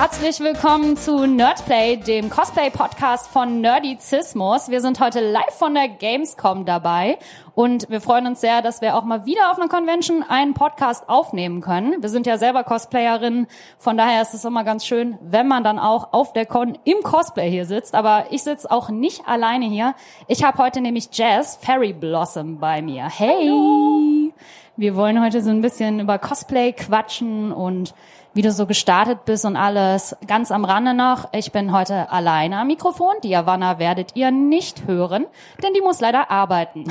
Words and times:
Herzlich 0.00 0.40
willkommen 0.40 0.96
zu 0.96 1.26
Nerdplay, 1.26 1.98
dem 1.98 2.30
Cosplay-Podcast 2.30 3.28
von 3.28 3.60
Nerdizismus. 3.60 4.70
Wir 4.70 4.80
sind 4.80 4.98
heute 4.98 5.20
live 5.20 5.52
von 5.58 5.74
der 5.74 5.88
Gamescom 5.88 6.64
dabei 6.64 7.18
und 7.54 7.86
wir 7.90 8.00
freuen 8.00 8.26
uns 8.26 8.40
sehr, 8.40 8.62
dass 8.62 8.80
wir 8.80 8.96
auch 8.96 9.04
mal 9.04 9.26
wieder 9.26 9.50
auf 9.50 9.58
einer 9.58 9.68
Convention 9.68 10.22
einen 10.22 10.54
Podcast 10.54 11.06
aufnehmen 11.06 11.60
können. 11.60 12.00
Wir 12.00 12.08
sind 12.08 12.26
ja 12.26 12.38
selber 12.38 12.64
Cosplayerinnen, 12.64 13.46
von 13.76 13.98
daher 13.98 14.22
ist 14.22 14.32
es 14.32 14.46
immer 14.46 14.64
ganz 14.64 14.86
schön, 14.86 15.18
wenn 15.20 15.46
man 15.46 15.64
dann 15.64 15.78
auch 15.78 16.14
auf 16.14 16.32
der 16.32 16.46
Con 16.46 16.78
im 16.84 17.02
Cosplay 17.02 17.50
hier 17.50 17.66
sitzt. 17.66 17.94
Aber 17.94 18.24
ich 18.30 18.42
sitze 18.42 18.70
auch 18.70 18.88
nicht 18.88 19.28
alleine 19.28 19.66
hier. 19.66 19.94
Ich 20.28 20.42
habe 20.42 20.56
heute 20.62 20.80
nämlich 20.80 21.10
Jazz 21.12 21.58
Fairy 21.60 21.92
Blossom 21.92 22.58
bei 22.58 22.80
mir. 22.80 23.04
Hey! 23.04 23.50
Hallo. 23.50 24.32
Wir 24.80 24.96
wollen 24.96 25.22
heute 25.22 25.42
so 25.42 25.50
ein 25.50 25.60
bisschen 25.60 26.00
über 26.00 26.18
Cosplay 26.18 26.72
quatschen 26.72 27.52
und 27.52 27.92
wie 28.32 28.42
du 28.42 28.52
so 28.52 28.66
gestartet 28.66 29.24
bist 29.24 29.44
und 29.44 29.56
alles. 29.56 30.16
Ganz 30.26 30.50
am 30.50 30.64
Rande 30.64 30.94
noch, 30.94 31.28
ich 31.32 31.52
bin 31.52 31.72
heute 31.72 32.10
alleine 32.10 32.58
am 32.58 32.68
Mikrofon. 32.68 33.14
Die 33.24 33.36
Havanna 33.36 33.78
werdet 33.78 34.12
ihr 34.14 34.30
nicht 34.30 34.86
hören, 34.86 35.26
denn 35.62 35.74
die 35.74 35.80
muss 35.80 36.00
leider 36.00 36.30
arbeiten. 36.30 36.84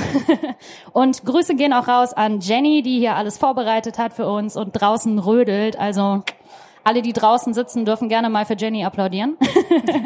und 0.91 1.23
Grüße 1.23 1.55
gehen 1.55 1.73
auch 1.73 1.87
raus 1.87 2.13
an 2.13 2.41
Jenny, 2.41 2.81
die 2.81 2.99
hier 2.99 3.15
alles 3.15 3.37
vorbereitet 3.37 3.97
hat 3.97 4.13
für 4.13 4.27
uns 4.27 4.57
und 4.57 4.73
draußen 4.73 5.17
rödelt. 5.19 5.79
Also 5.79 6.23
alle, 6.83 7.01
die 7.01 7.13
draußen 7.13 7.53
sitzen, 7.53 7.85
dürfen 7.85 8.09
gerne 8.09 8.29
mal 8.29 8.45
für 8.45 8.55
Jenny 8.57 8.83
applaudieren. 8.83 9.37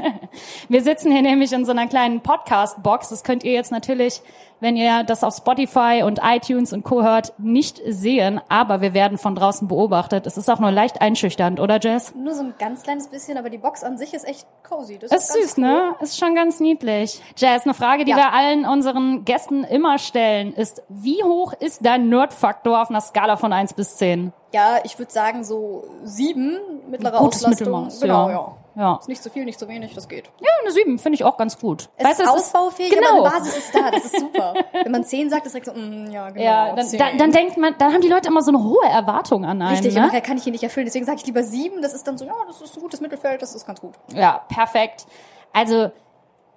Wir 0.70 0.82
sitzen 0.82 1.12
hier 1.12 1.22
nämlich 1.22 1.54
in 1.54 1.66
so 1.66 1.72
einer 1.72 1.88
kleinen 1.88 2.22
Podcast-Box. 2.22 3.10
Das 3.10 3.24
könnt 3.24 3.44
ihr 3.44 3.54
jetzt 3.54 3.72
natürlich 3.72 4.22
wenn 4.60 4.76
ihr 4.76 5.04
das 5.04 5.24
auf 5.24 5.36
Spotify 5.36 6.04
und 6.06 6.20
iTunes 6.24 6.74
und 6.74 6.84
Co. 6.84 7.04
hört, 7.04 7.34
nicht 7.38 7.82
sehen. 7.88 8.40
Aber 8.50 8.82
wir 8.82 8.94
werden 8.94 9.18
von 9.18 9.36
draußen 9.36 9.68
beobachtet. 9.68 10.26
Es 10.28 10.38
ist 10.38 10.50
auch 10.50 10.60
nur 10.60 10.72
leicht 10.72 11.02
einschüchternd, 11.02 11.60
oder 11.60 11.80
Jess? 11.80 12.14
Nur 12.16 12.34
so 12.34 12.44
ein 12.44 12.54
ganz 12.58 12.84
kleines 12.84 13.08
bisschen, 13.08 13.38
aber 13.38 13.50
die 13.50 13.58
Box 13.58 13.84
an 13.84 13.98
sich 13.98 14.14
ist 14.14 14.28
echt 14.28 14.48
cozy. 14.68 14.98
Das 14.98 15.12
ist, 15.12 15.36
ist 15.36 15.42
süß, 15.42 15.58
ne? 15.58 15.68
cool. 15.68 15.90
ne? 15.92 15.96
Ist 16.02 16.20
schon 16.20 16.36
ganz 16.36 16.60
niedlich. 16.60 17.22
Jess, 17.38 17.64
eine 17.64 17.74
Frage, 17.74 18.06
die 18.06 18.12
ja. 18.12 18.18
wir 18.18 18.34
allen 18.34 18.66
unseren 18.66 19.26
Gästen 19.26 19.64
immer 19.64 19.98
stellen, 19.98 20.54
ist, 20.54 20.84
wie 20.90 21.24
hoch 21.24 21.54
ist 21.54 21.86
dein 21.86 22.10
Nerdfaktor 22.10 22.82
auf 22.82 22.90
einer 22.90 23.02
Skala 23.02 23.38
von 23.38 23.54
1 23.54 23.74
bis 23.74 23.98
10? 23.98 24.34
Ja, 24.54 24.78
ich 24.84 25.00
würde 25.00 25.12
sagen 25.12 25.44
so 25.44 25.84
sieben 26.04 26.60
mittlere 26.90 27.18
Gutes 27.18 27.44
Auslastung. 27.44 27.68
Mittelmaß, 27.68 28.02
genau, 28.02 28.30
ja. 28.30 28.34
ja. 28.34 28.56
Ja. 28.76 28.98
Ist 29.00 29.08
nicht 29.08 29.22
zu 29.22 29.30
viel, 29.30 29.46
nicht 29.46 29.60
zu 29.60 29.68
wenig, 29.68 29.94
das 29.94 30.08
geht. 30.08 30.32
Ja, 30.40 30.50
eine 30.62 30.72
7 30.72 30.98
finde 30.98 31.16
ich 31.16 31.24
auch 31.24 31.38
ganz 31.38 31.60
gut. 31.60 31.90
Es 31.96 32.06
weißt, 32.06 32.22
ist 32.22 32.28
ausbaufähig, 32.28 32.92
ist, 32.92 33.00
genau. 33.00 33.20
aber 33.20 33.32
eine 33.32 33.40
Basis 33.40 33.58
ist 33.58 33.76
da, 33.76 33.92
das 33.92 34.06
ist 34.06 34.20
super. 34.20 34.54
Wenn 34.72 34.92
man 34.92 35.04
10 35.04 35.30
sagt, 35.30 35.46
ist 35.46 35.54
direkt 35.54 35.68
so, 35.68 35.74
mm, 35.74 36.12
ja, 36.12 36.30
genau. 36.30 36.44
Ja, 36.44 36.76
dann, 36.76 36.88
dann, 36.98 37.18
dann, 37.18 37.32
denkt 37.32 37.58
man, 37.58 37.76
dann 37.78 37.94
haben 37.94 38.02
die 38.02 38.10
Leute 38.10 38.30
immer 38.30 38.42
so 38.42 38.52
eine 38.52 38.64
hohe 38.64 38.86
Erwartung 38.88 39.46
an 39.46 39.62
einen. 39.62 39.72
Richtig, 39.72 39.94
ne? 39.96 40.10
und 40.12 40.24
kann 40.24 40.38
ich 40.38 40.44
hier 40.44 40.52
nicht 40.52 40.64
erfüllen. 40.64 40.86
Deswegen 40.86 41.06
sage 41.06 41.18
ich 41.20 41.26
lieber 41.26 41.44
7, 41.44 41.82
das 41.82 41.94
ist 41.94 42.08
dann 42.08 42.18
so, 42.18 42.26
ja, 42.26 42.34
das 42.48 42.62
ist 42.62 42.76
ein 42.76 42.82
gutes 42.82 43.00
Mittelfeld, 43.00 43.42
das 43.42 43.54
ist 43.54 43.66
ganz 43.66 43.80
gut. 43.80 43.94
Ja, 44.14 44.44
perfekt. 44.48 45.06
Also, 45.52 45.92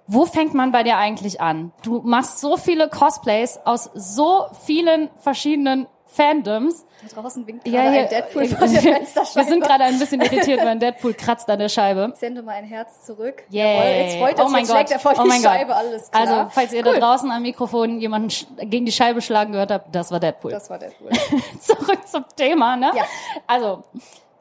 wo 0.07 0.25
fängt 0.25 0.53
man 0.53 0.71
bei 0.71 0.83
dir 0.83 0.97
eigentlich 0.97 1.41
an? 1.41 1.71
Du 1.83 2.01
machst 2.01 2.39
so 2.39 2.57
viele 2.57 2.89
Cosplays 2.89 3.59
aus 3.65 3.91
so 3.93 4.45
vielen 4.65 5.09
verschiedenen 5.19 5.87
Fandoms. 6.07 6.85
Da 7.03 7.21
draußen 7.21 7.45
winkt 7.45 7.65
gerade 7.65 7.77
ja, 7.77 7.93
ja, 7.93 8.01
ein 8.03 8.09
Deadpool 8.09 8.45
vor 8.47 8.67
der 8.67 8.81
Fensterscheibe. 8.81 9.45
Wir 9.45 9.53
sind 9.53 9.63
gerade 9.63 9.83
ein 9.83 9.99
bisschen 9.99 10.21
irritiert, 10.21 10.59
weil 10.59 10.67
ein 10.69 10.79
Deadpool 10.79 11.13
kratzt 11.13 11.49
an 11.49 11.59
der 11.59 11.69
Scheibe. 11.69 12.11
Ich 12.13 12.19
sende 12.19 12.41
mal 12.41 12.53
ein 12.53 12.65
Herz 12.65 13.05
zurück. 13.05 13.43
Yeah. 13.51 13.65
Jawohl, 13.65 13.91
jetzt 13.91 14.17
freut 14.17 14.45
oh 14.45 14.49
mein 14.49 14.65
jetzt 14.65 14.73
Gott. 14.73 14.91
er 14.91 14.99
vor 14.99 15.13
oh 15.17 15.23
die 15.23 15.41
Scheibe, 15.41 15.67
Gott. 15.67 15.75
alles 15.75 16.09
klar. 16.09 16.21
Also, 16.21 16.49
falls 16.51 16.73
ihr 16.73 16.85
cool. 16.85 16.93
da 16.93 16.99
draußen 16.99 17.29
am 17.29 17.41
Mikrofon 17.41 17.99
jemanden 17.99 18.29
gegen 18.61 18.85
die 18.85 18.91
Scheibe 18.91 19.21
schlagen 19.21 19.51
gehört 19.51 19.71
habt, 19.71 19.93
das 19.93 20.11
war 20.11 20.19
Deadpool. 20.19 20.51
Das 20.51 20.69
war 20.69 20.79
Deadpool. 20.79 21.11
Zurück 21.59 22.07
zum 22.07 22.25
Thema, 22.35 22.77
ne? 22.77 22.91
Ja. 22.95 23.03
Also, 23.45 23.83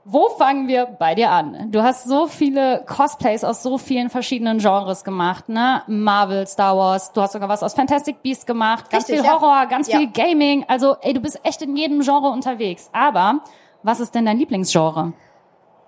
wo 0.09 0.29
fangen 0.29 0.69
wir 0.69 0.87
bei 0.87 1.17
dir 1.17 1.31
an? 1.33 1.73
Du 1.73 1.83
hast 1.83 2.05
so 2.05 2.29
viele 2.29 2.85
Cosplays 2.87 3.43
aus 3.43 3.65
so 3.65 3.77
vielen 3.77 4.09
verschiedenen 4.09 4.59
Genres 4.59 5.03
gemacht, 5.03 5.49
ne? 5.49 5.83
Marvel, 5.89 6.47
Star 6.47 6.77
Wars, 6.77 7.13
du 7.13 7.21
hast 7.21 7.33
sogar 7.33 7.49
was 7.49 7.65
aus 7.65 7.75
Fantastic 7.75 8.23
Beasts 8.23 8.47
gemacht, 8.47 8.89
ganz 8.89 9.09
Richtig, 9.09 9.25
viel 9.25 9.33
Horror, 9.33 9.63
ja. 9.63 9.65
ganz 9.65 9.89
ja. 9.89 9.99
viel 9.99 10.09
Gaming. 10.13 10.65
Also, 10.69 10.95
ey, 11.01 11.13
du 11.13 11.21
bist 11.21 11.41
echt 11.43 11.61
in 11.63 11.77
jedem 11.77 12.03
Genre 12.03 12.29
unterwegs. 12.29 12.89
Aber 12.93 13.41
was 13.83 13.99
ist 13.99 14.15
denn 14.15 14.27
dein 14.27 14.39
Lieblingsgenre? 14.39 15.13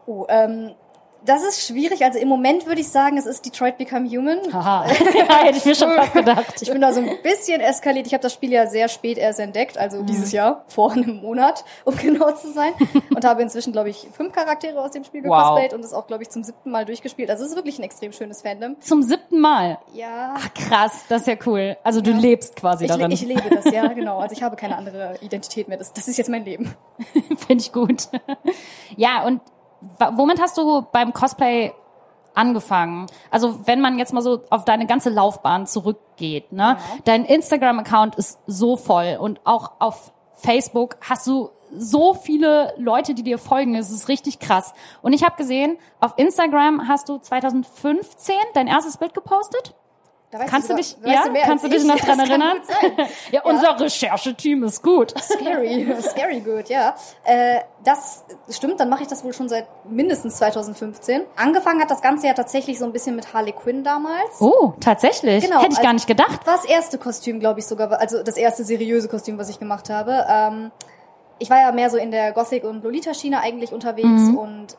Oh, 0.06 0.26
ähm, 0.28 0.75
das 1.24 1.42
ist 1.42 1.66
schwierig. 1.66 2.04
Also 2.04 2.18
im 2.18 2.28
Moment 2.28 2.66
würde 2.66 2.80
ich 2.80 2.88
sagen, 2.88 3.16
es 3.18 3.26
ist 3.26 3.44
Detroit 3.44 3.76
Become 3.78 4.08
Human. 4.08 4.38
Haha, 4.52 4.86
ja, 5.14 5.44
hätte 5.44 5.58
ich 5.58 5.64
mir 5.64 5.74
schon 5.74 5.92
fast 5.92 6.12
gedacht. 6.12 6.62
Ich 6.62 6.70
bin 6.70 6.80
da 6.80 6.92
so 6.92 7.00
ein 7.00 7.10
bisschen 7.22 7.60
eskaliert. 7.60 8.06
Ich 8.06 8.14
habe 8.14 8.22
das 8.22 8.32
Spiel 8.32 8.52
ja 8.52 8.66
sehr 8.66 8.88
spät 8.88 9.18
erst 9.18 9.40
entdeckt, 9.40 9.78
also 9.78 9.98
mhm. 9.98 10.06
dieses 10.06 10.32
Jahr, 10.32 10.64
vor 10.68 10.92
einem 10.92 11.20
Monat, 11.20 11.64
um 11.84 11.96
genau 11.96 12.30
zu 12.32 12.52
sein. 12.52 12.72
Und 13.14 13.24
habe 13.24 13.42
inzwischen, 13.42 13.72
glaube 13.72 13.90
ich, 13.90 14.08
fünf 14.12 14.32
Charaktere 14.32 14.80
aus 14.80 14.92
dem 14.92 15.04
Spiel 15.04 15.22
gecosplayt 15.22 15.72
wow. 15.72 15.78
und 15.78 15.84
es 15.84 15.92
auch, 15.92 16.06
glaube 16.06 16.22
ich, 16.22 16.30
zum 16.30 16.44
siebten 16.44 16.70
Mal 16.70 16.84
durchgespielt. 16.84 17.30
Also 17.30 17.44
es 17.44 17.50
ist 17.50 17.56
wirklich 17.56 17.78
ein 17.78 17.84
extrem 17.84 18.12
schönes 18.12 18.42
Fandom. 18.42 18.76
Zum 18.80 19.02
siebten 19.02 19.40
Mal? 19.40 19.78
Ja. 19.92 20.34
Ach 20.36 20.54
krass, 20.54 21.04
das 21.08 21.22
ist 21.22 21.26
ja 21.28 21.36
cool. 21.46 21.76
Also 21.82 22.00
du 22.00 22.12
ja. 22.12 22.18
lebst 22.18 22.56
quasi 22.56 22.84
ich, 22.84 22.90
darin. 22.90 23.10
Ich 23.10 23.22
lebe 23.22 23.50
das, 23.50 23.64
ja, 23.72 23.86
genau. 23.88 24.18
Also 24.18 24.34
ich 24.34 24.42
habe 24.42 24.56
keine 24.56 24.76
andere 24.76 25.16
Identität 25.20 25.68
mehr. 25.68 25.78
Das, 25.78 25.92
das 25.92 26.08
ist 26.08 26.16
jetzt 26.16 26.30
mein 26.30 26.44
Leben. 26.44 26.74
Finde 27.46 27.62
ich 27.62 27.72
gut. 27.72 28.08
ja, 28.96 29.24
und 29.24 29.40
womit 30.12 30.41
hast 30.41 30.59
du 30.59 30.83
beim 30.93 31.12
Cosplay 31.12 31.72
angefangen? 32.34 33.06
Also 33.31 33.66
wenn 33.66 33.81
man 33.81 33.99
jetzt 33.99 34.12
mal 34.12 34.22
so 34.22 34.41
auf 34.50 34.65
deine 34.65 34.87
ganze 34.87 35.11
Laufbahn 35.11 35.66
zurückgeht, 35.66 36.53
ne? 36.53 36.62
Ja. 36.62 36.78
Dein 37.05 37.25
Instagram-Account 37.25 38.15
ist 38.16 38.39
so 38.47 38.77
voll 38.77 39.19
und 39.21 39.41
auch 39.44 39.72
auf 39.81 40.12
Facebook 40.34 40.97
hast 41.00 41.27
du 41.27 41.50
so 41.77 42.15
viele 42.15 42.72
Leute, 42.78 43.15
die 43.15 43.22
dir 43.22 43.39
folgen. 43.39 43.75
Es 43.75 43.91
ist 43.91 44.09
richtig 44.09 44.39
krass. 44.39 44.72
Und 45.03 45.12
ich 45.12 45.25
habe 45.25 45.37
gesehen, 45.37 45.77
auf 46.00 46.15
Instagram 46.16 46.89
hast 46.89 47.09
du 47.09 47.19
2015 47.19 48.34
dein 48.55 48.69
erstes 48.69 48.97
Bild 48.97 49.12
gepostet. 49.12 49.75
Kannst 50.31 50.71
du 50.71 50.75
dich, 50.75 50.97
ja, 51.05 51.25
kannst 51.44 51.65
du 51.65 51.69
dich 51.69 51.84
noch 51.84 51.97
dran 52.00 52.21
erinnern? 52.21 52.59
ja, 53.33 53.43
unser 53.44 53.78
Rechercheteam 53.81 54.65
ist 54.65 54.83
gut. 54.83 55.15
Scary, 55.21 55.87
scary 56.03 56.41
gut, 56.41 56.69
ja. 56.69 56.94
Äh, 57.25 57.61
das 57.84 58.25
stimmt, 58.50 58.81
dann 58.81 58.89
mache 58.89 59.03
ich 59.03 59.09
das 59.09 59.25
wohl 59.25 59.33
schon 59.33 59.49
seit 59.49 59.66
mindestens 59.89 60.37
2015. 60.37 61.22
Angefangen 61.37 61.81
hat 61.81 61.91
das 61.91 62.03
Ganze 62.03 62.27
ja 62.27 62.34
tatsächlich 62.34 62.78
so 62.78 62.84
ein 62.84 62.93
bisschen 62.93 63.16
mit 63.16 63.33
Harley 63.33 63.53
Quinn 63.53 63.84
damals. 63.84 64.41
Oh, 64.41 64.75
tatsächlich? 64.81 65.44
Genau. 65.44 65.62
Hätte 65.62 65.72
ich 65.72 65.83
gar 65.83 65.93
nicht 65.93 66.06
gedacht. 66.06 66.47
War 66.47 66.56
das 66.56 66.65
erste 66.65 66.99
Kostüm, 66.99 67.41
glaube 67.41 67.60
ich 67.60 67.66
sogar, 67.66 67.99
also 67.99 68.22
das 68.22 68.37
erste 68.37 68.65
seriöse 68.65 69.09
Kostüm, 69.09 69.39
was 69.39 69.49
ich 69.49 69.59
gemacht 69.59 69.89
habe. 69.91 70.27
Ähm, 70.28 70.71
ich 71.39 71.50
war 71.50 71.59
ja 71.59 71.72
mehr 71.72 71.89
so 71.91 71.97
in 71.97 72.10
der 72.10 72.33
Gothic- 72.33 72.65
und 72.65 72.83
Lolita-Schiene 72.83 73.41
eigentlich 73.41 73.72
unterwegs 73.72 74.06
mhm. 74.06 74.39
und 74.39 74.77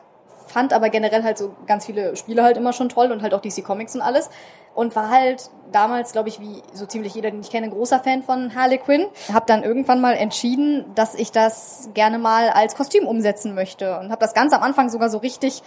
fand 0.50 0.72
aber 0.72 0.90
generell 0.90 1.22
halt 1.22 1.38
so 1.38 1.54
ganz 1.66 1.86
viele 1.86 2.16
Spiele 2.16 2.42
halt 2.42 2.56
immer 2.56 2.72
schon 2.72 2.88
toll 2.88 3.12
und 3.12 3.22
halt 3.22 3.34
auch 3.34 3.40
DC 3.40 3.64
Comics 3.64 3.94
und 3.94 4.02
alles. 4.02 4.30
Und 4.74 4.94
war 4.94 5.10
halt 5.10 5.50
damals, 5.72 6.12
glaube 6.12 6.28
ich, 6.28 6.40
wie 6.40 6.62
so 6.72 6.86
ziemlich 6.86 7.14
jeder, 7.14 7.30
den 7.30 7.40
ich 7.40 7.50
kenne, 7.50 7.68
großer 7.68 8.00
Fan 8.00 8.22
von 8.22 8.54
Harley 8.54 8.78
Quinn. 8.78 9.06
Hab 9.32 9.46
dann 9.46 9.62
irgendwann 9.62 10.00
mal 10.00 10.14
entschieden, 10.14 10.84
dass 10.94 11.14
ich 11.14 11.32
das 11.32 11.90
gerne 11.94 12.18
mal 12.18 12.50
als 12.50 12.76
Kostüm 12.76 13.06
umsetzen 13.06 13.54
möchte. 13.54 13.98
Und 13.98 14.10
habe 14.10 14.20
das 14.20 14.34
ganz 14.34 14.52
am 14.52 14.62
Anfang 14.62 14.88
sogar 14.88 15.10
so 15.10 15.18
richtig 15.18 15.62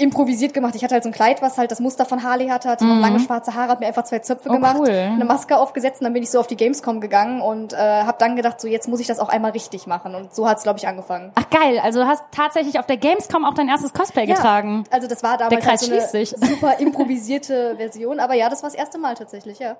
improvisiert 0.00 0.54
gemacht. 0.54 0.74
Ich 0.74 0.82
hatte 0.82 0.94
halt 0.94 1.04
so 1.04 1.10
ein 1.10 1.12
Kleid, 1.12 1.42
was 1.42 1.58
halt 1.58 1.70
das 1.70 1.80
Muster 1.80 2.04
von 2.04 2.22
Harley 2.22 2.48
hatte, 2.48 2.68
hatte 2.68 2.84
mhm. 2.84 2.94
noch 2.94 3.00
lange 3.00 3.20
schwarze 3.20 3.54
Haare, 3.54 3.72
hat 3.72 3.80
mir 3.80 3.86
einfach 3.86 4.04
zwei 4.04 4.20
Zöpfe 4.20 4.48
oh, 4.48 4.52
gemacht, 4.52 4.76
cool. 4.80 4.88
eine 4.88 5.24
Maske 5.24 5.56
aufgesetzt 5.56 6.00
und 6.00 6.04
dann 6.04 6.12
bin 6.12 6.22
ich 6.22 6.30
so 6.30 6.40
auf 6.40 6.46
die 6.46 6.56
Gamescom 6.56 7.00
gegangen 7.00 7.40
und 7.40 7.72
äh, 7.72 7.76
habe 7.76 8.16
dann 8.18 8.36
gedacht, 8.36 8.60
so 8.60 8.68
jetzt 8.68 8.88
muss 8.88 9.00
ich 9.00 9.06
das 9.06 9.18
auch 9.18 9.28
einmal 9.28 9.52
richtig 9.52 9.86
machen 9.86 10.14
und 10.14 10.34
so 10.34 10.48
hat's 10.48 10.62
glaube 10.62 10.78
ich 10.78 10.88
angefangen. 10.88 11.32
Ach 11.34 11.48
geil, 11.50 11.80
also 11.82 12.00
du 12.00 12.06
hast 12.06 12.24
tatsächlich 12.32 12.78
auf 12.78 12.86
der 12.86 12.96
Gamescom 12.96 13.44
auch 13.44 13.54
dein 13.54 13.68
erstes 13.68 13.92
Cosplay 13.92 14.26
ja, 14.26 14.34
getragen. 14.34 14.84
Also 14.90 15.06
das 15.06 15.22
war 15.22 15.36
damals 15.36 15.66
halt 15.66 15.80
so 15.80 15.92
eine 15.92 16.26
super 16.26 16.74
improvisierte 16.78 17.76
Version, 17.76 18.20
aber 18.20 18.34
ja, 18.34 18.48
das 18.48 18.62
war 18.62 18.70
das 18.70 18.78
erste 18.78 18.98
Mal 18.98 19.14
tatsächlich, 19.14 19.58
ja. 19.58 19.76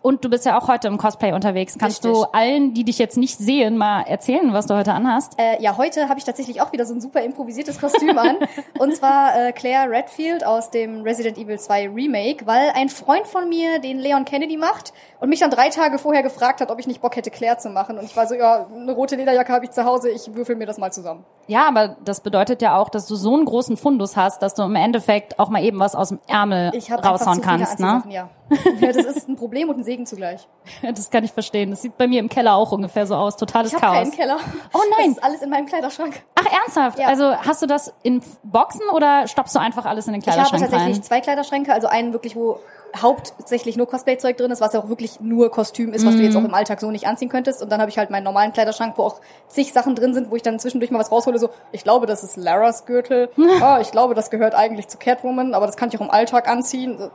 Und 0.00 0.24
du 0.24 0.30
bist 0.30 0.46
ja 0.46 0.56
auch 0.58 0.68
heute 0.68 0.86
im 0.86 0.96
Cosplay 0.96 1.32
unterwegs. 1.32 1.76
Kannst 1.78 2.04
Richtig. 2.04 2.22
du 2.22 2.28
allen, 2.32 2.72
die 2.72 2.84
dich 2.84 2.98
jetzt 2.98 3.16
nicht 3.16 3.36
sehen, 3.36 3.76
mal 3.76 4.02
erzählen, 4.02 4.52
was 4.52 4.66
du 4.66 4.74
heute 4.74 4.92
anhast? 4.92 5.34
Äh, 5.38 5.60
ja, 5.60 5.76
heute 5.76 6.08
habe 6.08 6.18
ich 6.18 6.24
tatsächlich 6.24 6.60
auch 6.60 6.72
wieder 6.72 6.86
so 6.86 6.94
ein 6.94 7.00
super 7.00 7.20
improvisiertes 7.22 7.80
Kostüm 7.80 8.16
an. 8.16 8.36
Und 8.78 8.94
zwar 8.94 9.36
äh, 9.36 9.52
Claire 9.58 9.90
Redfield 9.90 10.46
aus 10.46 10.70
dem 10.70 11.02
Resident 11.02 11.36
Evil 11.36 11.58
2 11.58 11.88
Remake, 11.90 12.46
weil 12.46 12.70
ein 12.76 12.88
Freund 12.88 13.26
von 13.26 13.48
mir 13.48 13.80
den 13.80 13.98
Leon 13.98 14.24
Kennedy 14.24 14.56
macht 14.56 14.92
und 15.18 15.28
mich 15.28 15.40
dann 15.40 15.50
drei 15.50 15.68
Tage 15.68 15.98
vorher 15.98 16.22
gefragt 16.22 16.60
hat, 16.60 16.70
ob 16.70 16.78
ich 16.78 16.86
nicht 16.86 17.00
Bock 17.00 17.16
hätte, 17.16 17.30
Claire 17.30 17.58
zu 17.58 17.68
machen. 17.68 17.98
Und 17.98 18.04
ich 18.04 18.16
war 18.16 18.28
so, 18.28 18.36
ja, 18.36 18.68
eine 18.72 18.92
rote 18.92 19.16
Lederjacke 19.16 19.52
habe 19.52 19.64
ich 19.64 19.72
zu 19.72 19.84
Hause, 19.84 20.10
ich 20.10 20.32
würfel 20.32 20.54
mir 20.54 20.66
das 20.66 20.78
mal 20.78 20.92
zusammen. 20.92 21.24
Ja, 21.48 21.66
aber 21.66 21.96
das 22.04 22.20
bedeutet 22.20 22.62
ja 22.62 22.76
auch, 22.76 22.88
dass 22.88 23.06
du 23.06 23.16
so 23.16 23.34
einen 23.34 23.46
großen 23.46 23.76
Fundus 23.76 24.16
hast, 24.16 24.42
dass 24.42 24.54
du 24.54 24.62
im 24.62 24.76
Endeffekt 24.76 25.38
auch 25.40 25.48
mal 25.48 25.64
eben 25.64 25.80
was 25.80 25.96
aus 25.96 26.10
dem 26.10 26.20
Ärmel 26.28 26.70
raushauen 26.90 27.40
kannst, 27.40 27.80
ne? 27.80 28.04
Ja. 28.08 28.30
ja, 28.80 28.92
das 28.92 29.04
ist 29.04 29.28
ein 29.28 29.36
Problem 29.36 29.68
und 29.68 29.78
ein 29.78 29.84
Segen 29.84 30.06
zugleich. 30.06 30.46
Das 30.82 31.10
kann 31.10 31.24
ich 31.24 31.32
verstehen. 31.32 31.70
Das 31.70 31.82
sieht 31.82 31.96
bei 31.96 32.06
mir 32.06 32.20
im 32.20 32.28
Keller 32.28 32.54
auch 32.54 32.72
ungefähr 32.72 33.06
so 33.06 33.14
aus. 33.14 33.36
Totales 33.36 33.72
ich 33.72 33.78
Chaos. 33.78 33.96
Keinen 33.96 34.10
Keller. 34.12 34.36
Oh 34.72 34.80
nein. 34.96 35.08
Das 35.08 35.18
ist 35.18 35.24
alles 35.24 35.42
in 35.42 35.50
meinem 35.50 35.66
Kleiderschrank. 35.66 36.22
Ach 36.34 36.46
ernsthaft? 36.46 36.98
Ja. 36.98 37.08
Also 37.08 37.34
hast 37.34 37.62
du 37.62 37.66
das 37.66 37.92
in 38.02 38.22
Boxen 38.42 38.88
oder 38.92 39.26
stoppst 39.26 39.47
du 39.54 39.60
einfach 39.60 39.84
alles 39.86 40.06
in 40.06 40.12
den 40.14 40.20
Ich 40.22 40.26
habe 40.28 40.34
Kleiderschrank 40.36 40.62
tatsächlich 40.62 40.96
rein? 40.96 41.02
zwei 41.02 41.20
Kleiderschränke, 41.20 41.72
also 41.72 41.86
einen 41.88 42.12
wirklich, 42.12 42.36
wo 42.36 42.60
hauptsächlich 42.96 43.76
nur 43.76 43.86
Cosplay-Zeug 43.86 44.36
drin 44.38 44.50
ist, 44.50 44.60
was 44.62 44.74
auch 44.74 44.88
wirklich 44.88 45.20
nur 45.20 45.50
Kostüm 45.50 45.92
ist, 45.92 46.06
was 46.06 46.16
du 46.16 46.22
jetzt 46.22 46.34
Mhm. 46.34 46.40
auch 46.40 46.44
im 46.48 46.54
Alltag 46.54 46.80
so 46.80 46.90
nicht 46.90 47.06
anziehen 47.06 47.28
könntest. 47.28 47.62
Und 47.62 47.70
dann 47.70 47.80
habe 47.80 47.90
ich 47.90 47.98
halt 47.98 48.08
meinen 48.10 48.24
normalen 48.24 48.52
Kleiderschrank, 48.52 48.94
wo 48.96 49.02
auch 49.04 49.20
zig 49.46 49.72
Sachen 49.72 49.94
drin 49.94 50.14
sind, 50.14 50.30
wo 50.30 50.36
ich 50.36 50.42
dann 50.42 50.58
zwischendurch 50.58 50.90
mal 50.90 50.98
was 50.98 51.12
raushole, 51.12 51.38
so, 51.38 51.50
ich 51.72 51.84
glaube, 51.84 52.06
das 52.06 52.24
ist 52.24 52.36
Laras 52.36 52.86
Gürtel, 52.86 53.30
ah, 53.60 53.78
ich 53.80 53.90
glaube, 53.90 54.14
das 54.14 54.30
gehört 54.30 54.54
eigentlich 54.54 54.88
zu 54.88 54.96
Catwoman, 54.98 55.54
aber 55.54 55.66
das 55.66 55.76
kann 55.76 55.90
ich 55.90 55.96
auch 55.98 56.02
im 56.02 56.10
Alltag 56.10 56.48
anziehen. 56.48 57.10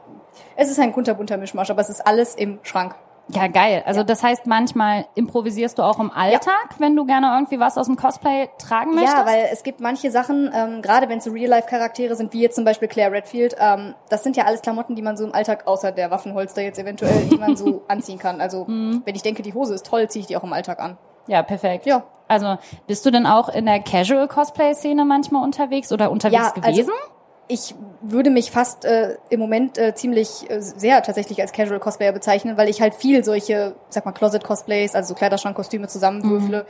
Es 0.56 0.70
ist 0.70 0.80
ein 0.80 0.94
kunterbunter 0.94 1.38
Mischmasch, 1.38 1.72
aber 1.72 1.82
es 1.82 1.90
ist 1.90 2.06
alles 2.06 2.36
im 2.36 2.60
Schrank. 2.64 2.96
Ja, 3.30 3.48
geil. 3.48 3.84
Also 3.86 4.04
das 4.04 4.22
heißt, 4.22 4.46
manchmal 4.48 5.06
improvisierst 5.16 5.78
du 5.80 5.84
auch 5.84 5.98
im 6.00 6.12
Alltag, 6.12 6.76
wenn 6.80 6.96
du 6.96 7.06
gerne 7.06 7.28
irgendwie 7.34 7.60
was 7.60 7.78
aus 7.78 7.88
dem 7.88 7.96
Cosplay 7.96 8.50
tragen 8.58 8.94
möchtest? 8.96 9.16
Ja, 9.18 9.26
weil 9.26 9.48
es 9.52 9.64
gibt 9.64 9.80
manche 9.80 10.12
Sachen, 10.12 10.52
ähm, 10.54 10.82
gerade 10.82 11.08
wenn 11.08 11.20
es 11.20 11.24
so 11.24 11.32
Real-Life-Charaktere 11.32 12.16
sind, 12.16 12.34
wie 12.34 12.42
jetzt 12.42 12.56
zum 12.56 12.66
Beispiel 12.66 12.90
Claire 12.90 13.12
Redfield, 13.14 13.56
ähm, 13.60 13.96
das 14.10 14.24
sind 14.24 14.36
ja 14.36 14.44
alles 14.44 14.62
Klamotten, 14.62 14.96
die 14.96 15.02
man 15.02 15.16
so 15.16 15.24
im 15.24 15.34
Alltag, 15.34 15.68
außer 15.68 15.94
der 15.94 16.12
Waffenholster 16.12 16.62
jetzt 16.62 16.78
eventuell, 16.80 17.26
die 17.32 17.38
man 17.38 17.56
so 17.56 17.84
anziehen 17.88 18.20
kann. 18.20 18.42
Also 18.42 18.66
Mhm. 18.66 19.02
wenn 19.06 19.16
ich 19.16 19.22
denke, 19.24 19.42
die 19.42 19.54
Hose 19.54 19.74
ist 19.74 19.86
toll, 19.86 20.10
ziehe 20.10 20.22
ich 20.22 20.28
die 20.28 20.36
auch 20.38 20.44
im 20.44 20.52
Alltag 20.54 20.80
an. 20.82 20.98
Ja, 21.28 21.42
perfekt. 21.44 21.86
Ja. 21.86 22.04
Also 22.28 22.58
bist 22.88 23.06
du 23.06 23.12
denn 23.12 23.26
auch 23.26 23.48
in 23.48 23.66
der 23.66 23.80
Casual-Cosplay-Szene 23.80 25.06
manchmal 25.06 25.44
unterwegs 25.44 25.92
oder 25.94 26.12
unterwegs 26.12 26.42
Ja, 26.42 26.50
also- 26.62 26.62
gewesen? 26.62 26.94
Ich 27.48 27.76
würde 28.04 28.30
mich 28.30 28.52
fast 28.52 28.86
äh, 28.86 29.18
im 29.30 29.40
Moment 29.40 29.78
äh, 29.78 29.96
ziemlich 29.96 30.50
äh, 30.50 30.60
sehr 30.62 31.02
tatsächlich 31.02 31.42
als 31.42 31.54
Casual 31.54 31.80
Cosplayer 31.80 32.12
bezeichnen, 32.12 32.58
weil 32.58 32.70
ich 32.70 32.82
halt 32.82 32.94
viel 32.94 33.24
solche, 33.24 33.76
sag 33.90 34.06
mal, 34.06 34.12
Closet 34.12 34.44
Cosplays, 34.44 34.94
also 34.94 35.10
so 35.10 35.16
Kleiderschrankkostüme 35.16 35.88
zusammenwürfle, 35.88 36.66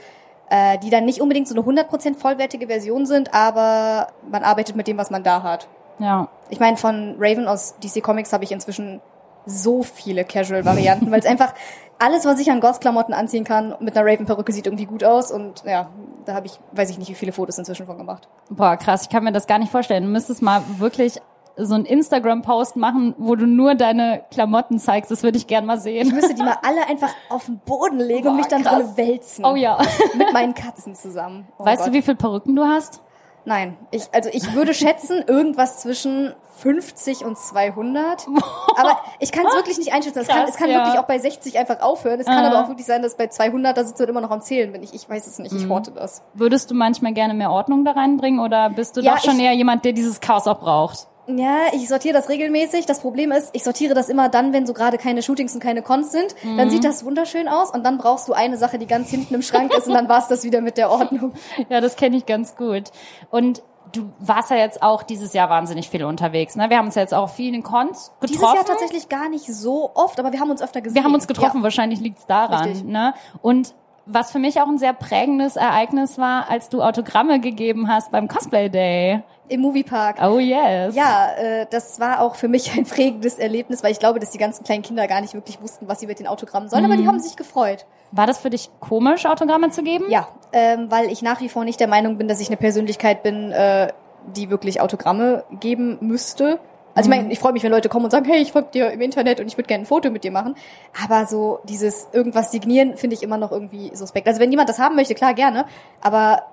äh, 0.49 0.77
die 0.77 0.91
dann 0.91 1.05
nicht 1.05 1.21
unbedingt 1.21 1.47
so 1.47 1.55
eine 1.55 1.63
100% 1.63 2.15
vollwertige 2.15 2.67
Version 2.67 3.07
sind, 3.07 3.33
aber 3.33 4.09
man 4.29 4.43
arbeitet 4.43 4.75
mit 4.75 4.87
dem, 4.87 4.97
was 4.97 5.09
man 5.09 5.23
da 5.23 5.41
hat. 5.41 5.67
ja. 5.99 6.29
Ich 6.49 6.59
meine, 6.59 6.77
von 6.77 7.15
Raven 7.17 7.47
aus 7.47 7.75
DC 7.83 8.03
Comics 8.03 8.31
habe 8.31 8.43
ich 8.43 8.51
inzwischen 8.51 9.01
so 9.45 9.81
viele 9.81 10.23
Casual-Varianten, 10.23 11.11
weil 11.11 11.19
es 11.19 11.25
einfach 11.25 11.53
alles, 12.03 12.25
was 12.25 12.39
ich 12.39 12.51
an 12.51 12.59
Goth-Klamotten 12.59 13.13
anziehen 13.13 13.43
kann, 13.45 13.75
mit 13.79 13.95
einer 13.95 14.05
Raven-Perücke 14.05 14.51
sieht 14.51 14.67
irgendwie 14.67 14.85
gut 14.85 15.03
aus 15.03 15.31
und 15.31 15.63
ja, 15.65 15.89
da 16.25 16.33
habe 16.35 16.47
ich, 16.47 16.59
weiß 16.73 16.89
ich 16.89 16.97
nicht, 16.97 17.09
wie 17.09 17.15
viele 17.15 17.31
Fotos 17.31 17.57
inzwischen 17.57 17.85
von 17.85 17.97
gemacht. 17.97 18.27
Boah, 18.49 18.75
krass, 18.77 19.03
ich 19.03 19.09
kann 19.09 19.23
mir 19.23 19.31
das 19.31 19.47
gar 19.47 19.59
nicht 19.59 19.71
vorstellen. 19.71 20.03
Du 20.03 20.09
müsstest 20.09 20.41
mal 20.41 20.61
wirklich 20.79 21.19
so 21.55 21.75
einen 21.75 21.85
Instagram-Post 21.85 22.77
machen, 22.77 23.13
wo 23.19 23.35
du 23.35 23.45
nur 23.45 23.75
deine 23.75 24.23
Klamotten 24.31 24.79
zeigst. 24.79 25.11
Das 25.11 25.21
würde 25.21 25.37
ich 25.37 25.45
gern 25.45 25.65
mal 25.67 25.77
Ich 25.77 25.83
sehen. 25.83 26.09
müsste 26.11 26.33
die 26.33 26.41
mal 26.41 26.57
alle 26.63 26.87
einfach 26.89 27.13
auf 27.29 27.45
den 27.45 27.59
Boden 27.59 27.99
legen 27.99 28.23
Boah, 28.23 28.29
und 28.31 28.37
mich 28.37 28.47
dann 28.47 28.63
krass. 28.63 28.95
drin 28.95 29.07
wälzen. 29.07 29.45
Oh 29.45 29.55
ja. 29.55 29.77
Mit 30.17 30.33
meinen 30.33 30.55
Katzen 30.55 30.95
zusammen. 30.95 31.47
Oh 31.59 31.65
weißt 31.65 31.83
Gott. 31.83 31.89
du, 31.89 31.93
wie 31.97 32.01
viele 32.01 32.17
Perücken 32.17 32.55
du 32.55 32.63
hast? 32.65 33.02
Nein, 33.45 33.77
ich, 33.91 34.03
also 34.13 34.29
ich 34.31 34.53
würde 34.53 34.73
schätzen, 34.73 35.23
irgendwas 35.27 35.79
zwischen 35.81 36.33
50 36.59 37.25
und 37.25 37.37
200. 37.37 38.25
Aber 38.77 38.97
ich 39.19 39.31
kann 39.31 39.45
es 39.45 39.53
wirklich 39.53 39.77
nicht 39.77 39.93
einschätzen. 39.93 40.19
Es 40.19 40.27
kann, 40.27 40.47
es 40.47 40.55
kann 40.55 40.69
ja. 40.69 40.77
wirklich 40.77 40.97
auch 40.99 41.03
bei 41.05 41.19
60 41.19 41.57
einfach 41.59 41.81
aufhören. 41.81 42.19
Es 42.19 42.25
kann 42.25 42.45
aber 42.45 42.63
auch 42.63 42.69
wirklich 42.69 42.85
sein, 42.85 43.01
dass 43.01 43.17
bei 43.17 43.27
200, 43.27 43.75
da 43.77 43.83
sitzt 43.83 43.99
du 43.99 44.05
immer 44.05 44.21
noch 44.21 44.31
am 44.31 44.41
Zählen 44.41 44.71
bin. 44.71 44.81
Ich, 44.81 44.93
ich 44.93 45.09
weiß 45.09 45.27
es 45.27 45.39
nicht, 45.39 45.51
Mhm. 45.51 45.57
ich 45.59 45.69
horte 45.69 45.91
das. 45.91 46.21
Würdest 46.33 46.71
du 46.71 46.75
manchmal 46.75 47.13
gerne 47.13 47.33
mehr 47.33 47.51
Ordnung 47.51 47.83
da 47.85 47.91
reinbringen 47.91 48.39
oder 48.39 48.69
bist 48.69 48.95
du 48.95 49.01
Ja, 49.01 49.15
doch 49.15 49.23
schon 49.23 49.39
eher 49.39 49.53
jemand, 49.53 49.83
der 49.83 49.91
dieses 49.93 50.21
Chaos 50.21 50.47
auch 50.47 50.59
braucht? 50.59 51.07
Ja, 51.27 51.67
ich 51.73 51.87
sortiere 51.87 52.13
das 52.13 52.27
regelmäßig. 52.29 52.85
Das 52.85 52.99
Problem 52.99 53.31
ist, 53.31 53.49
ich 53.53 53.63
sortiere 53.63 53.93
das 53.93 54.09
immer 54.09 54.27
dann, 54.29 54.51
wenn 54.51 54.65
so 54.65 54.73
gerade 54.73 54.97
keine 54.97 55.21
Shootings 55.21 55.53
und 55.53 55.61
keine 55.61 55.81
Cons 55.81 56.11
sind. 56.11 56.35
Mhm. 56.43 56.57
Dann 56.57 56.69
sieht 56.69 56.83
das 56.83 57.05
wunderschön 57.05 57.47
aus 57.47 57.71
und 57.71 57.85
dann 57.85 57.97
brauchst 57.97 58.27
du 58.27 58.33
eine 58.33 58.57
Sache, 58.57 58.77
die 58.77 58.87
ganz 58.87 59.09
hinten 59.09 59.33
im 59.35 59.41
Schrank 59.41 59.73
ist 59.73 59.87
und 59.87 59.93
dann 59.93 60.09
war's 60.09 60.27
das 60.27 60.43
wieder 60.43 60.61
mit 60.61 60.77
der 60.77 60.89
Ordnung. 60.91 61.33
Ja, 61.69 61.79
das 61.81 61.95
kenne 61.95 62.17
ich 62.17 62.25
ganz 62.25 62.55
gut. 62.55 62.91
Und 63.29 63.63
du 63.93 64.11
warst 64.19 64.49
ja 64.49 64.57
jetzt 64.57 64.81
auch 64.83 65.03
dieses 65.03 65.33
Jahr 65.33 65.49
wahnsinnig 65.49 65.89
viel 65.89 66.03
unterwegs. 66.03 66.55
Ne? 66.55 66.69
Wir 66.69 66.77
haben 66.77 66.87
uns 66.87 66.95
ja 66.95 67.01
jetzt 67.01 67.13
auch 67.13 67.29
viel 67.29 67.53
in 67.53 67.63
Cons 67.63 68.11
getroffen. 68.19 68.27
Dieses 68.27 68.41
Jahr 68.41 68.65
tatsächlich 68.65 69.07
gar 69.09 69.29
nicht 69.29 69.45
so 69.45 69.91
oft, 69.93 70.19
aber 70.19 70.31
wir 70.33 70.39
haben 70.39 70.49
uns 70.51 70.61
öfter 70.61 70.81
gesehen. 70.81 70.95
Wir 70.95 71.03
haben 71.03 71.13
uns 71.13 71.27
getroffen, 71.27 71.57
Ja. 71.57 71.63
wahrscheinlich 71.63 71.99
liegt's 71.99 72.25
daran. 72.25 72.63
Richtig. 72.69 72.83
Ne? 72.85 73.13
Und 73.41 73.75
was 74.05 74.31
für 74.31 74.39
mich 74.39 74.59
auch 74.59 74.67
ein 74.67 74.77
sehr 74.77 74.93
prägendes 74.93 75.55
Ereignis 75.55 76.17
war, 76.17 76.49
als 76.49 76.67
du 76.69 76.81
Autogramme 76.81 77.39
gegeben 77.39 77.87
hast 77.87 78.11
beim 78.11 78.27
Cosplay 78.27 78.67
Day. 78.69 79.23
Im 79.49 79.61
Moviepark. 79.61 80.17
Oh 80.21 80.39
yes. 80.39 80.95
Ja, 80.95 81.31
äh, 81.37 81.65
das 81.69 81.99
war 81.99 82.21
auch 82.21 82.35
für 82.35 82.47
mich 82.47 82.71
ein 82.77 82.85
prägendes 82.85 83.39
Erlebnis, 83.39 83.83
weil 83.83 83.91
ich 83.91 83.99
glaube, 83.99 84.19
dass 84.19 84.31
die 84.31 84.37
ganzen 84.37 84.63
kleinen 84.63 84.81
Kinder 84.83 85.07
gar 85.07 85.21
nicht 85.21 85.33
wirklich 85.33 85.61
wussten, 85.61 85.87
was 85.87 85.99
sie 85.99 86.07
mit 86.07 86.19
den 86.19 86.27
Autogrammen 86.27 86.69
sollen, 86.69 86.83
Mhm. 86.85 86.91
aber 86.91 87.01
die 87.01 87.07
haben 87.07 87.19
sich 87.19 87.35
gefreut. 87.35 87.85
War 88.11 88.25
das 88.27 88.37
für 88.39 88.49
dich 88.49 88.69
komisch, 88.79 89.25
Autogramme 89.25 89.69
zu 89.69 89.83
geben? 89.83 90.05
Ja, 90.09 90.27
ähm, 90.53 90.89
weil 90.89 91.11
ich 91.11 91.21
nach 91.21 91.41
wie 91.41 91.49
vor 91.49 91.65
nicht 91.65 91.79
der 91.79 91.87
Meinung 91.87 92.17
bin, 92.17 92.27
dass 92.27 92.39
ich 92.39 92.47
eine 92.47 92.57
Persönlichkeit 92.57 93.23
bin, 93.23 93.51
äh, 93.51 93.91
die 94.35 94.49
wirklich 94.49 94.79
Autogramme 94.81 95.43
geben 95.59 95.97
müsste. 95.99 96.59
Also 96.95 97.09
ich 97.09 97.17
meine, 97.17 97.33
ich 97.33 97.39
freue 97.39 97.53
mich, 97.53 97.63
wenn 97.63 97.71
Leute 97.71 97.89
kommen 97.89 98.05
und 98.05 98.11
sagen, 98.11 98.25
hey, 98.25 98.39
ich 98.39 98.51
folge 98.51 98.69
dir 98.71 98.91
im 98.91 99.01
Internet 99.01 99.39
und 99.39 99.47
ich 99.47 99.57
würde 99.57 99.67
gerne 99.67 99.83
ein 99.83 99.87
Foto 99.87 100.11
mit 100.11 100.23
dir 100.23 100.31
machen. 100.31 100.55
Aber 101.03 101.25
so 101.25 101.59
dieses 101.63 102.07
irgendwas 102.13 102.51
signieren 102.51 102.97
finde 102.97 103.15
ich 103.15 103.23
immer 103.23 103.37
noch 103.37 103.51
irgendwie 103.51 103.95
suspekt. 103.95 104.27
Also 104.27 104.39
wenn 104.39 104.51
jemand 104.51 104.69
das 104.69 104.77
haben 104.77 104.95
möchte, 104.95 105.15
klar 105.15 105.33
gerne. 105.33 105.65
Aber 106.01 106.43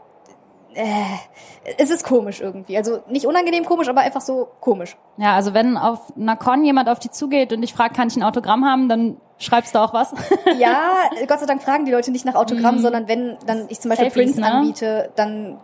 äh, 0.75 1.75
es 1.79 1.91
ist 1.91 2.05
komisch 2.05 2.41
irgendwie. 2.41 2.77
Also 2.77 3.01
nicht 3.09 3.27
unangenehm 3.27 3.65
komisch, 3.65 3.89
aber 3.89 4.01
einfach 4.01 4.21
so 4.21 4.49
komisch. 4.61 4.97
Ja, 5.17 5.35
also 5.35 5.55
wenn 5.55 5.77
auf 5.77 6.13
einer 6.17 6.37
Con 6.37 6.65
jemand 6.65 6.89
auf 6.89 6.99
dich 6.99 7.11
zugeht 7.13 7.53
und 7.53 7.61
dich 7.61 7.75
fragt, 7.75 7.97
kann 7.97 8.09
ich 8.09 8.17
ein 8.17 8.23
Autogramm 8.23 8.65
haben, 8.65 8.89
dann 8.89 9.21
schreibst 9.39 9.75
du 9.75 9.79
auch 9.79 9.93
was. 9.93 10.13
Ja, 10.59 11.11
Gott 11.27 11.41
sei 11.41 11.47
Dank 11.47 11.63
fragen 11.63 11.85
die 11.85 11.93
Leute 11.93 12.11
nicht 12.11 12.25
nach 12.25 12.35
Autogramm, 12.35 12.79
sondern 12.79 13.09
wenn 13.09 13.37
dann 13.47 13.67
ich 13.69 13.81
zum 13.81 13.89
Beispiel 13.89 14.11
Selfies, 14.11 14.35
Prints 14.35 14.37
ne? 14.39 14.53
anbiete, 14.53 15.11
dann 15.17 15.59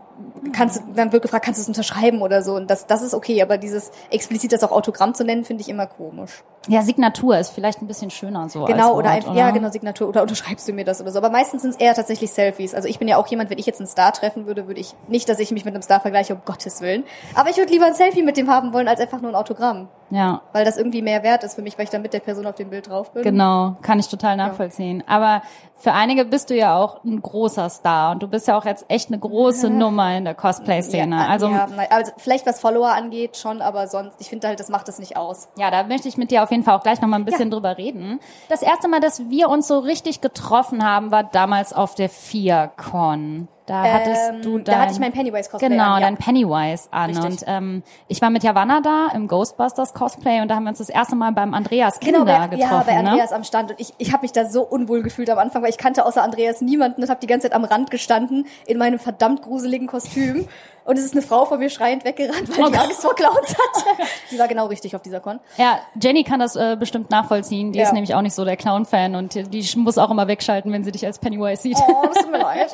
kannst 0.53 0.81
du, 0.81 0.93
dann 0.95 1.13
wird 1.13 1.23
gefragt, 1.23 1.45
kannst 1.45 1.59
du 1.59 1.63
es 1.63 1.69
unterschreiben 1.69 2.23
oder 2.23 2.43
so. 2.43 2.55
Und 2.55 2.71
das, 2.71 2.87
das 2.87 3.03
ist 3.03 3.15
okay, 3.15 3.43
aber 3.43 3.59
dieses 3.59 3.91
explizit 4.11 4.53
das 4.53 4.63
auch 4.65 4.73
Autogramm 4.73 5.15
zu 5.15 5.25
nennen, 5.25 5.45
finde 5.45 5.63
ich 5.63 5.69
immer 5.69 5.87
komisch. 5.87 6.43
Ja, 6.69 6.83
Signatur 6.83 7.39
ist 7.39 7.51
vielleicht 7.51 7.83
ein 7.83 7.87
bisschen 7.87 8.11
schöner 8.11 8.49
so. 8.49 8.65
Genau, 8.65 8.89
als 8.89 8.93
oder 8.93 9.05
Wort, 9.05 9.17
einfach, 9.17 9.35
ja, 9.35 9.51
genau, 9.51 9.71
Signatur, 9.71 10.09
oder 10.09 10.23
unterschreibst 10.23 10.67
du 10.69 10.73
mir 10.73 10.85
das 10.85 11.01
oder 11.01 11.13
so. 11.13 11.19
Aber 11.19 11.31
meistens 11.31 11.63
sind 11.63 11.73
es 11.73 11.77
eher 11.77 11.95
tatsächlich 11.95 12.31
Selfies. 12.33 12.75
Also 12.75 12.89
ich 12.89 12.99
bin 12.99 13.09
ja 13.09 13.17
auch 13.17 13.27
jemand, 13.27 13.51
wenn 13.51 13.59
ich 13.59 13.67
jetzt 13.67 13.81
einen 13.81 13.87
Star 13.87 14.13
treffen 14.13 14.47
würde, 14.47 14.67
würde 14.67 14.81
ich 14.81 14.95
nicht, 15.09 15.29
dass 15.29 15.39
ich 15.39 15.51
mich 15.51 15.65
mit 15.65 15.75
einem 15.75 15.83
Star 15.83 16.01
vergleiche, 16.01 16.35
um 16.35 16.41
Gottes 16.45 16.81
Willen. 16.81 17.05
Aber 17.35 17.51
ich 17.51 17.57
würde 17.57 17.73
lieber 17.73 17.87
ein 17.87 17.95
Selfie 17.95 18.23
mit 18.23 18.37
dem 18.37 18.51
haben 18.51 18.73
wollen, 18.73 18.89
als 18.89 19.01
einfach 19.01 19.21
nur 19.21 19.31
ein 19.31 19.37
Autogramm. 19.37 19.89
Ja, 20.11 20.43
Weil 20.53 20.65
das 20.65 20.77
irgendwie 20.77 21.03
mehr 21.03 21.25
wert 21.25 21.43
ist 21.43 21.57
für 21.57 21.63
mich, 21.63 21.77
weil 21.79 21.85
ich 21.85 21.91
dann 21.91 22.03
mit 22.03 22.13
der 22.13 22.21
Person 22.21 22.47
auf 22.47 22.55
dem 22.55 22.71
Bild 22.71 22.89
drauf 22.89 23.11
bin. 23.11 23.25
genau, 23.25 23.75
kann 23.83 23.99
ich 23.99 24.07
total 24.07 24.37
nachvollziehen. 24.37 25.03
Aber 25.09 25.43
für 25.75 25.93
einige 25.93 26.25
bist 26.25 26.49
du 26.49 26.55
ja 26.55 26.77
auch 26.77 27.03
ein 27.03 27.21
großer 27.21 27.69
Star 27.69 28.13
und 28.13 28.23
du 28.23 28.29
bist 28.29 28.47
ja 28.47 28.57
auch 28.57 28.65
jetzt 28.65 28.85
echt 28.89 29.09
eine 29.09 29.19
große 29.19 29.69
Nummer 29.71 30.17
in 30.17 30.25
der 30.25 30.35
Cosplay-Szene. 30.35 31.17
Ja, 31.17 31.27
also 31.27 31.49
ja, 31.49 31.67
also 31.91 32.13
vielleicht 32.19 32.47
was 32.47 32.61
Follower 32.61 32.93
angeht 32.93 33.37
schon, 33.37 33.61
aber 33.61 33.89
sonst, 33.89 34.15
ich 34.21 34.29
finde 34.29 34.47
halt, 34.47 34.61
das 34.61 34.69
macht 34.69 34.87
das 34.87 35.01
nicht 35.01 35.17
aus. 35.17 35.49
Ja, 35.59 35.73
da 35.73 35.83
möchte 35.83 36.07
ich 36.09 36.17
mit 36.17 36.31
dir 36.31 36.45
auf 36.45 36.53
jeden 36.53 36.56
Fall 36.63 36.77
auch 36.77 36.83
gleich 36.83 37.01
noch 37.01 37.09
mal 37.09 37.17
ein 37.17 37.25
bisschen 37.25 37.51
drüber 37.51 37.79
reden. 37.79 38.21
Das 38.49 38.63
erste 38.63 38.89
Mal, 38.89 39.01
dass 39.01 39.29
wir 39.29 39.49
uns 39.49 39.69
so 39.69 39.79
richtig 39.79 40.21
getroffen 40.21 40.85
haben, 40.85 41.11
war 41.11 41.25
damals 41.25 41.73
auf 41.73 41.95
der 41.95 42.09
FIA-Con. 42.09 43.49
Da 43.67 43.83
hattest 43.83 44.31
Ähm, 44.31 44.43
du 44.43 44.59
da 44.59 44.73
dein, 44.73 44.81
hatte 44.83 44.93
ich 44.93 45.01
mein 45.01 45.13
Pennywise-Cosplay 45.13 45.69
Genau, 45.69 45.83
an, 45.95 46.01
ja. 46.01 46.07
dein 46.07 46.17
Pennywise 46.17 46.89
an. 46.93 47.11
Richtig. 47.11 47.25
Und 47.25 47.45
ähm, 47.49 47.83
ich 48.07 48.23
war 48.23 48.31
mit 48.31 48.45
Javanna 48.45 48.81
da 48.81 49.09
im 49.13 49.27
Ghostbusters 49.27 49.93
Cosplay 49.93 50.41
und 50.41 50.49
da 50.49 50.55
haben 50.55 50.63
wir 50.65 50.71
uns 50.71 50.79
das 50.79 50.89
erste 50.89 51.17
Mal 51.17 51.33
beim 51.33 51.53
Andreas 51.53 51.99
Kinder 51.99 52.21
Genau, 52.21 52.39
bei, 52.39 52.47
getroffen. 52.47 52.61
ja, 52.61 52.85
bei 52.87 52.97
Andreas 52.97 53.31
ne? 53.31 53.37
am 53.37 53.43
Stand. 53.45 53.73
Und 53.73 53.81
ich, 53.81 53.93
ich 53.99 54.13
habe 54.13 54.23
mich 54.23 54.31
da 54.33 54.45
so 54.47 54.63
unwohl 54.63 55.03
gefühlt 55.03 55.29
am 55.31 55.39
Anfang, 55.39 55.63
weil 55.63 55.71
ich 55.71 55.79
kannte 55.79 56.07
außer 56.07 56.23
Andreas 56.23 56.61
niemanden 56.61 57.03
und 57.03 57.11
habe 57.11 57.19
die 57.21 57.27
ganze 57.27 57.49
Zeit 57.49 57.57
am 57.57 57.65
Rand 57.65 57.91
gestanden 57.91 58.47
in 58.67 58.79
meinem 58.79 58.99
verdammt 59.01 59.43
gruseligen 59.43 59.87
Kostüm. 59.89 60.47
Und 60.87 60.97
es 60.99 61.05
ist 61.05 61.15
eine 61.15 61.23
Frau 61.23 61.45
vor 61.47 61.59
mir 61.59 61.69
schreiend 61.69 62.05
weggerannt, 62.05 62.49
weil 62.57 62.67
Oh 62.67 62.69
die. 62.69 62.79
Angst 62.79 63.03
vor 63.03 63.13
Clowns 63.17 63.49
hatte. 63.49 64.03
Die 64.31 64.39
war 64.39 64.47
genau 64.47 64.67
richtig 64.67 64.95
auf 64.95 65.03
dieser 65.03 65.19
Con. 65.19 65.41
Ja, 65.57 65.81
Jenny 66.01 66.23
kann 66.23 66.39
das 66.39 66.55
äh, 66.55 66.77
bestimmt 66.79 67.11
nachvollziehen. 67.11 67.73
Die 67.73 67.81
Ja. 67.81 67.87
ist 67.87 67.93
nämlich 67.93 68.15
auch 68.15 68.23
nicht 68.23 68.35
so 68.37 68.45
der 68.45 68.57
Clown-Fan 68.57 69.17
und 69.17 69.35
die, 69.35 69.43
die 69.43 69.69
muss 69.81 69.99
auch 69.99 70.11
immer 70.13 70.29
wegschalten, 70.29 70.71
wenn 70.73 70.85
sie 70.85 70.93
dich 70.93 71.05
als 71.05 71.19
Pennywise 71.19 71.61
sieht. 71.61 71.77
Oh, 71.89 72.05
das 72.07 72.23
tut 72.23 72.31
mir 72.31 72.39
leid. 72.43 72.73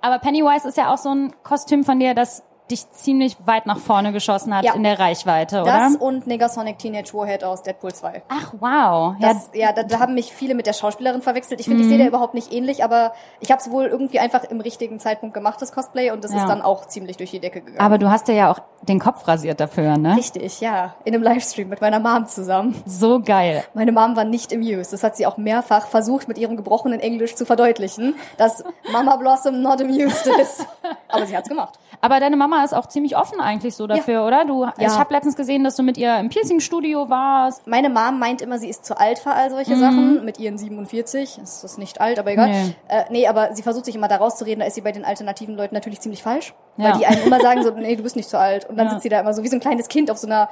Aber 0.00 0.18
Pennywise 0.18 0.68
ist 0.68 0.76
ja 0.76 0.92
auch 0.92 0.98
so 0.98 1.10
ein 1.10 1.34
Kostüm 1.42 1.84
von 1.84 1.98
dir, 1.98 2.14
das 2.14 2.42
dich 2.70 2.90
ziemlich 2.90 3.36
weit 3.44 3.66
nach 3.66 3.78
vorne 3.78 4.12
geschossen 4.12 4.54
hat 4.54 4.64
Ja. 4.64 4.74
in 4.74 4.82
der 4.82 4.98
Reichweite, 4.98 5.62
Das 5.64 5.94
oder? 5.94 6.02
und 6.02 6.26
Negasonic 6.26 6.78
Teenage 6.78 7.14
Warhead 7.14 7.44
aus 7.44 7.62
Deadpool 7.62 7.92
2. 7.94 8.22
Ach, 8.28 8.52
wow. 8.58 9.14
Das, 9.20 9.50
ja, 9.54 9.72
da, 9.72 9.82
da 9.84 10.00
haben 10.00 10.14
mich 10.14 10.32
viele 10.32 10.54
mit 10.54 10.66
der 10.66 10.72
Schauspielerin 10.72 11.22
verwechselt. 11.22 11.60
Ich 11.60 11.66
finde, 11.66 11.78
Mhm. 11.82 11.84
ich 11.84 11.88
sehe 11.90 11.98
der 11.98 12.08
überhaupt 12.08 12.34
nicht 12.34 12.52
ähnlich, 12.52 12.82
aber 12.82 13.12
ich 13.40 13.50
habe 13.52 13.60
es 13.60 13.70
wohl 13.70 13.86
irgendwie 13.86 14.18
einfach 14.18 14.44
im 14.44 14.60
richtigen 14.60 14.98
Zeitpunkt 14.98 15.34
gemacht, 15.34 15.62
das 15.62 15.72
Cosplay, 15.72 16.10
und 16.10 16.24
das 16.24 16.32
Ja. 16.32 16.38
ist 16.40 16.48
dann 16.48 16.62
auch 16.62 16.86
ziemlich 16.86 17.16
durch 17.16 17.30
die 17.30 17.38
Decke 17.40 17.60
gegangen. 17.60 17.78
Aber 17.80 17.98
du 17.98 18.10
hast 18.10 18.26
dir 18.28 18.34
ja 18.34 18.50
auch 18.50 18.58
den 18.82 18.98
Kopf 19.00 19.26
rasiert 19.28 19.60
dafür, 19.60 19.96
ne? 19.96 20.16
Richtig, 20.16 20.60
ja. 20.60 20.94
In 21.04 21.14
einem 21.14 21.22
Livestream 21.22 21.68
mit 21.68 21.80
meiner 21.80 21.98
Mom 22.00 22.26
zusammen. 22.26 22.80
So 22.86 23.20
geil. 23.20 23.64
Meine 23.74 23.92
Mom 23.92 24.16
war 24.16 24.24
nicht 24.24 24.52
amused. 24.52 24.92
Das 24.92 25.02
hat 25.02 25.16
sie 25.16 25.26
auch 25.26 25.36
mehrfach 25.36 25.86
versucht, 25.86 26.28
mit 26.28 26.38
ihrem 26.38 26.56
gebrochenen 26.56 27.00
Englisch 27.00 27.34
zu 27.36 27.46
verdeutlichen, 27.46 28.14
dass 28.38 28.64
Mama 28.92 29.16
Blossom 29.16 29.60
not 29.62 29.80
amused 29.80 30.26
ist. 30.40 30.66
Aber 31.08 31.26
sie 31.26 31.36
hat's 31.36 31.48
gemacht. 31.48 31.78
Aber 32.00 32.20
deine 32.20 32.36
Mama 32.36 32.55
ist 32.64 32.74
auch 32.74 32.86
ziemlich 32.86 33.16
offen 33.16 33.40
eigentlich 33.40 33.74
so 33.76 33.86
dafür, 33.86 34.26
oder? 34.26 34.44
Du, 34.44 34.66
ich 34.78 34.88
habe 34.98 35.12
letztens 35.14 35.36
gesehen, 35.36 35.64
dass 35.64 35.76
du 35.76 35.82
mit 35.82 35.96
ihr 35.98 36.18
im 36.18 36.28
Piercing-Studio 36.28 37.08
warst. 37.08 37.66
Meine 37.66 37.88
Mom 37.90 38.18
meint 38.18 38.42
immer, 38.42 38.58
sie 38.58 38.68
ist 38.68 38.84
zu 38.84 38.98
alt 38.98 39.18
für 39.18 39.30
all 39.32 39.50
solche 39.50 39.76
Sachen. 39.76 40.24
Mit 40.24 40.38
ihren 40.38 40.58
47. 40.58 41.36
Das 41.40 41.64
ist 41.64 41.78
nicht 41.78 42.00
alt, 42.00 42.18
aber 42.18 42.30
egal. 42.32 42.48
Mhm. 42.48 42.54
Nee. 42.54 42.74
Äh, 42.88 43.04
nee, 43.10 43.26
aber 43.26 43.54
sie 43.54 43.62
versucht 43.62 43.84
sich 43.84 43.94
immer 43.96 44.08
da 44.08 44.16
rauszureden. 44.16 44.60
Da 44.60 44.66
ist 44.66 44.74
sie 44.74 44.80
bei 44.80 44.92
den 44.92 45.04
alternativen 45.04 45.56
Leuten 45.56 45.74
natürlich 45.74 46.00
ziemlich 46.00 46.22
falsch. 46.22 46.54
Ja. 46.76 46.86
Weil 46.92 46.98
die 46.98 47.06
einem 47.06 47.22
immer 47.26 47.40
sagen 47.40 47.62
so, 47.62 47.70
nee, 47.70 47.96
du 47.96 48.02
bist 48.02 48.16
nicht 48.16 48.28
zu 48.28 48.38
alt. 48.38 48.64
Und 48.68 48.76
dann 48.76 48.86
Ja. 48.86 48.90
sitzt 48.92 49.02
sie 49.02 49.08
da 49.08 49.20
immer 49.20 49.34
so 49.34 49.42
wie 49.42 49.48
so 49.48 49.56
ein 49.56 49.60
kleines 49.60 49.88
Kind 49.88 50.10
auf 50.10 50.18
so 50.18 50.26
einer 50.26 50.48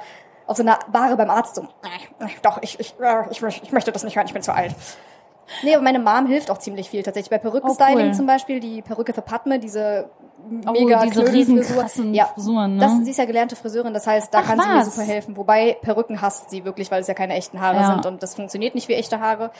auf 0.47 0.57
so 0.57 0.61
einer 0.63 0.77
Bahre 0.91 1.17
beim 1.17 1.31
Arzt 1.31 1.55
so. 1.55 1.63
"Nee, 2.21 2.29
Doch, 2.43 2.59
ich, 2.61 2.79
ich, 2.79 2.93
äh, 3.01 3.23
ich, 3.31 3.41
ich 3.41 3.71
möchte 3.71 3.91
das 3.91 4.03
nicht 4.03 4.15
hören, 4.15 4.27
ich 4.27 4.33
bin 4.33 4.43
zu 4.43 4.53
alt. 4.53 4.75
Nee, 5.63 5.73
aber 5.75 5.83
meine 5.83 5.97
Mom 5.99 6.27
hilft 6.27 6.51
auch 6.51 6.59
ziemlich 6.59 6.89
viel 6.89 7.01
tatsächlich. 7.03 7.29
Bei 7.31 7.37
Perückenstyling 7.39 7.97
Oh, 7.97 8.09
cool. 8.09 8.13
zum 8.13 8.25
Beispiel, 8.27 8.59
die 8.59 8.81
Perücke 8.83 9.13
für 9.13 9.21
Padme, 9.23 9.57
diese 9.59 10.09
Oh, 10.67 10.71
mega 10.71 11.01
diese 11.03 11.23
Knödelfrisur. 11.23 11.33
riesen 11.33 11.61
krassen 11.61 12.13
ja, 12.13 12.25
Frisuren, 12.25 12.75
ne? 12.75 12.81
Das, 12.81 12.97
sie 13.03 13.11
ist 13.11 13.17
ja 13.17 13.25
gelernte 13.25 13.55
Friseurin, 13.55 13.93
das 13.93 14.05
heißt, 14.07 14.33
da 14.33 14.39
Ach, 14.39 14.45
kann 14.47 14.59
sie 14.59 14.67
mir 14.67 14.77
was? 14.79 14.93
super 14.95 15.07
helfen. 15.07 15.35
Wobei 15.37 15.77
Perücken 15.81 16.21
hasst 16.21 16.49
sie 16.49 16.63
wirklich, 16.65 16.91
weil 16.91 17.01
es 17.01 17.07
ja 17.07 17.13
keine 17.13 17.33
echten 17.33 17.59
Haare 17.61 17.77
Ja. 17.77 17.93
sind 17.93 18.05
und 18.05 18.21
das 18.23 18.35
funktioniert 18.35 18.75
nicht 18.75 18.87
wie 18.87 18.93
echte 18.93 19.19
Haare. 19.19 19.51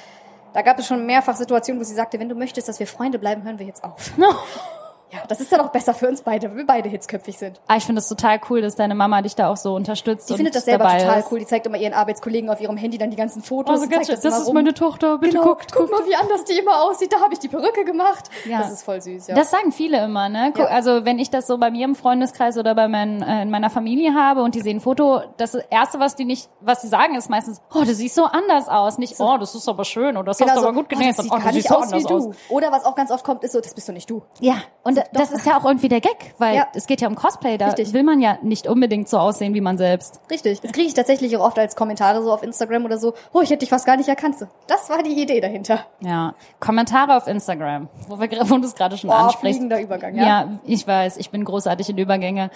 Da 0.54 0.62
gab 0.62 0.80
es 0.80 0.88
schon 0.88 1.06
mehrfach 1.06 1.36
Situationen, 1.36 1.82
wo 1.82 1.84
sie 1.84 1.96
sagte, 1.96 2.20
wenn 2.20 2.30
du 2.30 2.36
möchtest, 2.36 2.68
dass 2.70 2.80
wir 2.80 2.88
Freunde 2.88 3.20
bleiben, 3.20 3.44
hören 3.44 3.60
wir 3.60 3.66
jetzt 3.66 3.84
auf. 3.84 4.12
Ja, 5.16 5.24
das 5.28 5.40
ist 5.40 5.52
dann 5.52 5.62
auch 5.62 5.70
besser 5.70 5.94
für 5.94 6.08
uns 6.08 6.22
beide, 6.22 6.50
weil 6.50 6.58
wir 6.58 6.66
beide 6.66 6.90
hitzköpfig 6.90 7.38
sind. 7.38 7.62
Ah, 7.68 7.78
ich 7.78 7.86
finde 7.86 8.00
es 8.00 8.08
total 8.08 8.40
cool, 8.50 8.62
dass 8.62 8.76
deine 8.76 8.96
Mama 8.96 9.22
dich 9.22 9.36
da 9.36 9.50
auch 9.50 9.58
so 9.58 9.76
unterstützt. 9.76 10.30
Die 10.30 10.36
findet 10.36 10.56
das 10.56 10.66
selber 10.66 10.86
toal 10.86 11.20
ist. 11.20 11.32
cool. 11.32 11.40
Die 11.40 11.46
zeigt 11.46 11.66
immer 11.66 11.78
ihren 11.78 11.94
Arbeitskollegen 11.94 12.50
auf 12.50 12.60
ihrem 12.62 12.78
Handy 12.78 12.98
dann 12.98 13.10
die 13.10 13.16
ganzen 13.16 13.42
Fotos. 13.42 13.76
Oh, 13.76 13.78
so 13.78 13.84
und 13.84 13.92
ganz. 13.92 14.08
Das 14.08 14.24
immer 14.24 14.38
ist 14.38 14.48
rum. 14.48 14.54
meine 14.56 14.74
Tochter, 14.74 15.18
bitte 15.18 15.38
Genau, 15.38 15.48
guckt, 15.48 15.74
guck 15.74 15.90
mal, 15.90 16.06
wie 16.06 16.16
anders 16.16 16.44
die 16.46 16.58
immer 16.58 16.84
aussieht. 16.84 17.14
Da 17.14 17.22
habe 17.22 17.34
ich 17.34 17.40
die 17.40 17.48
Perücke 17.48 17.86
gemacht. 17.86 18.30
Ja. 18.46 18.60
Das 18.60 18.72
ist 18.72 18.84
voll 18.84 19.02
süß, 19.02 19.28
ja. 19.28 19.36
Das 19.36 19.52
sagen 19.52 19.72
viele 19.72 20.04
immer, 20.04 20.30
ne? 20.30 20.52
Guck, 20.54 20.66
Ja. 20.66 20.76
Also 20.76 21.06
wenn 21.06 21.20
ich 21.20 21.30
das 21.30 21.48
so 21.48 21.58
bei 21.58 21.72
mir 21.72 21.86
im 21.86 21.96
Freundeskreis 21.96 22.58
oder 22.58 22.76
bei 22.76 22.88
mein, 22.88 23.22
äh, 23.22 23.44
in 23.44 23.50
meiner 23.50 23.70
Familie 23.70 24.14
habe 24.14 24.42
und 24.42 24.56
die 24.56 24.62
sehen 24.62 24.78
ein 24.78 24.82
Foto, 24.82 25.22
das 25.38 25.56
erste, 25.56 26.00
was 26.00 26.16
die 26.16 26.26
nicht, 26.26 26.50
was 26.62 26.82
sie 26.82 26.88
sagen, 26.88 27.16
ist 27.16 27.30
meistens, 27.30 27.62
oh, 27.74 27.84
du 27.84 27.94
siehst 27.94 28.16
so 28.16 28.26
anders 28.26 28.68
aus, 28.68 28.98
nicht, 28.98 29.16
oh, 29.20 29.38
das 29.38 29.56
ist 29.56 29.68
aber 29.68 29.86
schön 29.86 30.18
oder 30.18 30.26
das 30.26 30.42
hast 30.42 30.56
du 30.56 30.60
aber 30.60 30.74
gut 30.74 30.86
oh, 30.86 30.96
genäht, 30.96 31.18
das 31.18 31.24
sieht 31.26 31.32
oh, 31.34 31.40
gar 31.40 31.52
nicht 31.52 31.68
so 31.68 31.76
aus 31.76 31.92
wie 31.94 32.04
du. 32.04 32.30
aus. 32.30 32.36
Oder 32.50 32.72
was 32.72 32.86
auch 32.86 32.96
ganz 32.96 33.12
oft 33.12 33.24
kommt, 33.24 33.44
ist 33.44 33.54
so, 33.54 33.62
das 33.62 33.74
bist 33.74 33.88
du 33.88 33.94
nicht 33.94 34.10
du. 34.10 34.24
Ja, 34.40 34.56
und 34.84 35.02
das 35.14 35.32
ist 35.32 35.46
ja 35.46 35.58
auch 35.58 35.66
irgendwie 35.66 35.88
der 35.90 36.02
Gag, 36.02 36.34
weil 36.38 36.56
Ja. 36.56 36.68
es 36.74 36.88
geht 36.88 37.02
ja 37.02 37.08
um 37.08 37.16
Cosplay, 37.16 37.58
da 37.58 37.68
Richtig. 37.68 37.94
will 37.94 38.04
man 38.04 38.20
ja 38.20 38.38
nicht 38.42 38.68
unbedingt 38.68 39.08
so 39.10 39.18
aussehen 39.18 39.54
wie 39.54 39.62
man 39.62 39.78
selbst. 39.78 40.20
Richtig. 40.30 40.62
Das 40.62 40.72
kriege 40.72 40.88
ich 40.88 40.94
tatsächlich 40.94 41.36
auch 41.38 41.46
oft 41.46 41.60
als 41.60 41.76
Kommentare 41.76 42.22
so 42.24 42.32
auf 42.32 42.44
Instagram 42.44 42.86
oder 42.86 42.98
so. 42.98 43.14
Oh, 43.34 43.42
ich 43.42 43.50
hätte 43.50 43.60
dich 43.60 43.70
fast 43.70 43.86
gar 43.86 43.98
nicht 43.98 44.10
erkannt. 44.10 44.36
Das 44.68 44.90
war 44.90 45.02
die 45.04 45.22
Idee 45.22 45.40
dahinter. 45.42 45.86
Ja, 46.02 46.34
Kommentare 46.60 47.16
auf 47.18 47.28
Instagram, 47.28 47.90
wo, 48.08 48.20
wir, 48.20 48.30
wo 48.50 48.58
du 48.58 48.66
es 48.66 48.76
gerade 48.76 48.98
schon 48.98 49.10
Oh, 49.10 49.14
ansprichst. 49.14 49.60
fliegender 49.60 49.82
Übergang, 49.82 50.16
ja. 50.16 50.24
ja, 50.26 50.50
ich 50.66 50.86
weiß, 50.88 51.18
ich 51.18 51.30
bin 51.30 51.44
großartig 51.46 51.90
in 51.90 51.98
Übergänge. 51.98 52.50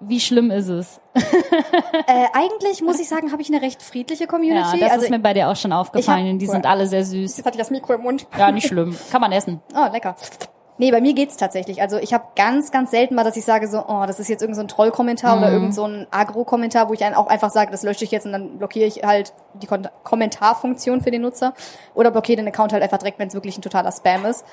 Wie 0.00 0.20
schlimm 0.20 0.50
ist 0.50 0.68
es? 0.68 1.00
Äh, 2.06 2.26
eigentlich 2.34 2.82
muss 2.82 3.00
ich 3.00 3.08
sagen, 3.08 3.32
habe 3.32 3.40
ich 3.40 3.48
eine 3.48 3.62
recht 3.62 3.82
friedliche 3.82 4.24
Ja, 4.24 4.28
Community. 4.30 4.78
das 4.80 4.90
also 4.90 5.04
ist 5.04 5.10
mir 5.10 5.18
bei 5.20 5.32
dir 5.32 5.48
auch 5.48 5.56
schon 5.56 5.72
aufgefallen. 5.72 6.38
Die 6.38 6.46
cool. 6.46 6.52
sind 6.52 6.66
alle 6.66 6.86
sehr 6.86 7.04
süß. 7.04 7.36
jetzt 7.38 7.46
hatte 7.46 7.56
ich 7.56 7.62
das 7.62 7.70
Mikro 7.70 7.94
im 7.94 8.02
Mund. 8.02 8.26
Ja, 8.36 8.50
nicht 8.52 8.66
schlimm. 8.66 8.96
Kann 9.10 9.20
man 9.20 9.32
essen. 9.32 9.62
Oh, 9.74 9.90
lecker. 9.90 10.14
Nee, 10.76 10.90
bei 10.90 11.00
mir 11.00 11.14
geht's 11.14 11.36
tatsächlich. 11.36 11.80
Also 11.80 11.98
ich 11.98 12.12
habe 12.12 12.24
ganz, 12.34 12.72
ganz 12.72 12.90
selten 12.90 13.14
mal, 13.14 13.22
dass 13.22 13.36
ich 13.36 13.44
sage 13.44 13.68
so, 13.68 13.84
oh, 13.86 14.04
das 14.06 14.18
ist 14.18 14.28
jetzt 14.28 14.42
irgendein 14.42 14.56
so 14.56 14.62
ein 14.62 14.68
Trollkommentar 14.68 15.38
oder 15.38 15.52
irgend 15.52 15.72
so 15.72 15.84
ein 15.84 16.08
Agro-Kommentar, 16.10 16.88
wo 16.88 16.94
ich 16.94 16.98
dann 16.98 17.14
auch 17.14 17.28
einfach 17.28 17.50
sage, 17.50 17.70
das 17.70 17.84
lösche 17.84 18.04
ich 18.04 18.10
jetzt 18.10 18.26
und 18.26 18.32
dann 18.32 18.58
blockiere 18.58 18.86
ich 18.86 19.04
halt 19.04 19.32
die 19.54 19.68
Kon 19.68 19.86
Kommentarfunktion 20.02 21.00
für 21.00 21.12
den 21.12 21.22
Nutzer 21.22 21.54
oder 21.94 22.10
blockiere 22.10 22.38
den 22.38 22.48
Account 22.48 22.72
halt 22.72 22.82
einfach 22.82 22.98
direkt, 22.98 23.20
wenn 23.20 23.28
es 23.28 23.34
wirklich 23.34 23.56
ein 23.56 23.62
totaler 23.62 23.92
Spam 23.92 24.24
ist. 24.24 24.44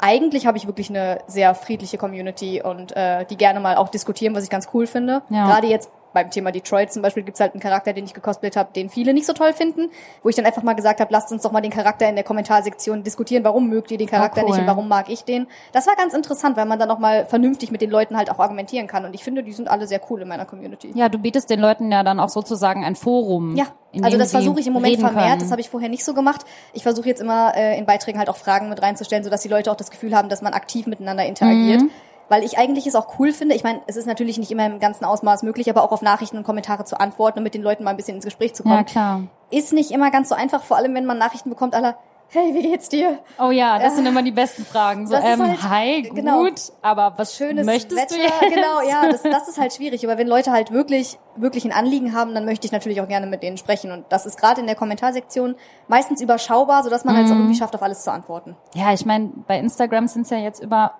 Eigentlich 0.00 0.46
habe 0.46 0.56
ich 0.56 0.68
wirklich 0.68 0.90
eine 0.90 1.18
sehr 1.26 1.56
friedliche 1.56 1.98
Community 1.98 2.62
und 2.62 2.96
äh, 2.96 3.24
die 3.24 3.36
gerne 3.36 3.58
mal 3.58 3.74
auch 3.76 3.88
diskutieren, 3.88 4.36
was 4.36 4.44
ich 4.44 4.50
ganz 4.50 4.68
cool 4.72 4.86
finde. 4.86 5.22
Ja. 5.28 5.46
Gerade 5.46 5.66
jetzt 5.66 5.90
beim 6.12 6.30
Thema 6.30 6.52
Detroit 6.52 6.92
zum 6.92 7.02
Beispiel 7.02 7.22
gibt's 7.22 7.40
halt 7.40 7.52
einen 7.54 7.60
Charakter, 7.60 7.92
den 7.92 8.04
ich 8.04 8.14
gecosplayt 8.14 8.56
habe, 8.56 8.70
den 8.74 8.88
viele 8.88 9.12
nicht 9.14 9.26
so 9.26 9.32
toll 9.32 9.52
finden, 9.52 9.90
wo 10.22 10.28
ich 10.28 10.36
dann 10.36 10.46
einfach 10.46 10.62
mal 10.62 10.74
gesagt 10.74 11.00
habe, 11.00 11.12
lasst 11.12 11.30
uns 11.32 11.42
doch 11.42 11.52
mal 11.52 11.60
den 11.60 11.70
Charakter 11.70 12.08
in 12.08 12.14
der 12.14 12.24
Kommentarsektion 12.24 13.02
diskutieren, 13.02 13.44
warum 13.44 13.68
mögt 13.68 13.90
ihr 13.90 13.98
den 13.98 14.08
Charakter 14.08 14.42
Oh, 14.42 14.44
cool. 14.46 14.50
nicht 14.52 14.60
und 14.60 14.66
warum 14.66 14.88
mag 14.88 15.08
ich 15.08 15.24
den. 15.24 15.46
Das 15.72 15.86
war 15.86 15.96
ganz 15.96 16.14
interessant, 16.14 16.56
weil 16.56 16.66
man 16.66 16.78
dann 16.78 16.90
auch 16.90 16.98
mal 16.98 17.26
vernünftig 17.26 17.70
mit 17.70 17.80
den 17.80 17.90
Leuten 17.90 18.16
halt 18.16 18.30
auch 18.30 18.38
argumentieren 18.38 18.86
kann 18.86 19.04
und 19.04 19.14
ich 19.14 19.24
finde, 19.24 19.42
die 19.42 19.52
sind 19.52 19.68
alle 19.68 19.86
sehr 19.86 20.00
cool 20.10 20.22
in 20.22 20.28
meiner 20.28 20.44
Community. 20.46 20.92
Ja, 20.94 21.08
du 21.08 21.18
bietest 21.18 21.50
den 21.50 21.60
Leuten 21.60 21.90
ja 21.92 22.02
dann 22.02 22.20
auch 22.20 22.28
sozusagen 22.28 22.84
ein 22.84 22.96
Forum. 22.96 23.54
Ja, 23.56 23.66
also 24.02 24.18
das 24.18 24.30
versuche 24.30 24.60
ich 24.60 24.66
im 24.66 24.72
Moment 24.72 24.98
vermehrt. 25.00 25.26
können. 25.28 25.38
Das 25.40 25.50
habe 25.50 25.60
ich 25.60 25.70
vorher 25.70 25.88
nicht 25.88 26.04
so 26.04 26.14
gemacht. 26.14 26.44
Ich 26.72 26.82
versuche 26.82 27.08
jetzt 27.08 27.20
immer 27.20 27.54
äh, 27.56 27.78
in 27.78 27.86
Beiträgen 27.86 28.18
halt 28.18 28.28
auch 28.28 28.36
Fragen 28.36 28.68
mit 28.68 28.82
reinzustellen, 28.82 29.24
sodass 29.24 29.42
die 29.42 29.48
Leute 29.48 29.70
auch 29.72 29.76
das 29.76 29.90
Gefühl 29.90 30.14
haben, 30.14 30.28
dass 30.28 30.42
man 30.42 30.52
aktiv 30.52 30.86
miteinander 30.86 31.24
interagiert. 31.26 31.82
Mhm. 31.82 31.90
Weil 32.28 32.44
ich 32.44 32.58
eigentlich 32.58 32.86
es 32.86 32.94
auch 32.94 33.18
cool 33.18 33.32
finde. 33.32 33.54
Ich 33.54 33.64
meine, 33.64 33.80
es 33.86 33.96
ist 33.96 34.06
natürlich 34.06 34.36
nicht 34.38 34.50
immer 34.50 34.66
im 34.66 34.80
ganzen 34.80 35.04
Ausmaß 35.04 35.42
möglich, 35.42 35.70
aber 35.70 35.82
auch 35.82 35.92
auf 35.92 36.02
Nachrichten 36.02 36.36
und 36.36 36.44
Kommentare 36.44 36.84
zu 36.84 37.00
antworten 37.00 37.38
und 37.38 37.42
mit 37.44 37.54
den 37.54 37.62
Leuten 37.62 37.84
mal 37.84 37.90
ein 37.90 37.96
bisschen 37.96 38.16
ins 38.16 38.24
Gespräch 38.24 38.54
zu 38.54 38.62
kommen. 38.62 38.74
Ja, 38.76 38.84
klar. 38.84 39.22
Ist 39.50 39.72
nicht 39.72 39.90
immer 39.90 40.10
ganz 40.10 40.28
so 40.28 40.34
einfach, 40.34 40.62
vor 40.62 40.76
allem 40.76 40.94
wenn 40.94 41.06
man 41.06 41.16
Nachrichten 41.16 41.48
bekommt, 41.48 41.74
aller, 41.74 41.96
hey, 42.28 42.52
wie 42.52 42.60
geht's 42.60 42.90
dir? 42.90 43.18
Oh 43.40 43.50
ja, 43.50 43.78
das 43.78 43.96
sind 43.96 44.04
immer 44.04 44.22
die 44.22 44.32
besten 44.32 44.66
Fragen. 44.66 45.06
So, 45.06 45.14
ähm, 45.14 45.42
halt- 45.48 45.62
hi, 45.62 46.02
gut, 46.02 46.14
genau. 46.16 46.46
aber 46.82 47.14
was 47.16 47.34
Schönes 47.34 47.64
möchtest 47.64 47.96
Wetter, 47.96 48.16
du 48.16 48.20
jetzt? 48.20 48.54
genau, 48.54 48.82
ja, 48.86 49.10
das, 49.10 49.22
das 49.22 49.48
ist 49.48 49.58
halt 49.58 49.72
schwierig. 49.72 50.04
Aber 50.06 50.18
wenn 50.18 50.28
Leute 50.28 50.52
halt 50.52 50.70
wirklich, 50.70 51.18
wirklich 51.36 51.64
ein 51.64 51.72
Anliegen 51.72 52.14
haben, 52.14 52.34
dann 52.34 52.44
möchte 52.44 52.66
ich 52.66 52.72
natürlich 52.72 53.00
auch 53.00 53.08
gerne 53.08 53.26
mit 53.26 53.42
denen 53.42 53.56
sprechen. 53.56 53.90
Und 53.90 54.04
das 54.10 54.26
ist 54.26 54.36
gerade 54.38 54.60
in 54.60 54.66
der 54.66 54.76
Kommentarsektion 54.76 55.54
meistens 55.86 56.20
überschaubar, 56.20 56.82
sodass 56.84 57.06
man 57.06 57.16
halt 57.16 57.24
Mhm. 57.24 57.28
so 57.30 57.34
irgendwie 57.36 57.54
schafft, 57.56 57.74
auf 57.74 57.82
alles 57.82 58.02
zu 58.04 58.12
antworten. 58.12 58.54
Ja, 58.74 58.92
ich 58.92 59.06
meine, 59.06 59.30
bei 59.46 59.58
Instagram 59.58 60.08
sind 60.08 60.22
es 60.22 60.30
ja 60.30 60.36
jetzt 60.36 60.62
über 60.62 60.92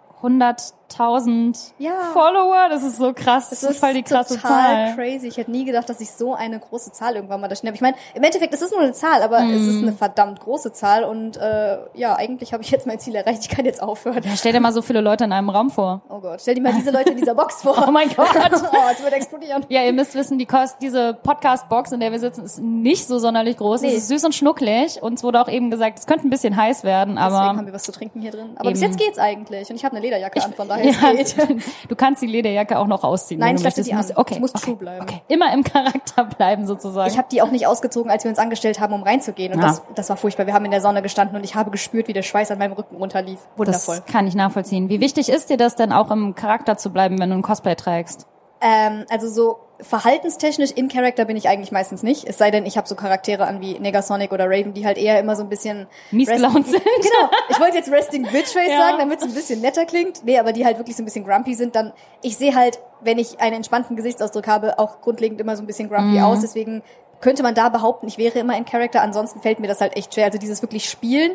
100.000 0.89 1.73
Ja. 1.79 1.93
Follower. 2.13 2.69
Das 2.71 2.83
ist 2.83 2.97
so 2.97 3.13
krass. 3.13 3.51
Das, 3.51 3.63
ist 3.63 3.79
voll 3.79 3.95
die 3.95 4.03
krasse 4.03 4.37
total 4.37 4.51
Zahl. 4.51 4.95
crazy. 4.95 5.29
Ich 5.29 5.37
hätte 5.37 5.51
nie 5.51 5.65
gedacht, 5.65 5.89
dass 5.89 6.01
ich 6.01 6.11
so 6.11 6.35
eine 6.35 6.59
große 6.59 6.93
Zahl 6.93 7.15
irgendwann 7.17 7.41
mal 7.41 7.49
da 7.49 7.57
stehen 7.57 7.69
habe. 7.69 7.77
Ich 7.77 7.81
meine, 7.83 7.97
im 8.15 8.23
Endeffekt, 8.23 8.53
es 8.55 8.63
ist 8.63 8.73
nur 8.73 8.81
eine 8.81 8.93
Zahl, 8.93 9.23
aber 9.23 9.39
es 9.39 9.45
Mhm. 9.63 9.69
ist 9.71 9.83
eine 9.83 9.93
verdammt 9.93 10.41
große 10.41 10.73
Zahl. 10.73 11.05
Und 11.05 11.37
äh, 11.37 11.79
ja, 11.95 12.17
eigentlich 12.17 12.53
habe 12.53 12.63
ich 12.63 12.71
jetzt 12.71 12.87
mein 12.87 12.99
Ziel 12.99 13.15
erreicht. 13.15 13.43
Ich 13.43 13.49
kann 13.49 13.65
jetzt 13.65 13.83
aufhören. 13.83 14.23
Ja, 14.23 14.37
stell 14.37 14.53
dir 14.53 14.61
mal 14.61 14.73
so 14.73 14.83
viele 14.83 15.01
Leute 15.01 15.25
in 15.25 15.33
einem 15.33 15.51
Raum 15.51 15.71
vor. 15.71 16.03
Oh 16.09 16.21
Gott, 16.21 16.41
stell 16.41 16.55
dir 16.55 16.63
mal 16.63 16.73
diese 16.73 16.91
Leute 16.91 17.11
in 17.11 17.17
dieser 17.17 17.35
Box 17.35 17.63
vor. 17.63 17.77
Oh 17.89 17.91
mein 17.91 18.09
Gott. 18.11 18.29
oh, 18.35 18.77
es 18.93 19.03
wird 19.03 19.13
explodieren. 19.15 19.65
Ja, 19.69 19.83
ihr 19.83 19.93
müsst 19.93 20.15
wissen, 20.15 20.37
die 20.39 20.45
Kost, 20.47 20.77
diese 20.83 21.15
Podcast-Box, 21.15 21.93
in 21.93 22.01
der 22.01 22.13
wir 22.13 22.19
sitzen, 22.19 22.45
ist 22.45 22.59
nicht 22.59 23.07
so 23.07 23.19
sonderlich 23.19 23.57
groß. 23.57 23.81
Nee. 23.83 23.89
Es 23.89 23.95
ist 23.99 24.09
süß 24.09 24.25
und 24.27 24.35
schnucklig. 24.35 25.03
Uns 25.03 25.23
wurde 25.23 25.41
auch 25.41 25.49
eben 25.49 25.71
gesagt, 25.71 25.99
es 26.01 26.07
könnte 26.07 26.27
ein 26.27 26.31
bisschen 26.31 26.57
heiß 26.57 26.85
werden, 26.85 27.15
Deswegen 27.17 27.35
haben 27.35 27.59
aber 27.59 27.67
wir 27.67 27.73
was 27.73 27.85
zu 27.85 27.93
trinken 27.93 28.21
hier 28.21 28.31
drin. 28.33 28.51
Aber 28.57 28.71
bis 28.71 28.83
Eben. 28.83 28.91
jetzt 28.93 29.01
geht's 29.03 29.19
eigentlich. 29.19 29.71
Und 29.71 29.77
ich 29.77 29.85
habe 29.85 29.97
eine 29.97 30.05
Lederjacke 30.05 30.43
an, 30.45 30.53
von 30.53 30.69
daher 30.69 30.78
ja, 30.85 31.13
es 31.19 31.35
geht. 31.37 31.63
du 31.89 31.97
kannst 31.97 32.23
die 32.23 32.27
Lederjacke 32.27 32.79
auch 32.79 32.87
noch 32.87 33.05
ausziehen. 33.05 33.41
Nein, 33.41 33.57
ich 33.57 33.63
lasse 33.63 33.83
die 33.83 33.93
an. 33.93 33.99
Musst- 33.99 34.17
Okay, 34.17 34.35
Ich 34.35 34.41
muss 34.41 34.55
okay, 34.55 34.65
true 34.65 34.77
bleiben. 34.77 35.03
Okay, 35.03 35.23
immer 35.29 35.53
im 35.53 35.63
Charakter 35.65 36.25
bleiben 36.25 36.67
sozusagen. 36.67 37.11
Ich 37.11 37.19
habe 37.19 37.29
die 37.31 37.43
auch 37.43 37.51
nicht 37.51 37.67
ausgezogen, 37.67 38.11
als 38.11 38.25
wir 38.25 38.31
uns 38.31 38.39
angestellt 38.39 38.81
haben, 38.81 38.93
um 38.95 39.03
reinzugehen. 39.03 39.53
Und 39.53 39.61
Ja. 39.61 39.67
das, 39.69 39.83
das 39.95 40.09
war 40.09 40.17
furchtbar. 40.17 40.47
Wir 40.47 40.55
haben 40.55 40.65
in 40.65 40.71
der 40.71 40.81
Sonne 40.81 41.03
gestanden 41.03 41.37
und 41.37 41.45
ich 41.45 41.55
habe 41.55 41.71
gespürt, 41.71 42.09
wie 42.09 42.13
der 42.13 42.23
Schweiß 42.23 42.51
an 42.51 42.59
meinem 42.59 42.73
Rücken 42.73 42.97
runterlief. 42.97 43.39
Wundervoll. 43.57 43.97
das 43.97 44.07
kann 44.13 44.27
ich 44.27 44.35
nachvollziehen. 44.35 44.89
Wie 44.89 45.01
wichtig 45.01 45.29
ist 45.29 45.51
dir 45.51 45.57
das 45.57 45.77
denn 45.77 45.93
auch 45.93 46.11
im 46.11 46.35
Charakter 46.35 46.77
zu 46.77 46.91
bleiben, 46.91 47.19
wenn 47.19 47.31
du 47.31 47.37
ein 47.37 47.43
Cosplay 47.43 47.75
trägst? 47.75 48.27
Ähm, 48.61 49.05
also 49.11 49.29
so 49.29 49.59
verhaltenstechnisch 49.81 50.73
in 50.73 50.89
Character 50.89 51.25
bin 51.25 51.37
ich 51.37 51.49
eigentlich 51.49 51.73
meistens 51.73 52.03
nicht. 52.03 52.25
Es 52.27 52.39
sei 52.39 52.51
denn, 52.51 52.67
ich 52.67 52.77
habe 52.77 52.89
so 52.89 52.95
Charaktere 52.95 53.47
an 53.47 53.61
wie 53.61 53.79
Negasonic 53.79 54.33
oder 54.33 54.47
Raven, 54.47 54.75
die 54.75 54.85
halt 54.85 54.99
eher 54.99 55.19
immer 55.21 55.37
so 55.37 55.43
ein 55.43 55.49
bisschen 55.49 55.87
Mies 56.11 56.29
gelaunt 56.29 56.67
sind. 56.67 56.83
Genau. 56.85 57.31
Ich 57.49 57.61
wollte 57.61 57.77
jetzt 57.77 57.91
Resting 57.91 58.25
Bitch 58.25 58.49
Face 58.49 58.69
Ja. 58.69 58.79
sagen, 58.79 58.99
damit 58.99 59.21
es 59.21 59.25
ein 59.25 59.35
bisschen 59.35 59.61
netter 59.61 59.85
klingt. 59.87 60.25
Nee, 60.25 60.39
aber 60.39 60.53
die 60.53 60.65
halt 60.65 60.79
wirklich 60.79 60.97
so 60.97 61.03
ein 61.03 61.05
bisschen 61.07 61.25
grumpy 61.25 61.55
sind. 61.55 61.75
Dann 61.77 61.93
ich 62.23 62.37
sehe 62.37 62.55
halt, 62.55 62.81
wenn 63.01 63.19
ich 63.19 63.41
einen 63.41 63.57
entspannten 63.57 63.97
Gesichtsausdruck 63.97 64.47
habe, 64.49 64.79
auch 64.79 65.01
grundlegend 65.01 65.41
immer 65.41 65.57
so 65.57 65.63
ein 65.63 65.67
bisschen 65.67 65.89
grumpy 65.89 66.21
aus. 66.21 66.41
Deswegen 66.41 66.83
könnte 67.21 67.43
man 67.43 67.55
da 67.55 67.69
behaupten, 67.69 68.09
ich 68.09 68.19
wäre 68.19 68.39
immer 68.39 68.57
in 68.57 68.65
Character. 68.65 69.01
Ansonsten 69.03 69.41
fällt 69.41 69.61
mir 69.61 69.69
das 69.69 69.81
halt 69.81 69.97
echt 69.97 70.15
schwer. 70.15 70.27
Also 70.27 70.39
dieses 70.39 70.63
wirklich 70.63 70.89
Spielen 70.91 71.33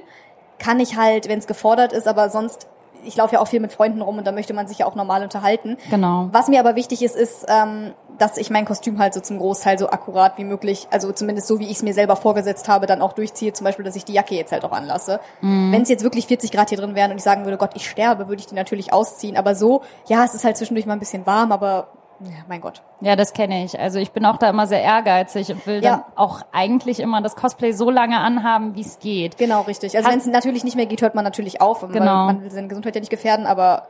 kann 0.59 0.79
ich 0.79 0.95
halt, 0.95 1.27
wenn 1.29 1.39
es 1.39 1.47
gefordert 1.47 1.93
ist, 1.93 2.07
aber 2.07 2.29
sonst 2.29 2.67
ich 3.05 3.15
laufe 3.15 3.35
ja 3.35 3.41
auch 3.41 3.47
viel 3.47 3.59
mit 3.59 3.71
Freunden 3.71 4.01
rum 4.01 4.17
und 4.17 4.25
da 4.25 4.31
möchte 4.31 4.53
man 4.53 4.67
sich 4.67 4.79
ja 4.79 4.85
auch 4.85 4.95
normal 4.95 5.23
unterhalten. 5.23 5.77
Genau. 5.89 6.29
Was 6.31 6.47
mir 6.47 6.59
aber 6.59 6.75
wichtig 6.75 7.03
ist, 7.03 7.15
ist, 7.15 7.45
ähm, 7.47 7.93
dass 8.17 8.37
ich 8.37 8.49
mein 8.49 8.65
Kostüm 8.65 8.99
halt 8.99 9.13
so 9.13 9.19
zum 9.19 9.39
Großteil 9.39 9.77
so 9.79 9.89
akkurat 9.89 10.37
wie 10.37 10.43
möglich, 10.43 10.87
also 10.91 11.11
zumindest 11.11 11.47
so 11.47 11.59
wie 11.59 11.65
ich 11.65 11.77
es 11.77 11.83
mir 11.83 11.93
selber 11.93 12.15
vorgesetzt 12.15 12.67
habe, 12.67 12.85
dann 12.85 13.01
auch 13.01 13.13
durchziehe. 13.13 13.53
Zum 13.53 13.65
Beispiel, 13.65 13.85
dass 13.85 13.95
ich 13.95 14.05
die 14.05 14.13
Jacke 14.13 14.35
jetzt 14.35 14.51
halt 14.51 14.63
auch 14.63 14.71
anlasse. 14.71 15.19
Wenn 15.71 15.81
es 15.81 15.89
jetzt 15.89 16.03
wirklich 16.03 16.27
40 16.27 16.51
Grad 16.51 16.69
hier 16.69 16.77
drin 16.77 16.95
wären 16.95 17.11
und 17.11 17.17
ich 17.17 17.23
sagen 17.23 17.45
würde, 17.45 17.57
Gott, 17.57 17.71
ich 17.75 17.89
sterbe, 17.89 18.27
würde 18.27 18.39
ich 18.39 18.47
die 18.47 18.55
natürlich 18.55 18.93
ausziehen. 18.93 19.35
Aber 19.37 19.55
so, 19.55 19.81
ja, 20.07 20.23
es 20.23 20.33
ist 20.33 20.43
halt 20.43 20.57
zwischendurch 20.57 20.85
mal 20.85 20.93
ein 20.93 20.99
bisschen 20.99 21.25
warm, 21.25 21.51
aber 21.51 21.87
ja, 22.25 22.31
mein 22.47 22.61
Gott. 22.61 22.81
Ja, 23.01 23.15
das 23.15 23.33
kenne 23.33 23.63
ich. 23.65 23.79
Also 23.79 23.99
ich 23.99 24.11
bin 24.11 24.25
auch 24.25 24.37
da 24.37 24.49
immer 24.49 24.67
sehr 24.67 24.81
ehrgeizig 24.81 25.51
und 25.51 25.65
will 25.67 25.81
dann 25.81 25.99
Ja. 25.99 26.05
auch 26.15 26.41
eigentlich 26.51 26.99
immer 26.99 27.21
das 27.21 27.35
Cosplay 27.35 27.71
so 27.71 27.89
lange 27.89 28.19
anhaben, 28.19 28.75
wie 28.75 28.81
es 28.81 28.99
geht. 28.99 29.37
Genau, 29.37 29.61
richtig. 29.61 29.95
Also 29.97 30.09
wenn 30.09 30.19
es 30.19 30.25
natürlich 30.25 30.63
nicht 30.63 30.75
mehr 30.75 30.85
geht, 30.85 31.01
hört 31.01 31.15
man 31.15 31.23
natürlich 31.23 31.61
auf, 31.61 31.83
weil 31.83 31.89
Genau. 31.91 32.25
man 32.25 32.41
will 32.41 32.51
seine 32.51 32.67
Gesundheit 32.67 32.95
ja 32.95 32.99
nicht 33.01 33.09
gefährden, 33.09 33.45
aber 33.45 33.87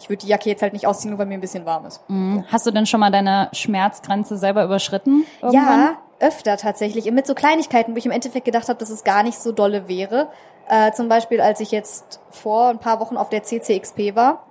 ich 0.00 0.08
würde 0.08 0.22
die 0.24 0.28
Jacke 0.28 0.48
jetzt 0.48 0.62
halt 0.62 0.72
nicht 0.72 0.86
ausziehen, 0.86 1.10
nur 1.10 1.18
weil 1.18 1.26
mir 1.26 1.34
ein 1.34 1.40
bisschen 1.40 1.64
warm 1.64 1.86
ist. 1.86 2.02
Mhm. 2.08 2.44
Hast 2.50 2.66
du 2.66 2.70
denn 2.72 2.86
schon 2.86 2.98
mal 3.00 3.10
deine 3.12 3.48
Schmerzgrenze 3.52 4.36
selber 4.36 4.64
überschritten? 4.64 5.24
Irgendwann? 5.40 5.80
Ja, 5.80 5.92
öfter 6.18 6.56
tatsächlich. 6.56 7.10
Mit 7.12 7.26
so 7.26 7.34
Kleinigkeiten, 7.34 7.92
wo 7.94 7.96
ich 7.98 8.06
im 8.06 8.12
Endeffekt 8.12 8.44
gedacht 8.44 8.68
habe, 8.68 8.78
dass 8.78 8.90
es 8.90 9.04
gar 9.04 9.22
nicht 9.22 9.38
so 9.38 9.52
dolle 9.52 9.86
wäre. 9.88 10.28
Äh, 10.68 10.92
zum 10.92 11.08
Beispiel, 11.08 11.40
als 11.40 11.60
ich 11.60 11.70
jetzt 11.70 12.20
vor 12.30 12.68
ein 12.68 12.78
paar 12.78 12.98
Wochen 13.00 13.16
auf 13.16 13.28
der 13.28 13.42
CCXP 13.42 14.14
war. 14.16 14.44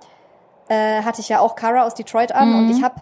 Äh, 0.72 1.02
hatte 1.02 1.20
ich 1.20 1.28
ja 1.28 1.40
auch 1.40 1.54
Kara 1.54 1.84
aus 1.84 1.94
Detroit 1.94 2.32
an 2.32 2.54
und 2.54 2.70
ich 2.70 2.82
habe 2.82 2.96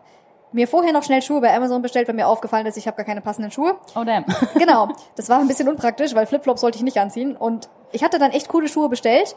mir 0.52 0.66
vorher 0.66 0.92
noch 0.92 1.04
schnell 1.04 1.22
Schuhe 1.22 1.40
bei 1.40 1.54
Amazon 1.54 1.80
bestellt, 1.82 2.08
weil 2.08 2.14
mir 2.16 2.26
aufgefallen 2.26 2.66
ist, 2.66 2.76
ich 2.76 2.86
habe 2.86 2.96
gar 2.96 3.06
keine 3.06 3.20
passenden 3.20 3.52
Schuhe. 3.52 3.78
Oh 3.94 4.04
damn. 4.04 4.24
Genau, 4.54 4.88
das 5.16 5.28
war 5.28 5.38
ein 5.38 5.46
bisschen 5.46 5.68
unpraktisch, 5.68 6.14
weil 6.14 6.26
Flipflops 6.26 6.60
sollte 6.60 6.76
ich 6.78 6.82
nicht 6.82 6.98
anziehen 6.98 7.36
und 7.36 7.68
ich 7.92 8.02
hatte 8.02 8.18
dann 8.18 8.32
echt 8.32 8.48
coole 8.48 8.68
Schuhe 8.68 8.88
bestellt, 8.88 9.36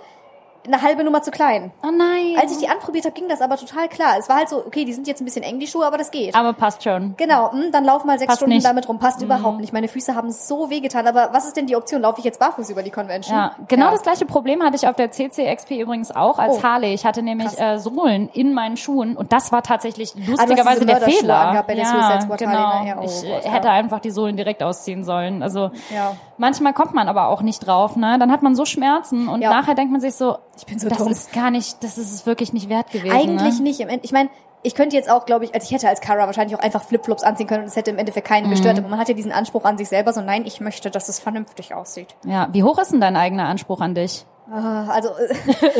eine 0.65 0.81
halbe 0.81 1.03
Nummer 1.03 1.21
zu 1.21 1.31
klein. 1.31 1.71
Oh 1.83 1.91
nein. 1.91 2.35
Als 2.39 2.51
ich 2.51 2.57
die 2.57 2.67
anprobiert 2.69 3.05
habe, 3.05 3.13
ging 3.13 3.27
das 3.27 3.41
aber 3.41 3.57
total 3.57 3.87
klar. 3.89 4.15
Es 4.17 4.29
war 4.29 4.37
halt 4.37 4.49
so, 4.49 4.57
okay, 4.65 4.85
die 4.85 4.93
sind 4.93 5.07
jetzt 5.07 5.21
ein 5.21 5.25
bisschen 5.25 5.43
eng, 5.43 5.59
die 5.59 5.67
Schuhe, 5.67 5.85
aber 5.85 5.97
das 5.97 6.11
geht. 6.11 6.35
aber 6.35 6.53
passt 6.53 6.83
schon. 6.83 7.15
Genau, 7.17 7.51
mh, 7.53 7.69
dann 7.71 7.83
lauf 7.83 8.05
mal 8.05 8.17
sechs 8.17 8.27
Passt 8.29 8.39
Stunden 8.39 8.55
nicht. 8.55 8.65
damit 8.65 8.87
rum. 8.87 8.99
Passt 8.99 9.21
überhaupt 9.21 9.59
nicht. 9.59 9.73
Meine 9.73 9.87
Füße 9.87 10.15
haben 10.15 10.31
so 10.31 10.69
wehgetan. 10.69 11.05
Aber 11.07 11.29
was 11.33 11.45
ist 11.45 11.57
denn 11.57 11.67
die 11.67 11.75
Option? 11.75 12.01
Laufe 12.01 12.19
ich 12.19 12.25
jetzt 12.25 12.39
barfuß 12.39 12.69
über 12.69 12.83
die 12.83 12.91
Convention? 12.91 13.37
Ja, 13.37 13.55
genau 13.67 13.85
Ja. 13.87 13.91
das 13.91 14.01
gleiche 14.03 14.25
Problem 14.25 14.61
hatte 14.63 14.75
ich 14.75 14.87
auf 14.87 14.95
der 14.95 15.11
CCXP 15.11 15.71
übrigens 15.81 16.15
auch 16.15 16.39
als 16.39 16.57
Oh. 16.59 16.63
Harley. 16.63 16.93
Ich 16.93 17.05
hatte 17.05 17.21
nämlich 17.23 17.59
äh, 17.59 17.77
Sohlen 17.79 18.29
in 18.33 18.53
meinen 18.53 18.77
Schuhen 18.77 19.17
und 19.17 19.33
das 19.33 19.51
war 19.51 19.63
tatsächlich 19.63 20.13
lustigerweise 20.15 20.85
diese 20.85 20.99
der 20.99 21.01
Fehler. 21.01 21.63
bei 21.67 21.75
der 21.75 21.83
ja, 21.83 22.19
genau. 22.37 22.51
Harley, 22.51 22.83
ne? 22.83 22.89
Ja, 22.89 22.97
oh 22.99 23.03
ich 23.05 23.23
äh, 23.23 23.31
Gott, 23.33 23.45
ja. 23.45 23.51
hätte 23.51 23.69
einfach 23.69 23.99
die 23.99 24.11
Sohlen 24.11 24.37
direkt 24.37 24.63
ausziehen 24.63 25.03
sollen. 25.03 25.43
Also 25.43 25.71
Ja. 25.93 26.13
manchmal 26.37 26.73
kommt 26.73 26.93
man 26.93 27.07
aber 27.07 27.27
auch 27.27 27.41
nicht 27.41 27.59
drauf. 27.65 27.95
Ne? 27.95 28.17
Dann 28.19 28.31
hat 28.31 28.41
man 28.43 28.55
so 28.55 28.65
Schmerzen 28.65 29.27
und 29.27 29.41
Ja. 29.41 29.49
nachher 29.49 29.75
denkt 29.75 29.91
man 29.91 30.01
sich 30.01 30.13
so, 30.15 30.37
Ich 30.57 30.65
bin 30.65 30.77
so 30.79 30.87
das 30.89 30.97
dumm. 30.99 31.11
ist 31.11 31.33
gar 31.33 31.49
nicht, 31.51 31.83
das 31.83 31.97
ist 31.97 32.13
es 32.13 32.25
wirklich 32.25 32.53
nicht 32.53 32.69
wert 32.69 32.91
gewesen. 32.91 33.11
Eigentlich 33.15 33.55
ne? 33.57 33.63
nicht. 33.63 33.79
Im 33.79 33.89
End- 33.89 34.03
Ich 34.05 34.11
meine, 34.11 34.29
ich 34.61 34.75
könnte 34.75 34.95
jetzt 34.95 35.09
auch, 35.09 35.25
glaube 35.25 35.45
ich, 35.45 35.53
also 35.53 35.65
ich 35.65 35.71
hätte 35.71 35.89
als 35.89 35.99
Kara 35.99 36.25
wahrscheinlich 36.25 36.55
auch 36.57 36.61
einfach 36.63 36.83
Flipflops 36.83 37.23
anziehen 37.23 37.47
können 37.47 37.63
und 37.63 37.67
es 37.69 37.75
hätte 37.75 37.91
im 37.91 37.97
Endeffekt 37.97 38.27
keinen 38.27 38.45
Mhm. 38.47 38.51
gestört. 38.51 38.77
Aber 38.77 38.87
man 38.87 38.99
hat 38.99 39.09
ja 39.09 39.13
diesen 39.15 39.31
Anspruch 39.31 39.65
an 39.65 39.77
sich 39.77 39.89
selber, 39.89 40.13
so 40.13 40.21
nein, 40.21 40.45
ich 40.45 40.61
möchte, 40.61 40.89
dass 40.91 41.09
es 41.09 41.19
vernünftig 41.19 41.73
aussieht. 41.73 42.15
Ja, 42.25 42.47
wie 42.51 42.63
hoch 42.63 42.77
ist 42.79 42.91
denn 42.91 43.01
dein 43.01 43.15
eigener 43.15 43.45
Anspruch 43.47 43.81
an 43.81 43.95
dich? 43.95 44.25
Ah, 44.51 44.87
Also, 44.89 45.09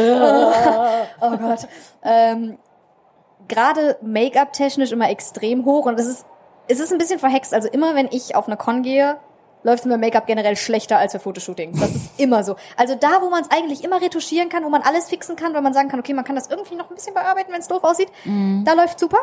oh 1.21 1.37
Gott. 1.37 1.67
Ähm, 2.03 2.57
Gerade 3.47 3.97
Make-up-technisch 4.01 4.91
immer 4.91 5.09
extrem 5.09 5.65
hoch 5.65 5.85
und 5.85 5.99
es 5.99 6.07
ist, 6.07 6.25
es 6.67 6.79
ist 6.79 6.91
ein 6.93 6.97
bisschen 6.97 7.19
verhext. 7.19 7.53
Also 7.53 7.67
immer, 7.67 7.93
wenn 7.95 8.07
ich 8.11 8.35
auf 8.35 8.47
eine 8.47 8.55
Con 8.57 8.83
gehe, 8.83 9.17
läuft 9.63 9.85
mir 9.85 9.97
Make-up 9.97 10.27
generell 10.27 10.55
schlechter 10.55 10.97
als 10.97 11.13
für 11.13 11.19
Fotoshootings. 11.19 11.79
Das 11.79 11.95
ist 11.95 12.19
immer 12.19 12.43
so. 12.43 12.55
Also 12.77 12.95
da, 12.95 13.21
wo 13.21 13.29
man 13.29 13.43
es 13.43 13.51
eigentlich 13.51 13.83
immer 13.83 14.01
retuschieren 14.01 14.49
kann, 14.49 14.63
wo 14.63 14.69
man 14.69 14.81
alles 14.81 15.09
fixen 15.09 15.35
kann, 15.35 15.53
weil 15.53 15.61
man 15.61 15.73
sagen 15.73 15.89
kann, 15.89 15.99
okay, 15.99 16.13
man 16.13 16.25
kann 16.25 16.35
das 16.35 16.47
irgendwie 16.47 16.75
noch 16.75 16.89
ein 16.89 16.95
bisschen 16.95 17.13
bearbeiten, 17.13 17.51
wenn 17.51 17.61
es 17.61 17.67
doof 17.67 17.83
aussieht, 17.83 18.09
da 18.25 18.73
läuft 18.73 18.99
super. 18.99 19.17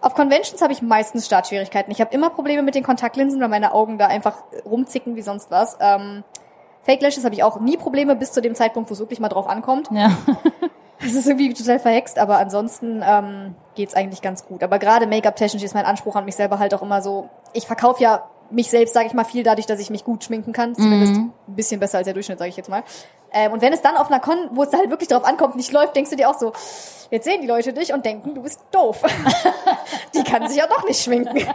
Auf 0.00 0.14
Conventions 0.14 0.62
habe 0.62 0.72
ich 0.72 0.80
meistens 0.80 1.26
Startschwierigkeiten. 1.26 1.92
Ich 1.92 2.00
habe 2.00 2.12
immer 2.14 2.30
Probleme 2.30 2.62
mit 2.62 2.74
den 2.74 2.82
Kontaktlinsen, 2.82 3.38
weil 3.40 3.48
meine 3.48 3.74
Augen 3.74 3.98
da 3.98 4.06
einfach 4.06 4.44
rumzicken 4.64 5.14
wie 5.14 5.22
sonst 5.22 5.50
was. 5.50 5.76
Ähm, 5.78 6.24
Fake 6.82 7.02
Lashes 7.02 7.24
habe 7.24 7.34
ich 7.34 7.42
auch 7.42 7.60
nie 7.60 7.76
Probleme 7.76 8.16
bis 8.16 8.32
zu 8.32 8.40
dem 8.40 8.54
Zeitpunkt, 8.54 8.88
wo 8.88 8.94
es 8.94 9.00
wirklich 9.00 9.20
mal 9.20 9.28
drauf 9.28 9.46
ankommt. 9.46 9.88
Ja. 9.92 10.16
Das 11.02 11.14
ist 11.14 11.26
irgendwie 11.26 11.54
total 11.54 11.78
verhext, 11.78 12.18
aber 12.18 12.36
ansonsten 12.36 13.02
ähm, 13.02 13.54
geht's 13.74 13.94
eigentlich 13.94 14.20
ganz 14.20 14.44
gut. 14.44 14.62
Aber 14.62 14.78
gerade 14.78 15.06
Make-up-technisch 15.06 15.62
ist 15.62 15.72
mein 15.74 15.86
Anspruch 15.86 16.14
an 16.14 16.26
mich 16.26 16.36
selber 16.36 16.58
halt 16.58 16.74
auch 16.74 16.82
immer 16.82 17.00
so. 17.00 17.30
Ich 17.54 17.66
verkaufe 17.66 18.02
ja 18.02 18.28
mich 18.50 18.70
selbst, 18.70 18.94
sage 18.94 19.06
ich 19.06 19.14
mal, 19.14 19.24
viel 19.24 19.42
dadurch, 19.42 19.66
dass 19.66 19.80
ich 19.80 19.90
mich 19.90 20.04
gut 20.04 20.24
schminken 20.24 20.52
kann. 20.52 20.74
Zumindest 20.74 21.14
ein 21.14 21.32
bisschen 21.46 21.80
besser 21.80 21.98
als 21.98 22.04
der 22.06 22.14
Durchschnitt, 22.14 22.38
sage 22.38 22.50
ich 22.50 22.56
jetzt 22.56 22.68
mal. 22.68 22.82
Ähm, 23.32 23.52
und 23.52 23.62
wenn 23.62 23.72
es 23.72 23.82
dann 23.82 23.96
auf 23.96 24.10
einer 24.10 24.20
Con, 24.20 24.36
wo 24.52 24.62
es 24.62 24.70
da 24.70 24.78
halt 24.78 24.90
wirklich 24.90 25.08
drauf 25.08 25.24
ankommt, 25.24 25.56
nicht 25.56 25.72
läuft, 25.72 25.96
denkst 25.96 26.10
du 26.10 26.16
dir 26.16 26.28
auch 26.28 26.38
so, 26.38 26.52
jetzt 27.10 27.24
sehen 27.24 27.40
die 27.42 27.46
Leute 27.46 27.72
dich 27.72 27.92
und 27.92 28.04
denken, 28.04 28.34
du 28.34 28.42
bist 28.42 28.60
doof. 28.72 29.02
die 30.14 30.22
kann 30.24 30.48
sich 30.48 30.58
ja 30.58 30.66
doch 30.66 30.84
nicht 30.86 31.00
schminken. 31.02 31.46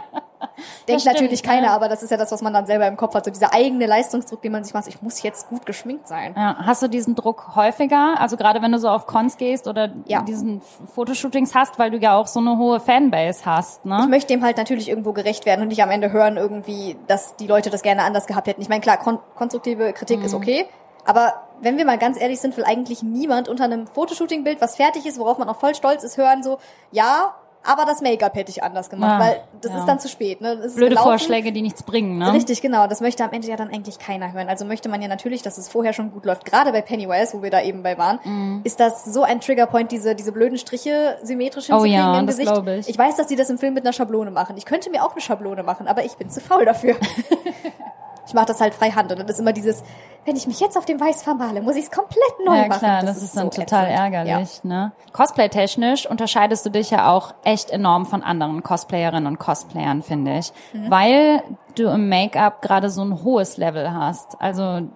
Denkt 0.88 1.02
stimmt, 1.02 1.14
natürlich 1.16 1.42
keiner, 1.42 1.68
ja. 1.68 1.74
aber 1.74 1.88
das 1.88 2.02
ist 2.02 2.10
ja 2.10 2.16
das, 2.16 2.30
was 2.30 2.42
man 2.42 2.52
dann 2.52 2.66
selber 2.66 2.86
im 2.86 2.96
Kopf 2.96 3.14
hat. 3.14 3.24
So 3.24 3.30
dieser 3.30 3.52
eigene 3.52 3.86
Leistungsdruck, 3.86 4.42
den 4.42 4.52
man 4.52 4.64
sich 4.64 4.74
macht, 4.74 4.86
ich 4.86 5.00
muss 5.02 5.22
jetzt 5.22 5.48
gut 5.48 5.66
geschminkt 5.66 6.08
sein. 6.08 6.34
Ja, 6.36 6.56
hast 6.64 6.82
du 6.82 6.88
diesen 6.88 7.14
Druck 7.14 7.56
häufiger? 7.56 8.16
Also 8.18 8.36
gerade 8.36 8.62
wenn 8.62 8.72
du 8.72 8.78
so 8.78 8.88
auf 8.88 9.06
Cons 9.06 9.36
gehst 9.36 9.66
oder 9.66 9.90
Ja. 10.06 10.22
diesen 10.22 10.62
Fotoshootings 10.94 11.54
hast, 11.54 11.78
weil 11.78 11.90
du 11.90 11.98
ja 11.98 12.16
auch 12.16 12.26
so 12.26 12.40
eine 12.40 12.58
hohe 12.58 12.80
Fanbase 12.80 13.44
hast, 13.44 13.80
Ich 13.84 13.90
ne? 13.90 14.06
möchte 14.08 14.28
dem 14.28 14.44
halt 14.44 14.56
natürlich 14.56 14.88
irgendwo 14.88 15.12
gerecht 15.12 15.46
werden 15.46 15.62
und 15.62 15.68
nicht 15.68 15.82
am 15.82 15.90
Ende 15.90 16.12
hören 16.12 16.36
irgendwie, 16.36 16.96
dass 17.06 17.36
die 17.36 17.46
Leute 17.46 17.70
das 17.70 17.82
gerne 17.82 18.02
anders 18.02 18.26
gehabt 18.26 18.46
hätten. 18.46 18.60
Ich 18.60 18.68
meine, 18.68 18.80
klar, 18.80 18.98
kon 18.98 19.18
konstruktive 19.34 19.92
Kritik 19.92 20.22
ist 20.22 20.34
okay, 20.34 20.66
aber 21.04 21.32
wenn 21.60 21.76
wir 21.78 21.84
mal 21.84 21.98
ganz 21.98 22.20
ehrlich 22.20 22.40
sind, 22.40 22.56
will 22.56 22.64
eigentlich 22.64 23.02
niemand 23.02 23.48
unter 23.48 23.64
einem 23.64 23.86
Fotoshooting-Bild, 23.86 24.60
was 24.60 24.76
fertig 24.76 25.06
ist, 25.06 25.18
worauf 25.18 25.38
man 25.38 25.48
auch 25.48 25.58
voll 25.58 25.74
stolz 25.74 26.02
ist, 26.04 26.16
hören 26.16 26.42
so, 26.42 26.58
ja, 26.90 27.34
aber 27.68 27.84
das 27.84 28.00
Make-up 28.00 28.36
hätte 28.36 28.50
ich 28.52 28.62
anders 28.62 28.90
gemacht, 28.90 29.10
Ah, 29.10 29.18
weil 29.24 29.40
das 29.60 29.72
ja. 29.72 29.78
ist 29.80 29.86
dann 29.86 29.98
zu 29.98 30.08
spät. 30.08 30.40
Ne? 30.40 30.54
Blöde 30.56 30.90
gelaufen. 30.90 31.08
Vorschläge, 31.08 31.50
die 31.50 31.62
nichts 31.62 31.82
bringen, 31.82 32.16
ne? 32.16 32.32
Richtig, 32.32 32.62
genau. 32.62 32.86
Das 32.86 33.00
möchte 33.00 33.24
am 33.24 33.32
Ende 33.32 33.48
ja 33.48 33.56
dann 33.56 33.70
eigentlich 33.72 33.98
keiner 33.98 34.32
hören. 34.32 34.48
Also 34.48 34.64
möchte 34.64 34.88
man 34.88 35.02
ja 35.02 35.08
natürlich, 35.08 35.42
dass 35.42 35.58
es 35.58 35.66
vorher 35.66 35.92
schon 35.92 36.12
gut 36.12 36.26
läuft. 36.26 36.44
Gerade 36.44 36.70
bei 36.70 36.80
Pennywise, 36.80 37.36
wo 37.36 37.42
wir 37.42 37.50
da 37.50 37.60
eben 37.62 37.82
bei 37.82 37.98
waren, 37.98 38.20
Mhm. 38.22 38.60
ist 38.62 38.78
das 38.78 39.04
so 39.06 39.24
ein 39.24 39.40
Triggerpoint, 39.40 39.90
diese, 39.90 40.14
diese 40.14 40.30
blöden 40.30 40.58
Striche 40.58 41.18
symmetrisch 41.24 41.64
Oh 41.70 41.82
hinzukriegen 41.82 41.98
ja, 41.98 42.20
im 42.20 42.26
das 42.28 42.36
Gesicht. 42.38 42.62
ich. 42.68 42.88
ich 42.90 42.98
weiß, 42.98 43.16
dass 43.16 43.26
die 43.26 43.34
das 43.34 43.50
im 43.50 43.58
Film 43.58 43.74
mit 43.74 43.84
einer 43.84 43.92
Schablone 43.92 44.30
machen. 44.30 44.56
Ich 44.56 44.64
könnte 44.64 44.88
mir 44.90 45.02
auch 45.04 45.10
eine 45.12 45.20
Schablone 45.20 45.64
machen, 45.64 45.88
aber 45.88 46.04
ich 46.04 46.14
bin 46.16 46.30
zu 46.30 46.40
faul 46.40 46.64
dafür. 46.66 46.94
ich 48.26 48.34
mache 48.34 48.46
das 48.46 48.60
halt 48.60 48.74
freihand 48.74 49.10
und 49.12 49.18
dann 49.18 49.28
ist 49.28 49.38
immer 49.38 49.52
dieses, 49.52 49.82
wenn 50.24 50.36
ich 50.36 50.46
mich 50.46 50.58
jetzt 50.60 50.76
auf 50.76 50.84
dem 50.84 51.00
Weiß 51.00 51.22
vermale, 51.22 51.62
muss 51.62 51.76
ich 51.76 51.84
es 51.84 51.90
komplett 51.90 52.34
neu 52.44 52.56
ja 52.56 52.66
machen. 52.66 52.80
klar, 52.80 53.02
das, 53.02 53.22
ist 53.22 53.36
dann 53.36 53.50
so 53.50 53.60
total 53.60 53.84
ätzend. 53.84 53.98
ärgerlich, 53.98 54.64
ne? 54.64 54.92
Cosplay-technisch 55.12 56.10
unterscheidest 56.10 56.66
du 56.66 56.70
dich 56.70 56.90
ja 56.90 57.10
auch 57.10 57.34
echt 57.44 57.70
enorm 57.70 58.06
von 58.06 58.22
anderen 58.22 58.62
Cosplayerinnen 58.62 59.26
und 59.26 59.38
Cosplayern, 59.38 60.02
finde 60.02 60.38
ich. 60.38 60.52
Mhm. 60.72 60.90
Weil 60.90 61.42
du 61.76 61.84
im 61.88 62.08
Make-up 62.08 62.60
gerade 62.62 62.90
so 62.90 63.02
ein 63.02 63.22
hohes 63.22 63.56
Level 63.56 63.92
hast. 63.92 64.40
Also 64.40 64.88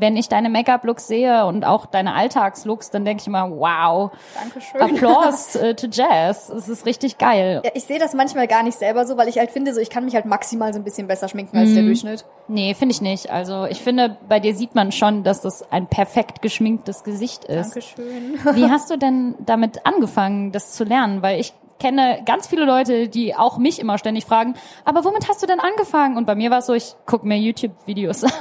wenn 0.00 0.16
ich 0.16 0.28
deine 0.28 0.48
Make-up-Looks 0.48 1.06
sehe 1.06 1.46
und 1.46 1.64
auch 1.64 1.86
deine 1.86 2.14
Alltagslooks, 2.14 2.90
dann 2.90 3.04
denke 3.04 3.20
ich 3.22 3.26
immer, 3.26 3.50
wow. 3.50 4.10
Dankeschön. 4.34 4.80
Applaus 4.80 5.54
äh, 5.56 5.74
to 5.74 5.86
Jazz. 5.90 6.48
Es 6.48 6.68
ist 6.68 6.86
richtig 6.86 7.18
geil. 7.18 7.60
Ja, 7.64 7.70
ich 7.74 7.84
sehe 7.84 7.98
das 7.98 8.14
manchmal 8.14 8.46
gar 8.46 8.62
nicht 8.62 8.78
selber 8.78 9.06
so, 9.06 9.16
weil 9.16 9.28
ich 9.28 9.38
halt 9.38 9.50
finde, 9.50 9.74
so 9.74 9.80
ich 9.80 9.90
kann 9.90 10.04
mich 10.04 10.14
halt 10.14 10.24
maximal 10.26 10.72
so 10.72 10.78
ein 10.80 10.84
bisschen 10.84 11.06
besser 11.06 11.28
schminken 11.28 11.56
als 11.58 11.72
der 11.74 11.82
Mhm. 11.82 11.86
Durchschnitt. 11.86 12.24
Nee, 12.48 12.74
finde 12.74 12.92
ich 12.94 13.00
nicht. 13.00 13.30
Also 13.30 13.64
ich 13.66 13.80
finde, 13.82 14.16
bei 14.28 14.40
dir 14.40 14.54
sieht 14.54 14.74
man 14.74 14.92
schon, 14.92 15.24
dass 15.24 15.40
das 15.40 15.70
ein 15.72 15.86
perfekt 15.86 16.42
geschminktes 16.42 17.02
Gesicht 17.04 17.44
ist. 17.44 17.74
Dankeschön. 17.74 18.38
Wie 18.54 18.64
hast 18.70 18.90
du 18.90 18.96
denn 18.96 19.34
damit 19.40 19.84
angefangen, 19.86 20.52
das 20.52 20.72
zu 20.72 20.84
lernen? 20.84 21.22
Weil 21.22 21.40
ich 21.40 21.52
kenne 21.78 22.22
ganz 22.24 22.46
viele 22.46 22.64
Leute, 22.64 23.08
die 23.08 23.34
auch 23.34 23.58
mich 23.58 23.78
immer 23.80 23.98
ständig 23.98 24.24
fragen, 24.26 24.54
aber 24.84 25.04
womit 25.04 25.28
hast 25.28 25.42
du 25.42 25.46
denn 25.46 25.60
angefangen? 25.60 26.16
Und 26.16 26.26
bei 26.26 26.34
mir 26.34 26.50
war 26.50 26.58
es 26.58 26.66
so, 26.66 26.74
ich 26.74 26.94
gucke 27.06 27.26
mir 27.26 27.36
YouTube-Videos 27.38 28.24
an. 28.24 28.32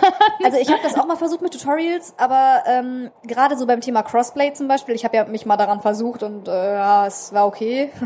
Also 0.44 0.58
ich 0.58 0.70
habe 0.70 0.80
das 0.84 0.98
auch 0.98 1.06
mal 1.08 1.16
versucht 1.18 1.42
mit 1.42 1.54
Tutorials, 1.54 2.14
aber 2.18 2.64
ähm, 2.68 3.12
gerade 3.24 3.58
so 3.58 3.66
beim 3.68 3.82
Thema 3.82 4.04
Crossplay 4.04 4.54
zum 4.54 4.68
Beispiel, 4.68 4.96
ich 4.96 5.04
habe 5.06 5.16
ja 5.18 5.26
mich 5.26 5.46
mal 5.46 5.58
daran 5.58 5.82
versucht 5.82 6.24
und 6.24 6.48
äh, 6.48 6.74
ja, 6.76 7.06
es 7.08 7.34
war 7.34 7.48
okay. 7.48 7.92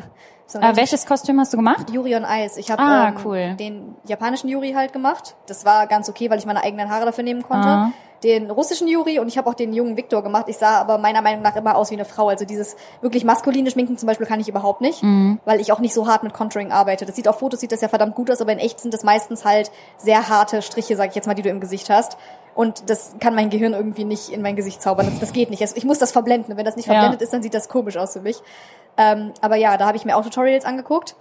Äh, 0.51 0.75
welches 0.75 1.05
Kostüm 1.05 1.39
hast 1.39 1.53
du 1.53 1.57
gemacht? 1.57 1.91
Yuri 1.91 2.15
on 2.15 2.25
Ice. 2.27 2.59
Ich 2.59 2.71
habe 2.71 2.81
Ah, 2.81 3.09
ähm, 3.09 3.15
cool. 3.23 3.55
den 3.59 3.95
japanischen 4.07 4.49
Yuri 4.49 4.71
halt 4.71 4.93
gemacht. 4.93 5.35
Das 5.45 5.63
war 5.63 5.85
ganz 5.85 6.09
okay, 6.09 6.31
weil 6.31 6.39
ich 6.39 6.47
meine 6.47 6.63
eigenen 6.63 6.89
Haare 6.89 7.05
dafür 7.05 7.23
nehmen 7.23 7.43
konnte. 7.43 7.67
Ah. 7.67 7.91
Den 8.23 8.51
russischen 8.51 8.87
Yuri 8.89 9.19
und 9.19 9.27
ich 9.29 9.37
habe 9.37 9.49
auch 9.49 9.53
den 9.53 9.71
jungen 9.71 9.95
Victor 9.95 10.21
gemacht. 10.23 10.45
Ich 10.49 10.57
sah 10.57 10.79
aber 10.81 10.97
meiner 10.97 11.21
Meinung 11.21 11.41
nach 11.41 11.55
immer 11.55 11.75
aus 11.77 11.89
wie 11.89 11.95
eine 11.95 12.03
Frau. 12.05 12.27
Also 12.27 12.43
dieses 12.43 12.75
wirklich 13.01 13.23
maskuline 13.23 13.71
Schminken 13.71 13.97
zum 13.97 14.07
Beispiel 14.07 14.27
kann 14.27 14.39
ich 14.41 14.49
überhaupt 14.49 14.81
nicht, 14.81 15.01
Mhm. 15.03 15.39
weil 15.45 15.61
ich 15.61 15.71
auch 15.71 15.79
nicht 15.79 15.93
so 15.93 16.05
hart 16.07 16.23
mit 16.23 16.33
Contouring 16.33 16.71
arbeite. 16.71 17.05
Das 17.05 17.15
sieht 17.15 17.27
auf 17.29 17.39
Fotos 17.39 17.61
sieht 17.61 17.71
das 17.71 17.79
ja 17.81 17.87
verdammt 17.87 18.15
gut 18.15 18.29
aus, 18.29 18.41
aber 18.41 18.51
in 18.51 18.59
echt 18.59 18.79
sind 18.81 18.93
das 18.93 19.03
meistens 19.03 19.45
halt 19.45 19.71
sehr 19.97 20.27
harte 20.27 20.61
Striche, 20.61 20.97
sag 20.97 21.09
ich 21.09 21.15
jetzt 21.15 21.27
mal, 21.27 21.33
die 21.33 21.43
du 21.43 21.49
im 21.49 21.61
Gesicht 21.61 21.89
hast. 21.89 22.17
Und 22.55 22.89
das 22.89 23.13
kann 23.21 23.35
mein 23.35 23.49
Gehirn 23.49 23.73
irgendwie 23.73 24.03
nicht 24.03 24.29
in 24.29 24.41
mein 24.41 24.57
Gesicht 24.57 24.81
zaubern. 24.81 25.05
Das, 25.09 25.19
das 25.21 25.31
geht 25.31 25.49
nicht. 25.49 25.61
Also 25.61 25.77
Ich 25.77 25.85
muss 25.85 25.97
das 25.99 26.11
verblenden. 26.11 26.51
Und 26.51 26.57
wenn 26.57 26.65
das 26.65 26.75
nicht 26.75 26.87
Ja. 26.87 26.93
verblendet 26.95 27.21
ist, 27.21 27.31
dann 27.31 27.41
sieht 27.41 27.53
das 27.53 27.69
komisch 27.69 27.95
aus 27.95 28.11
für 28.13 28.21
mich. 28.21 28.41
Ähm, 28.97 29.31
aber 29.39 29.55
ja, 29.55 29.77
da 29.77 29.85
habe 29.87 29.95
ich 29.95 30.03
mir 30.03 30.17
auch 30.17 30.23
Tutorials 30.23 30.65
angeguckt. 30.65 31.15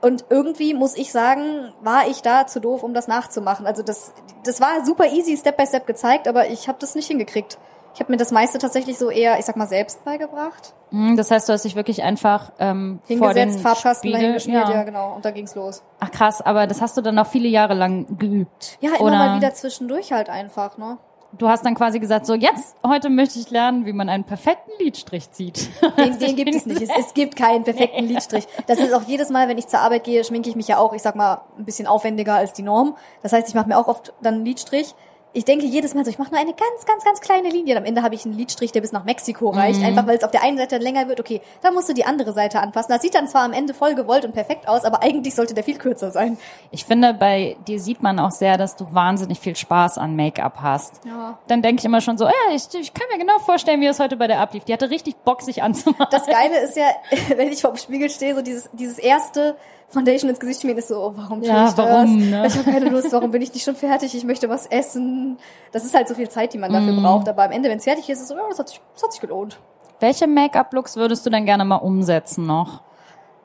Und 0.00 0.24
irgendwie 0.30 0.74
muss 0.74 0.96
ich 0.96 1.12
sagen, 1.12 1.72
war 1.82 2.08
ich 2.08 2.22
da 2.22 2.46
zu 2.46 2.60
doof, 2.60 2.82
um 2.82 2.94
das 2.94 3.06
nachzumachen. 3.06 3.66
Also 3.66 3.82
das, 3.82 4.12
das 4.44 4.60
war 4.60 4.84
super 4.84 5.06
easy, 5.06 5.36
Step 5.36 5.56
by 5.56 5.66
Step 5.66 5.86
gezeigt, 5.86 6.26
aber 6.26 6.48
ich 6.48 6.68
habe 6.68 6.78
das 6.80 6.94
nicht 6.94 7.08
hingekriegt. 7.08 7.58
Ich 7.92 8.00
habe 8.00 8.12
mir 8.12 8.18
das 8.18 8.30
meiste 8.30 8.58
tatsächlich 8.58 8.98
so 8.98 9.10
eher, 9.10 9.38
ich 9.38 9.44
sag 9.44 9.56
mal, 9.56 9.66
selbst 9.66 10.04
beigebracht. 10.04 10.74
Hm, 10.90 11.16
Das 11.16 11.30
heißt, 11.30 11.48
du 11.48 11.52
hast 11.52 11.64
dich 11.64 11.74
wirklich 11.74 12.02
einfach 12.02 12.52
ähm, 12.58 13.00
vor 13.04 13.32
Hingesetzt, 13.32 13.60
Farbkasten 13.60 14.08
Spiegel, 14.08 14.20
dahin 14.20 14.34
geschmiert, 14.34 14.68
ja. 14.68 14.74
ja. 14.76 14.82
genau. 14.84 15.14
Und 15.14 15.24
da 15.24 15.32
ging's 15.32 15.54
los. 15.54 15.82
Ach 15.98 16.10
krass, 16.10 16.40
aber 16.40 16.66
das 16.66 16.80
hast 16.80 16.96
du 16.96 17.00
dann 17.02 17.18
auch 17.18 17.26
viele 17.26 17.48
Jahre 17.48 17.74
lang 17.74 18.16
geübt. 18.16 18.78
Ja, 18.80 18.90
immer 18.90 19.00
Oder 19.00 19.18
mal 19.18 19.36
wieder 19.36 19.52
zwischendurch 19.54 20.12
halt 20.12 20.30
einfach, 20.30 20.78
ne? 20.78 20.98
Du 21.32 21.48
hast 21.48 21.64
dann 21.64 21.74
quasi 21.74 22.00
gesagt, 22.00 22.26
so 22.26 22.34
jetzt, 22.34 22.76
heute 22.84 23.08
möchte 23.08 23.38
ich 23.38 23.50
lernen, 23.50 23.86
wie 23.86 23.92
man 23.92 24.08
einen 24.08 24.24
perfekten 24.24 24.72
Lidstrich 24.80 25.30
zieht. 25.30 25.70
Den, 25.96 26.18
den 26.18 26.36
gibt 26.36 26.54
es 26.54 26.66
nicht. 26.66 26.82
Es, 26.82 26.90
es 26.96 27.14
gibt 27.14 27.36
keinen 27.36 27.62
perfekten 27.62 28.04
Lidstrich. 28.04 28.46
Das 28.66 28.78
ist 28.80 28.92
auch 28.92 29.02
jedes 29.02 29.30
Mal, 29.30 29.48
wenn 29.48 29.56
ich 29.56 29.68
zur 29.68 29.80
Arbeit 29.80 30.04
gehe, 30.04 30.24
schminke 30.24 30.50
ich 30.50 30.56
mich 30.56 30.66
ja 30.66 30.78
auch, 30.78 30.92
ich 30.92 31.02
sag 31.02 31.14
mal, 31.14 31.42
ein 31.56 31.64
bisschen 31.64 31.86
aufwendiger 31.86 32.34
als 32.34 32.52
die 32.52 32.62
Norm. 32.62 32.96
Das 33.22 33.32
heißt, 33.32 33.48
ich 33.48 33.54
mache 33.54 33.68
mir 33.68 33.78
auch 33.78 33.86
oft 33.86 34.12
dann 34.22 34.34
einen 34.34 34.44
Lidstrich. 34.44 34.94
Ich 35.32 35.44
denke 35.44 35.66
jedes 35.66 35.94
Mal 35.94 36.04
so, 36.04 36.10
ich 36.10 36.18
mache 36.18 36.30
nur 36.30 36.40
eine 36.40 36.52
ganz, 36.52 36.86
ganz, 36.86 37.04
ganz 37.04 37.20
kleine 37.20 37.48
Linie. 37.50 37.74
Und 37.74 37.78
am 37.78 37.84
Ende 37.84 38.02
habe 38.02 38.14
ich 38.14 38.24
einen 38.24 38.34
Lidstrich, 38.34 38.72
der 38.72 38.80
bis 38.80 38.92
nach 38.92 39.04
Mexiko 39.04 39.50
reicht. 39.50 39.80
Mhm. 39.80 39.86
Einfach 39.86 40.06
weil 40.06 40.16
es 40.16 40.24
auf 40.24 40.30
der 40.30 40.42
einen 40.42 40.58
Seite 40.58 40.78
länger 40.78 41.08
wird. 41.08 41.20
Okay, 41.20 41.40
dann 41.62 41.74
musst 41.74 41.88
du 41.88 41.94
die 41.94 42.04
andere 42.04 42.32
Seite 42.32 42.60
anpassen. 42.60 42.92
Das 42.92 43.02
sieht 43.02 43.14
dann 43.14 43.28
zwar 43.28 43.42
am 43.42 43.52
Ende 43.52 43.72
voll 43.74 43.94
gewollt 43.94 44.24
und 44.24 44.32
perfekt 44.32 44.66
aus, 44.68 44.84
aber 44.84 45.02
eigentlich 45.02 45.34
sollte 45.34 45.54
der 45.54 45.62
viel 45.62 45.78
kürzer 45.78 46.10
sein. 46.10 46.36
Ich 46.72 46.84
finde, 46.84 47.14
bei 47.14 47.56
dir 47.68 47.78
sieht 47.78 48.02
man 48.02 48.18
auch 48.18 48.32
sehr, 48.32 48.58
dass 48.58 48.76
du 48.76 48.92
wahnsinnig 48.92 49.38
viel 49.38 49.54
Spaß 49.54 49.98
an 49.98 50.16
Make-up 50.16 50.58
hast. 50.60 51.00
Ja. 51.04 51.38
Dann 51.46 51.62
denke 51.62 51.80
ich 51.80 51.84
immer 51.84 52.00
schon 52.00 52.18
so, 52.18 52.24
ja, 52.24 52.54
ich, 52.54 52.66
ich 52.74 52.92
kann 52.92 53.06
mir 53.12 53.18
genau 53.18 53.38
vorstellen, 53.38 53.80
wie 53.80 53.86
es 53.86 54.00
heute 54.00 54.16
bei 54.16 54.26
der 54.26 54.40
ablief. 54.40 54.64
Die 54.64 54.72
hatte 54.72 54.90
richtig 54.90 55.16
Bock, 55.18 55.42
sich 55.42 55.62
anzumachen. 55.62 56.06
Das 56.10 56.26
Geile 56.26 56.58
ist 56.60 56.76
ja, 56.76 56.86
wenn 57.36 57.52
ich 57.52 57.60
vor 57.60 57.72
dem 57.72 57.76
Spiegel 57.76 58.10
stehe, 58.10 58.34
so 58.34 58.42
dieses, 58.42 58.68
dieses 58.72 58.98
erste 58.98 59.56
Foundation 59.90 60.30
ins 60.30 60.38
Gesicht 60.40 60.60
schmieren 60.60 60.78
ist 60.78 60.88
so, 60.88 60.96
oh, 61.04 61.12
warum 61.16 61.40
tue 61.40 61.48
Ja, 61.48 61.68
ich 61.68 61.74
das? 61.74 61.78
warum, 61.78 62.30
ne? 62.30 62.46
Ich 62.46 62.56
habe 62.56 62.70
keine 62.70 62.88
Lust, 62.90 63.12
warum 63.12 63.30
bin 63.32 63.42
ich 63.42 63.52
nicht 63.52 63.64
schon 63.64 63.74
fertig? 63.76 64.14
Ich 64.14 64.24
möchte 64.24 64.48
was 64.48 64.66
essen. 64.66 65.36
Das 65.72 65.84
ist 65.84 65.94
halt 65.94 66.06
so 66.08 66.14
viel 66.14 66.28
Zeit, 66.28 66.52
die 66.54 66.58
man 66.58 66.72
dafür 66.72 66.92
Mhm. 66.92 67.02
braucht. 67.02 67.28
Aber 67.28 67.42
am 67.44 67.50
Ende, 67.50 67.68
wenn 67.68 67.78
es 67.78 67.84
fertig 67.84 68.08
ist, 68.08 68.18
ist 68.18 68.22
es 68.22 68.28
so, 68.28 68.36
ja, 68.36 68.42
das 68.48 68.58
hat 68.58 68.68
sich, 68.68 68.80
das 68.94 69.02
hat 69.02 69.12
sich 69.12 69.20
gelohnt. 69.20 69.58
Welche 69.98 70.26
Make-up-Looks 70.26 70.96
würdest 70.96 71.26
du 71.26 71.30
denn 71.30 71.44
gerne 71.44 71.64
mal 71.64 71.76
umsetzen 71.76 72.46
noch? 72.46 72.80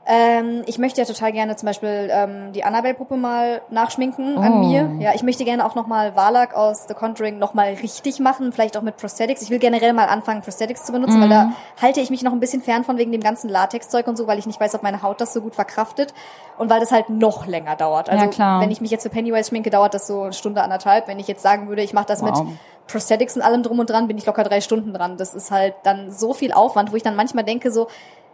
Ähm, 0.07 0.61
ich 0.67 0.77
möchte 0.77 1.01
ja 1.01 1.07
total 1.07 1.31
gerne 1.31 1.55
zum 1.55 1.65
Beispiel 1.65 2.09
ähm, 2.11 2.51
die 2.53 2.63
Annabelle-Puppe 2.63 3.17
mal 3.17 3.61
nachschminken 3.71 4.37
Oh. 4.37 4.41
an 4.41 4.59
mir. 4.59 4.91
Ja, 4.99 5.13
ich 5.15 5.23
möchte 5.23 5.45
gerne 5.45 5.65
auch 5.65 5.73
nochmal 5.73 6.15
Valak 6.15 6.53
aus 6.55 6.85
The 6.87 6.93
Conjuring 6.93 7.39
nochmal 7.39 7.73
richtig 7.81 8.19
machen, 8.19 8.51
vielleicht 8.51 8.77
auch 8.77 8.83
mit 8.83 8.97
Prosthetics. 8.97 9.41
Ich 9.41 9.49
will 9.49 9.57
generell 9.57 9.93
mal 9.93 10.05
anfangen, 10.07 10.41
Prosthetics 10.43 10.83
zu 10.85 10.91
benutzen, 10.91 11.19
weil 11.21 11.29
da 11.29 11.53
halte 11.81 12.01
ich 12.01 12.11
mich 12.11 12.21
noch 12.21 12.33
ein 12.33 12.39
bisschen 12.39 12.61
fern 12.61 12.83
von 12.83 12.97
wegen 12.99 13.11
dem 13.11 13.21
ganzen 13.21 13.49
Latexzeug 13.49 14.05
und 14.07 14.15
so, 14.15 14.27
weil 14.27 14.37
ich 14.37 14.45
nicht 14.45 14.59
weiß, 14.59 14.75
ob 14.75 14.83
meine 14.83 15.01
Haut 15.01 15.19
das 15.21 15.33
so 15.33 15.41
gut 15.41 15.55
verkraftet 15.55 16.13
und 16.59 16.69
weil 16.69 16.79
das 16.79 16.91
halt 16.91 17.09
noch 17.09 17.47
länger 17.47 17.75
dauert. 17.75 18.07
Also 18.09 18.25
Ja, 18.25 18.29
klar. 18.29 18.61
wenn 18.61 18.69
ich 18.69 18.81
mich 18.81 18.91
jetzt 18.91 19.03
für 19.03 19.09
Pennywise 19.09 19.49
schminke, 19.49 19.71
dauert 19.71 19.95
das 19.95 20.05
so 20.05 20.21
eine 20.21 20.33
Stunde, 20.33 20.61
anderthalb. 20.61 21.07
Wenn 21.07 21.17
ich 21.17 21.27
jetzt 21.27 21.41
sagen 21.41 21.67
würde, 21.67 21.81
ich 21.81 21.93
mache 21.93 22.05
das 22.05 22.21
Wow. 22.21 22.43
mit 22.45 22.57
Prosthetics 22.87 23.35
und 23.35 23.41
allem 23.41 23.63
drum 23.63 23.79
und 23.79 23.89
dran, 23.89 24.07
bin 24.07 24.19
ich 24.19 24.27
locker 24.27 24.43
drei 24.43 24.61
Stunden 24.61 24.93
dran. 24.93 25.17
Das 25.17 25.33
ist 25.33 25.49
halt 25.49 25.73
dann 25.81 26.11
so 26.11 26.33
viel 26.35 26.51
Aufwand, 26.53 26.91
wo 26.91 26.95
ich 26.95 27.01
dann 27.01 27.15
manchmal 27.15 27.43
denke 27.43 27.71
so, 27.71 27.87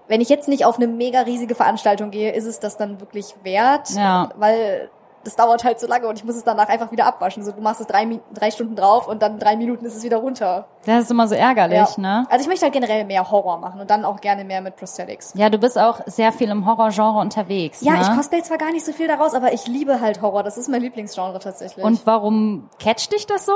wenn 0.07 0.21
ich 0.21 0.29
jetzt 0.29 0.47
nicht 0.47 0.65
auf 0.65 0.77
eine 0.77 0.87
mega 0.87 1.21
riesige 1.21 1.55
Veranstaltung 1.55 2.11
gehe, 2.11 2.31
ist 2.33 2.45
es 2.45 2.59
das 2.59 2.77
dann 2.77 2.99
wirklich 2.99 3.35
wert? 3.43 3.89
Ja. 3.91 4.29
Weil 4.35 4.89
das 5.23 5.35
dauert 5.35 5.63
halt 5.63 5.79
so 5.79 5.87
lange 5.87 6.07
und 6.07 6.17
ich 6.17 6.23
muss 6.23 6.35
es 6.35 6.43
danach 6.43 6.67
einfach 6.67 6.91
wieder 6.91 7.05
abwaschen. 7.05 7.43
So, 7.43 7.51
du 7.51 7.61
machst 7.61 7.81
es 7.81 7.87
drei, 7.87 8.19
drei 8.33 8.51
Stunden 8.51 8.75
drauf 8.75 9.07
und 9.07 9.21
dann 9.21 9.39
drei 9.39 9.55
Minuten 9.55 9.85
ist 9.85 9.95
es 9.95 10.03
wieder 10.03 10.17
runter. 10.17 10.65
Das 10.85 11.03
ist 11.03 11.11
immer 11.11 11.27
so 11.27 11.35
ärgerlich, 11.35 11.97
ne? 11.97 12.25
Also 12.29 12.41
ich 12.41 12.47
möchte 12.47 12.65
halt 12.65 12.73
generell 12.73 13.05
mehr 13.05 13.29
Horror 13.29 13.57
machen 13.57 13.79
und 13.79 13.89
dann 13.89 14.03
auch 14.03 14.19
gerne 14.19 14.43
mehr 14.43 14.61
mit 14.61 14.75
Prosthetics. 14.75 15.33
Ja, 15.35 15.49
du 15.49 15.57
bist 15.57 15.77
auch 15.77 16.01
sehr 16.05 16.31
viel 16.31 16.49
im 16.49 16.65
Horrorgenre 16.65 17.19
unterwegs. 17.19 17.81
Ja, 17.81 17.93
ne? 17.93 18.01
ich 18.01 18.09
cosplay 18.15 18.41
zwar 18.41 18.57
gar 18.57 18.71
nicht 18.71 18.85
so 18.85 18.91
viel 18.93 19.07
daraus, 19.07 19.33
aber 19.33 19.53
ich 19.53 19.67
liebe 19.67 20.01
halt 20.01 20.21
Horror. 20.21 20.43
Das 20.43 20.57
ist 20.57 20.69
mein 20.69 20.81
Lieblingsgenre 20.81 21.39
tatsächlich. 21.39 21.85
Und 21.85 22.05
warum 22.05 22.69
catcht 22.79 23.11
dich 23.11 23.27
das 23.27 23.45
so? 23.45 23.53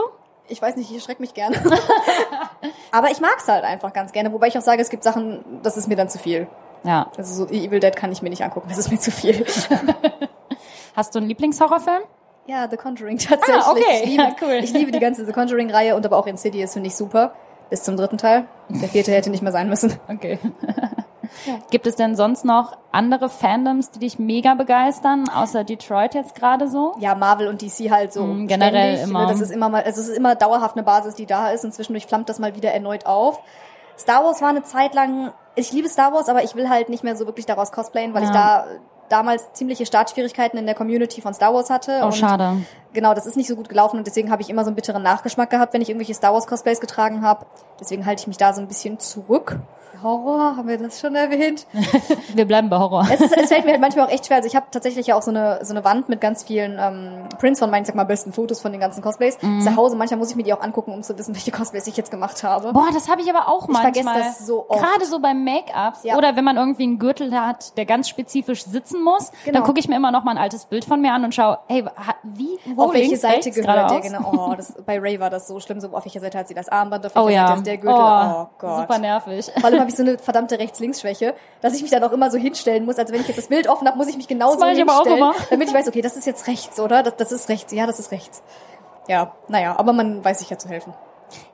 Ich 0.47 0.62
weiß 0.62 0.75
nicht, 0.75 0.89
ich 0.89 0.95
erschrecke 0.97 1.21
mich 1.21 1.34
gerne. 1.34 1.55
aber 2.91 3.12
ich 3.12 3.19
mag's 3.19 3.47
halt 3.47 3.63
einfach 3.63 3.93
ganz 3.93 4.12
gerne. 4.12 4.31
Wobei 4.34 4.47
ich 4.47 4.58
auch 4.58 4.62
sage, 4.62 4.81
es 4.81 4.89
gibt 4.89 5.03
Sachen, 5.03 5.43
das 5.63 5.77
ist 5.77 5.88
mir 5.88 5.95
dann 5.95 6.10
zu 6.10 6.17
viel. 6.19 6.47
Ja. 6.84 7.10
Also 7.17 7.45
so 7.45 7.51
Evil 7.51 7.79
Dead 7.79 7.95
kann 7.95 8.12
ich 8.12 8.21
mir 8.21 8.29
nicht 8.29 8.43
angucken, 8.43 8.67
das 8.69 8.77
ist 8.77 8.91
mir 8.91 8.99
zu 8.99 9.12
viel. 9.12 9.45
Hast 10.95 11.13
du 11.15 11.19
einen 11.19 11.27
Lieblingshorrorfilm? 11.27 12.03
Ja, 12.47 12.67
The 12.69 12.77
Conjuring 12.77 13.17
tatsächlich. 13.17 13.63
Ah, 13.65 13.71
okay. 13.71 14.01
Ich 14.03 14.10
liebe, 14.12 14.23
Ja, 14.23 14.36
cool. 14.41 14.60
ich 14.63 14.71
liebe 14.71 14.91
die 14.91 14.99
ganze 14.99 15.25
The 15.25 15.31
Conjuring-Reihe 15.34 15.95
und 15.95 16.05
aber 16.05 16.17
auch 16.17 16.27
Insidious 16.27 16.73
finde 16.73 16.88
ich 16.88 16.95
super. 16.95 17.34
Bis 17.71 17.81
zum 17.84 17.97
dritten 17.97 18.19
Teil. 18.19 18.45
Der 18.69 18.88
vierte 18.88 19.12
hätte 19.12 19.31
nicht 19.31 19.41
mehr 19.41 19.51
sein 19.51 19.67
müssen. 19.67 19.93
Okay. 20.08 20.38
Gibt 21.71 21.88
es 21.88 21.95
denn 21.95 22.15
sonst 22.15 22.45
noch 22.45 22.77
andere 22.91 23.29
Fandoms, 23.29 23.91
die 23.91 23.99
dich 23.99 24.19
mega 24.19 24.53
begeistern, 24.53 25.29
außer 25.29 25.63
Detroit 25.63 26.13
jetzt 26.15 26.35
gerade 26.35 26.67
so? 26.67 26.93
Ja, 26.99 27.15
Marvel 27.15 27.47
und 27.47 27.61
DC 27.61 27.89
halt 27.91 28.13
so 28.13 28.23
Mm, 28.23 28.47
generell 28.47 28.95
ständig. 28.97 29.03
immer. 29.09 29.21
Ne, 29.21 29.27
Das 29.27 29.41
ist 29.41 29.51
immer 29.51 29.69
mal, 29.69 29.83
also 29.83 30.01
es 30.01 30.07
ist 30.09 30.17
immer 30.17 30.35
dauerhaft 30.35 30.75
eine 30.75 30.83
Basis, 30.83 31.15
die 31.15 31.25
da 31.25 31.49
ist 31.49 31.65
und 31.65 31.73
zwischendurch 31.73 32.05
flammt 32.05 32.29
das 32.29 32.39
mal 32.39 32.55
wieder 32.55 32.71
erneut 32.71 33.05
auf. 33.05 33.39
Star 33.97 34.23
Wars 34.25 34.41
war 34.41 34.49
eine 34.49 34.63
Zeit 34.63 34.93
lang, 34.93 35.31
ich 35.55 35.71
liebe 35.71 35.88
Star 35.89 36.11
Wars, 36.13 36.27
aber 36.29 36.43
ich 36.43 36.55
will 36.55 36.69
halt 36.69 36.89
nicht 36.89 37.03
mehr 37.03 37.15
so 37.15 37.25
wirklich 37.25 37.45
daraus 37.45 37.71
cosplayen, 37.71 38.13
weil 38.13 38.23
Ja. 38.23 38.27
ich 38.29 38.33
da 38.35 38.65
damals 39.07 39.53
ziemliche 39.53 39.85
Startschwierigkeiten 39.85 40.57
in 40.57 40.65
der 40.65 40.73
Community 40.73 41.21
von 41.21 41.33
Star 41.33 41.53
Wars 41.53 41.69
hatte. 41.69 41.99
Oh, 42.01 42.05
und 42.07 42.15
schade. 42.15 42.57
Genau, 42.91 43.13
das 43.13 43.25
ist 43.27 43.38
nicht 43.38 43.47
so 43.47 43.55
gut 43.55 43.69
gelaufen 43.69 43.97
und 43.97 44.07
deswegen 44.07 44.31
habe 44.31 44.41
ich 44.41 44.49
immer 44.49 44.63
so 44.63 44.69
einen 44.69 44.75
bitteren 44.75 45.03
Nachgeschmack 45.03 45.49
gehabt, 45.49 45.73
wenn 45.73 45.81
ich 45.81 45.89
irgendwelche 45.89 46.13
Star 46.15 46.33
Wars 46.33 46.47
Cosplays 46.47 46.79
getragen 46.79 47.21
habe. 47.21 47.45
Deswegen 47.79 48.05
halte 48.05 48.21
ich 48.21 48.27
mich 48.27 48.38
da 48.38 48.51
so 48.53 48.61
ein 48.61 48.67
bisschen 48.67 48.97
zurück. 48.99 49.59
Horror, 50.03 50.58
haben 50.58 50.67
wir 50.67 50.77
das 50.77 50.99
schon 50.99 51.15
erwähnt? 51.15 51.65
Wir 52.34 52.45
bleiben 52.45 52.69
bei 52.69 52.77
Horror. 52.77 53.08
Es, 53.12 53.21
ist, 53.21 53.36
es 53.38 53.47
fällt 53.49 53.65
mir 53.65 53.71
halt 53.71 53.81
manchmal 53.81 54.05
auch 54.08 54.12
echt 54.12 54.25
schwer. 54.25 54.38
Also 54.38 54.47
ich 54.47 54.55
habe 54.55 54.65
tatsächlich 54.71 55.08
ja 55.08 55.15
auch 55.15 55.21
so 55.21 55.31
eine 55.31 55.60
so 55.63 55.73
eine 55.73 55.84
Wand 55.84 56.10
mit 56.10 56.21
ganz 56.21 56.43
vielen 56.43 56.77
ähm, 56.79 57.29
Prints 57.39 57.60
von 57.60 57.69
meinen, 57.69 57.84
ich 57.84 57.88
sag 57.88 57.95
mal, 57.95 58.03
besten 58.03 58.34
Fotos 58.34 58.62
von 58.62 58.71
den 58.71 58.81
ganzen 58.81 59.01
Cosplays. 59.01 59.38
Zu 59.39 59.75
Hause, 59.75 59.95
manchmal 59.95 60.19
muss 60.19 60.29
ich 60.31 60.36
mir 60.36 60.43
die 60.43 60.53
auch 60.53 60.62
angucken, 60.62 60.91
um 60.93 61.03
zu 61.03 61.17
wissen, 61.17 61.34
welche 61.36 61.51
Cosplays 61.51 61.88
ich 61.88 61.97
jetzt 61.97 62.12
gemacht 62.12 62.43
habe. 62.43 62.73
Boah, 62.73 62.88
das 62.93 63.10
habe 63.10 63.21
ich 63.21 63.29
aber 63.29 63.47
auch 63.47 63.67
manchmal. 63.67 63.93
vergesse 63.93 64.10
das 64.39 64.45
so 64.47 64.65
oft. 64.69 64.81
Gerade 64.81 65.05
so 65.05 65.19
beim 65.19 65.43
Make-ups 65.43 66.03
Ja. 66.03 66.17
oder 66.17 66.36
wenn 66.36 66.43
man 66.43 66.58
irgendwie 66.58 66.84
einen 66.84 66.99
Gürtel 66.99 67.34
hat, 67.39 67.77
der 67.77 67.86
ganz 67.86 68.10
spezifisch 68.10 68.63
sitzen 68.65 69.01
muss, 69.03 69.31
Genau. 69.45 69.60
dann 69.60 69.63
gucke 69.65 69.79
ich 69.79 69.88
mir 69.88 69.95
immer 69.95 70.12
noch 70.12 70.23
mal 70.23 70.31
ein 70.31 70.38
altes 70.38 70.65
Bild 70.65 70.86
von 70.86 71.01
mir 71.01 71.13
an 71.13 71.23
und 71.23 71.34
schaue, 71.36 71.60
hey, 71.67 71.86
wie, 72.23 72.49
wo 72.75 72.84
auf 72.84 72.93
welche 72.93 73.08
links, 73.10 73.21
Seite 73.21 73.45
rechts, 73.45 73.55
gehört 73.55 73.91
der? 73.91 73.99
Genau. 74.01 74.49
Oh, 74.49 74.53
das, 74.55 74.73
bei 74.86 74.99
Ray 74.99 75.19
war 75.19 75.29
das 75.29 75.47
so 75.47 75.60
schlimm. 75.60 75.79
So, 75.79 75.89
auf 75.93 76.05
welcher 76.05 76.19
Seite 76.19 76.38
hat 76.38 76.47
sie 76.47 76.53
das 76.53 76.69
Armband, 76.69 77.05
auf 77.05 77.12
Oh 77.15 77.25
welcher 77.27 77.31
ja. 77.41 77.47
Seite 77.47 77.60
ist 77.60 77.67
der 77.67 77.77
Gürtel? 77.77 77.99
Oh, 78.01 78.25
Oh, 78.36 78.47
Gott. 78.58 78.81
Super 78.81 78.97
nervig. 78.99 79.51
Vor 79.55 79.65
allem 79.65 79.85
habe 79.86 79.91
ich 79.91 79.95
so 79.95 80.04
eine 80.04 80.17
verdammte 80.17 80.60
Rechts-Links-Schwäche, 80.60 81.36
dass 81.62 81.76
ich 81.76 81.82
mich 81.82 81.91
dann 81.91 82.04
auch 82.04 82.12
immer 82.12 82.32
so 82.32 82.38
hinstellen 82.38 82.86
muss. 82.86 82.98
Also 82.98 83.13
wenn 83.13 83.21
ich 83.21 83.28
jetzt 83.28 83.38
das 83.38 83.48
Bild 83.48 83.67
offen 83.67 83.88
habe, 83.88 83.98
muss 83.98 84.08
ich 84.08 84.17
mich 84.17 84.28
genauso 84.28 84.60
Das 84.60 84.62
mach 84.62 84.71
ich 84.71 84.82
aber 84.82 84.93
auch 84.93 85.04
hinstellen, 85.04 85.17
immer. 85.17 85.36
damit 85.50 85.67
ich 85.67 85.74
weiß, 85.74 85.88
okay, 85.88 86.02
das 86.02 86.17
ist 86.17 86.26
jetzt 86.26 86.48
rechts, 86.48 86.80
oder? 86.80 87.04
Das, 87.04 87.15
das 87.15 87.32
ist 87.32 87.50
rechts. 87.50 87.71
Ja, 87.71 87.86
das 87.86 88.00
ist 88.00 88.12
rechts. 88.12 88.43
Ja, 89.08 89.34
naja, 89.48 89.78
aber 89.78 89.93
man 89.93 90.24
weiß 90.24 90.39
sich 90.39 90.50
ja 90.50 90.58
zu 90.58 90.67
helfen. 90.67 90.93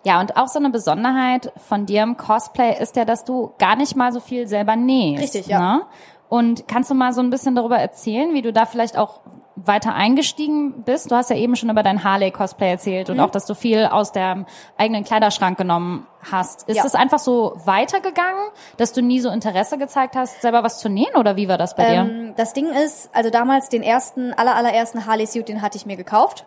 Ja, 0.04 0.20
und 0.20 0.38
auch 0.38 0.48
so 0.48 0.60
eine 0.60 0.70
Besonderheit 0.70 1.52
von 1.67 1.86
dir 1.86 2.04
im 2.04 2.17
Cosplay 2.17 2.78
ist 2.80 2.96
ja, 2.96 3.06
dass 3.06 3.24
du 3.24 3.54
gar 3.58 3.76
nicht 3.76 3.96
mal 3.96 4.12
so 4.12 4.20
viel 4.20 4.48
selber 4.48 4.76
nähst. 4.76 5.24
Richtig, 5.24 5.48
ja. 5.48 5.60
Ne? 5.60 5.82
Und 6.30 6.67
kannst 6.67 6.89
du 6.89 6.96
mal 6.96 7.13
so 7.13 7.22
ein 7.22 7.30
bisschen 7.30 7.56
darüber 7.56 7.78
erzählen, 7.78 8.34
wie 8.34 8.41
du 8.41 8.54
da 8.54 8.65
vielleicht 8.65 8.98
auch 8.98 9.20
weiter 9.65 9.93
eingestiegen 9.93 10.84
bist? 10.84 11.12
Du 11.12 11.15
hast 11.15 11.30
ja 11.30 11.36
eben 11.36 11.56
schon 11.56 11.69
über 11.69 11.84
dein 11.84 12.04
Harley-Cosplay 12.04 12.69
erzählt 12.71 13.10
und 13.10 13.17
Mhm. 13.17 13.24
auch, 13.24 13.30
dass 13.30 13.45
du 13.45 13.54
viel 13.56 13.86
aus 13.86 14.12
dem 14.12 14.45
eigenen 14.78 15.04
Kleiderschrank 15.04 15.58
genommen 15.58 16.08
hast. 16.32 16.67
Ist 16.69 16.78
Ja. 16.78 16.86
es 16.86 16.93
einfach 16.95 17.19
so 17.19 17.54
weitergegangen, 17.65 18.41
dass 18.78 18.93
du 18.93 19.02
nie 19.02 19.19
so 19.19 19.30
Interesse 19.30 19.78
gezeigt 19.78 20.15
hast, 20.15 20.41
selber 20.41 20.63
was 20.63 20.80
zu 20.80 20.89
nähen 20.89 21.15
oder 21.15 21.36
wie 21.36 21.47
war 21.47 21.58
das 21.58 21.76
bei 21.76 21.86
dir? 21.86 22.00
Ähm, 22.02 22.34
das 22.38 22.54
Ding 22.54 22.67
ist, 22.67 23.10
also 23.13 23.30
damals 23.30 23.69
den 23.69 23.82
ersten, 23.84 24.34
aller, 24.34 24.56
allerersten 24.56 25.06
Harley-Suit, 25.06 25.47
den 25.50 25.62
hatte 25.62 25.78
ich 25.78 25.86
mir 25.86 25.95
gekauft. 25.97 26.45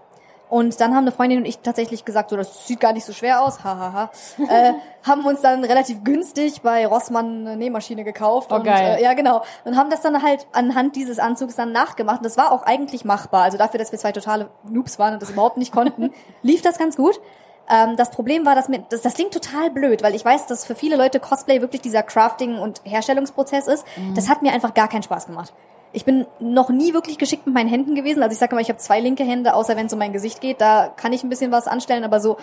Und 0.55 0.81
dann 0.81 0.95
haben 0.95 1.03
eine 1.03 1.11
Freundin 1.11 1.39
und 1.39 1.47
ich 1.47 1.59
tatsächlich 1.59 2.05
gesagt, 2.05 2.31
so, 2.31 2.37
das 2.37 2.69
sieht 2.69 2.79
gar 2.79 2.93
nicht 2.93 3.05
so 3.05 3.13
schwer 3.13 3.43
aus, 3.43 3.65
hahaha. 3.65 4.13
äh, 4.39 4.75
haben 5.03 5.27
uns 5.27 5.41
dann 5.41 5.65
relativ 5.65 6.05
günstig 6.05 6.63
bei 6.63 6.87
Rossmann 6.87 7.45
eine 7.45 7.57
Nähmaschine 7.57 8.05
gekauft. 8.05 8.53
Oh, 8.53 8.55
und, 8.55 8.63
geil. 8.63 8.99
Äh, 9.01 9.03
ja, 9.03 9.15
genau. 9.15 9.43
Und 9.65 9.77
haben 9.77 9.91
das 9.91 10.03
dann 10.03 10.23
halt 10.23 10.47
anhand 10.53 10.95
dieses 10.95 11.19
Anzugs 11.19 11.57
dann 11.57 11.73
nachgemacht. 11.73 12.19
Und 12.19 12.27
das 12.27 12.37
war 12.37 12.53
auch 12.53 12.63
eigentlich 12.63 13.05
machbar. 13.05 13.43
Also 13.43 13.59
dafür, 13.59 13.79
dass 13.79 13.91
wir 13.91 13.99
zwei 13.99 14.13
totale 14.13 14.49
Noobs 14.63 14.97
waren 15.01 15.15
und 15.15 15.23
das 15.23 15.31
überhaupt 15.31 15.57
nicht 15.57 15.73
konnten, 15.73 16.13
lief 16.43 16.63
das 16.63 16.79
ganz 16.79 16.97
gut. 16.97 17.21
Ähm, 17.69 17.97
das 17.97 18.11
Problem 18.11 18.47
war, 18.47 18.55
dass 18.55 18.69
mir, 18.69 18.85
das, 18.91 19.03
das 19.03 19.15
klingt 19.15 19.35
total 19.35 19.73
blöd, 19.73 20.05
weil 20.05 20.15
ich 20.15 20.25
weiß, 20.25 20.47
dass 20.47 20.65
für 20.65 20.77
viele 20.77 20.95
Leute 20.95 21.19
Cosplay 21.19 21.63
wirklich 21.63 21.83
dieser 21.83 22.05
Crafting- 22.05 22.61
und 22.61 22.81
Herstellungsprozess 22.85 23.67
ist. 23.67 23.85
Das 24.15 24.29
hat 24.29 24.43
mir 24.43 24.53
einfach 24.53 24.73
gar 24.73 24.87
keinen 24.87 25.03
Spaß 25.03 25.27
gemacht. 25.27 25.53
Ich 25.95 26.05
bin 26.05 26.27
noch 26.41 26.71
nie 26.71 26.93
wirklich 26.93 27.19
geschickt 27.19 27.47
mit 27.47 27.55
meinen 27.55 27.69
Händen 27.69 27.95
gewesen. 27.95 28.23
Also 28.23 28.33
ich 28.33 28.39
sage 28.39 28.53
immer, 28.53 28.61
ich 28.61 28.69
habe 28.69 28.79
zwei 28.79 29.01
linke 29.01 29.25
Hände, 29.25 29.55
außer 29.55 29.77
wenn 29.77 29.87
es 29.87 29.93
um 29.93 29.99
mein 29.99 30.13
Gesicht 30.13 30.41
geht. 30.41 30.61
Da 30.61 30.93
kann 30.95 31.13
ich 31.13 31.23
ein 31.23 31.29
bisschen 31.29 31.53
was 31.53 31.67
anstellen, 31.67 32.05
aber 32.05 32.21
so 32.21 32.37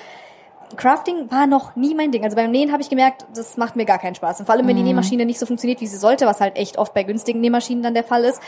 Crafting 0.78 1.30
war 1.30 1.48
noch 1.48 1.76
nie 1.76 1.94
mein 1.94 2.12
Ding. 2.12 2.24
Also 2.24 2.36
beim 2.36 2.50
Nähen 2.52 2.72
habe 2.72 2.82
ich 2.82 2.90
gemerkt, 2.90 3.26
das 3.36 3.58
macht 3.58 3.76
mir 3.76 3.86
gar 3.86 4.00
keinen 4.00 4.16
Spaß. 4.16 4.40
Und 4.40 4.46
vor 4.46 4.56
allem, 4.56 4.68
wenn 4.68 4.78
die 4.78 4.84
Nähmaschine 4.84 5.26
nicht 5.26 5.38
so 5.40 5.46
funktioniert, 5.46 5.82
wie 5.82 5.88
sie 5.88 5.98
sollte, 5.98 6.26
was 6.26 6.40
halt 6.40 6.56
echt 6.56 6.78
oft 6.78 6.94
bei 6.94 7.04
günstigen 7.04 7.42
Nähmaschinen 7.42 7.84
dann 7.84 7.94
der 7.94 8.04
Fall 8.04 8.24
ist, 8.24 8.42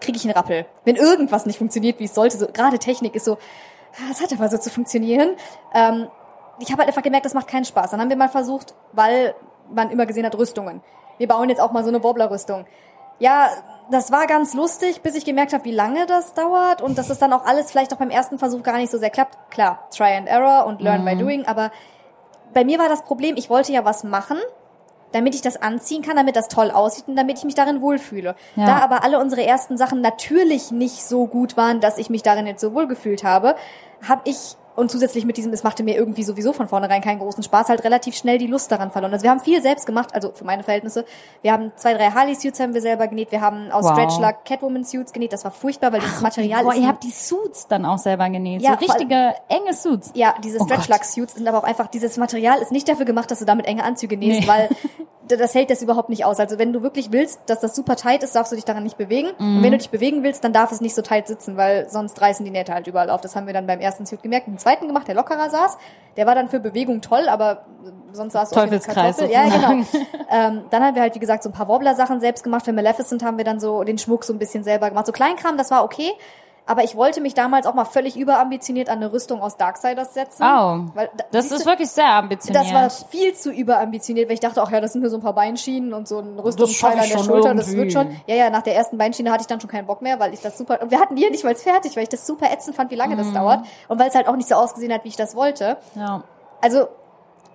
kriege 0.00 0.16
ich 0.16 0.24
einen 0.24 0.32
Rappel. 0.32 0.66
Wenn 0.84 0.96
irgendwas 0.96 1.46
nicht 1.46 1.58
funktioniert, 1.58 2.00
wie 2.00 2.04
es 2.04 2.14
sollte, 2.14 2.38
so 2.38 2.46
gerade 2.46 2.78
Technik 2.78 3.14
ist 3.14 3.24
so, 3.24 3.34
ah, 3.34 4.08
das 4.08 4.22
hat 4.22 4.32
aber 4.32 4.48
so 4.48 4.58
zu 4.58 4.70
funktionieren. 4.70 5.30
Ähm, 5.74 6.08
ich 6.60 6.70
habe 6.70 6.80
halt 6.80 6.88
einfach 6.88 7.02
gemerkt, 7.02 7.26
das 7.26 7.34
macht 7.34 7.48
keinen 7.48 7.64
Spaß. 7.64 7.90
Dann 7.90 8.00
haben 8.00 8.08
wir 8.08 8.16
mal 8.16 8.28
versucht, 8.28 8.74
weil 8.92 9.34
man 9.72 9.90
immer 9.90 10.06
gesehen 10.06 10.24
hat, 10.24 10.36
Rüstungen. 10.36 10.82
Wir 11.18 11.28
bauen 11.28 11.48
jetzt 11.48 11.60
auch 11.60 11.72
mal 11.72 11.82
so 11.82 11.88
eine 11.88 12.02
Wobbler-Rüstung. 12.02 12.64
Ja, 13.18 13.50
das 13.90 14.12
war 14.12 14.26
ganz 14.26 14.54
lustig, 14.54 15.02
bis 15.02 15.14
ich 15.14 15.24
gemerkt 15.24 15.52
habe, 15.52 15.64
wie 15.64 15.72
lange 15.72 16.06
das 16.06 16.34
dauert 16.34 16.82
und 16.82 16.98
dass 16.98 17.10
es 17.10 17.18
dann 17.18 17.32
auch 17.32 17.44
alles 17.44 17.70
vielleicht 17.70 17.92
auch 17.92 17.98
beim 17.98 18.10
ersten 18.10 18.38
Versuch 18.38 18.62
gar 18.62 18.76
nicht 18.76 18.90
so 18.90 18.98
sehr 18.98 19.10
klappt. 19.10 19.50
Klar, 19.50 19.88
Try 19.94 20.16
and 20.16 20.28
Error 20.28 20.66
und 20.66 20.80
Learn 20.80 21.04
by 21.04 21.16
Doing, 21.16 21.46
aber 21.46 21.70
bei 22.52 22.64
mir 22.64 22.78
war 22.78 22.88
das 22.88 23.02
Problem, 23.02 23.36
ich 23.36 23.50
wollte 23.50 23.72
ja 23.72 23.84
was 23.84 24.04
machen, 24.04 24.38
damit 25.12 25.34
ich 25.34 25.42
das 25.42 25.60
anziehen 25.60 26.02
kann, 26.02 26.16
damit 26.16 26.36
das 26.36 26.48
toll 26.48 26.70
aussieht 26.70 27.08
und 27.08 27.16
damit 27.16 27.38
ich 27.38 27.44
mich 27.44 27.54
darin 27.54 27.80
wohlfühle. 27.80 28.34
Ja. 28.56 28.66
Da 28.66 28.76
aber 28.78 29.04
alle 29.04 29.18
unsere 29.18 29.44
ersten 29.44 29.76
Sachen 29.76 30.00
natürlich 30.00 30.70
nicht 30.70 31.04
so 31.04 31.26
gut 31.26 31.56
waren, 31.56 31.80
dass 31.80 31.98
ich 31.98 32.10
mich 32.10 32.22
darin 32.22 32.46
jetzt 32.46 32.60
so 32.60 32.74
wohl 32.74 32.86
gefühlt 32.86 33.24
habe, 33.24 33.56
habe 34.06 34.22
ich 34.24 34.56
und 34.78 34.90
zusätzlich 34.90 35.24
mit 35.24 35.36
diesem, 35.36 35.52
es 35.52 35.62
machte 35.64 35.82
mir 35.82 35.96
irgendwie 35.96 36.22
sowieso 36.22 36.52
von 36.52 36.68
vornherein 36.68 37.02
keinen 37.02 37.18
großen 37.18 37.42
Spaß, 37.42 37.68
halt 37.68 37.84
relativ 37.84 38.16
schnell 38.16 38.38
die 38.38 38.46
Lust 38.46 38.70
daran 38.72 38.90
verloren. 38.90 39.12
Also 39.12 39.24
wir 39.24 39.30
haben 39.30 39.40
viel 39.40 39.60
selbst 39.60 39.86
gemacht, 39.86 40.14
also 40.14 40.30
für 40.32 40.44
meine 40.44 40.62
Verhältnisse. 40.62 41.04
Wir 41.42 41.52
haben 41.52 41.72
zwei, 41.76 41.94
drei 41.94 42.10
Harley-Suits 42.10 42.60
haben 42.60 42.74
wir 42.74 42.80
selber 42.80 43.08
genäht, 43.08 43.32
wir 43.32 43.40
haben 43.40 43.70
aus 43.70 43.84
Wow. 43.84 43.92
Stretchlug 43.92 44.44
Catwoman-Suits 44.44 45.12
genäht, 45.12 45.32
das 45.32 45.44
war 45.44 45.50
furchtbar, 45.50 45.92
weil 45.92 46.00
dieses 46.00 46.20
Material 46.20 46.62
Boah, 46.64 46.72
ist... 46.72 46.80
ihr 46.80 46.88
habt 46.88 47.02
die 47.04 47.10
Suits 47.10 47.66
dann 47.68 47.84
auch 47.84 47.98
selber 47.98 48.28
genäht. 48.30 48.62
Ja, 48.62 48.78
so 48.80 48.86
richtige 48.86 49.34
enge 49.48 49.74
Suits. 49.74 50.12
ja, 50.14 50.34
diese 50.42 50.58
Oh 50.58 50.66
Gott. 50.66 50.74
Stretchlug-Suits 50.84 51.34
sind 51.34 51.48
aber 51.48 51.58
auch 51.58 51.64
einfach, 51.64 51.88
dieses 51.88 52.16
Material 52.16 52.60
ist 52.60 52.72
nicht 52.72 52.88
dafür 52.88 53.04
gemacht, 53.04 53.30
dass 53.30 53.40
du 53.40 53.44
damit 53.44 53.66
enge 53.66 53.82
Anzüge 53.84 54.16
nähst, 54.16 54.40
Nee. 54.42 54.48
weil 54.48 54.68
das 55.28 55.54
hält 55.54 55.68
das 55.70 55.82
überhaupt 55.82 56.08
nicht 56.08 56.24
aus. 56.24 56.40
Also 56.40 56.58
wenn 56.58 56.72
du 56.72 56.82
wirklich 56.82 57.12
willst, 57.12 57.40
dass 57.46 57.60
das 57.60 57.76
super 57.76 57.96
tight 57.96 58.22
ist, 58.22 58.34
darfst 58.34 58.50
du 58.50 58.56
dich 58.56 58.64
daran 58.64 58.82
nicht 58.82 58.96
bewegen. 58.96 59.28
Mhm. 59.38 59.56
Und 59.58 59.62
wenn 59.62 59.72
du 59.72 59.76
dich 59.78 59.90
bewegen 59.90 60.22
willst, 60.22 60.42
dann 60.42 60.54
darf 60.54 60.72
es 60.72 60.80
nicht 60.80 60.94
so 60.94 61.02
tight 61.02 61.26
sitzen, 61.28 61.58
weil 61.58 61.86
sonst 61.90 62.18
reißen 62.18 62.44
die 62.46 62.50
Nähte 62.50 62.72
halt 62.72 62.86
überall 62.86 63.10
auf. 63.10 63.20
Das 63.20 63.36
haben 63.36 63.46
wir 63.46 63.52
dann 63.52 63.66
beim 63.66 63.78
ersten 63.80 64.06
Suit 64.06 64.22
gemerkt. 64.22 64.46
Den 64.46 64.58
zweiten 64.68 64.86
gemacht, 64.86 65.08
der 65.08 65.14
lockerer 65.14 65.50
saß. 65.50 65.78
Der 66.16 66.26
war 66.26 66.34
dann 66.34 66.48
für 66.48 66.60
Bewegung 66.60 67.00
toll, 67.00 67.28
aber 67.28 67.64
sonst 68.12 68.32
saß 68.32 68.50
Teufelskreis 68.50 69.16
Kartoffel. 69.16 69.30
Ja, 69.30 69.44
genau. 69.44 69.86
ähm, 70.30 70.64
dann 70.70 70.82
haben 70.82 70.94
wir 70.94 71.02
halt, 71.02 71.14
wie 71.14 71.20
gesagt, 71.20 71.42
so 71.42 71.48
ein 71.48 71.52
paar 71.52 71.68
Wobbler-Sachen 71.68 72.20
selbst 72.20 72.42
gemacht. 72.42 72.64
Für 72.64 72.72
Maleficent 72.72 73.22
haben 73.22 73.38
wir 73.38 73.44
dann 73.44 73.60
so 73.60 73.84
den 73.84 73.98
Schmuck 73.98 74.24
so 74.24 74.32
ein 74.32 74.38
bisschen 74.38 74.64
selber 74.64 74.88
gemacht. 74.88 75.06
So 75.06 75.12
Kleinkram, 75.12 75.56
das 75.56 75.70
war 75.70 75.84
okay. 75.84 76.10
Aber 76.68 76.84
ich 76.84 76.94
wollte 76.96 77.20
mich 77.22 77.32
damals 77.32 77.66
auch 77.66 77.72
mal 77.72 77.86
völlig 77.86 78.14
überambitioniert 78.16 78.90
an 78.90 78.98
eine 78.98 79.10
Rüstung 79.12 79.40
aus 79.40 79.56
Darksiders 79.56 80.12
setzen. 80.12 80.42
Oh, 80.42 80.84
Weil, 80.94 81.08
da- 81.16 81.24
das 81.32 81.50
ist 81.50 81.62
du, 81.64 81.66
wirklich 81.70 81.88
sehr 81.90 82.06
ambitioniert. 82.06 82.62
das 82.66 82.72
war 82.74 82.90
viel 83.08 83.34
zu 83.34 83.50
überambitioniert, 83.50 84.28
weil 84.28 84.34
ich 84.34 84.40
dachte, 84.40 84.62
ach 84.62 84.70
ja, 84.70 84.80
das 84.80 84.92
sind 84.92 85.00
nur 85.00 85.10
so 85.10 85.16
ein 85.16 85.22
paar 85.22 85.32
Beinschienen 85.32 85.94
und 85.94 86.06
so 86.06 86.18
ein 86.18 86.38
Rüstungsteil 86.38 86.98
an 86.98 87.08
der 87.08 87.18
Schulter, 87.24 87.54
das 87.54 87.68
irgendwie. 87.68 87.76
wird 87.84 87.92
schon. 87.94 88.16
Ja, 88.26 88.34
ja, 88.36 88.50
nach 88.50 88.62
der 88.62 88.76
ersten 88.76 88.98
Beinschiene 88.98 89.30
hatte 89.32 89.40
ich 89.40 89.46
dann 89.46 89.60
schon 89.60 89.70
keinen 89.70 89.86
Bock 89.86 90.02
mehr, 90.02 90.20
weil 90.20 90.34
ich 90.34 90.40
das 90.40 90.58
super, 90.58 90.80
und 90.82 90.90
wir 90.90 91.00
hatten 91.00 91.16
die 91.16 91.22
ja 91.22 91.30
nicht 91.30 91.42
mal 91.44 91.54
fertig, 91.54 91.96
weil 91.96 92.02
ich 92.02 92.08
das 92.10 92.26
super 92.26 92.52
ätzend 92.52 92.76
fand, 92.76 92.90
wie 92.90 92.96
lange 92.96 93.14
Mhm. 93.14 93.18
das 93.20 93.32
dauert. 93.32 93.60
Und 93.88 93.98
weil 93.98 94.08
es 94.08 94.14
halt 94.14 94.28
auch 94.28 94.36
nicht 94.36 94.48
so 94.48 94.54
ausgesehen 94.54 94.92
hat, 94.92 95.04
wie 95.04 95.08
ich 95.08 95.16
das 95.16 95.34
wollte. 95.34 95.78
ja. 95.94 96.22
Also, 96.60 96.88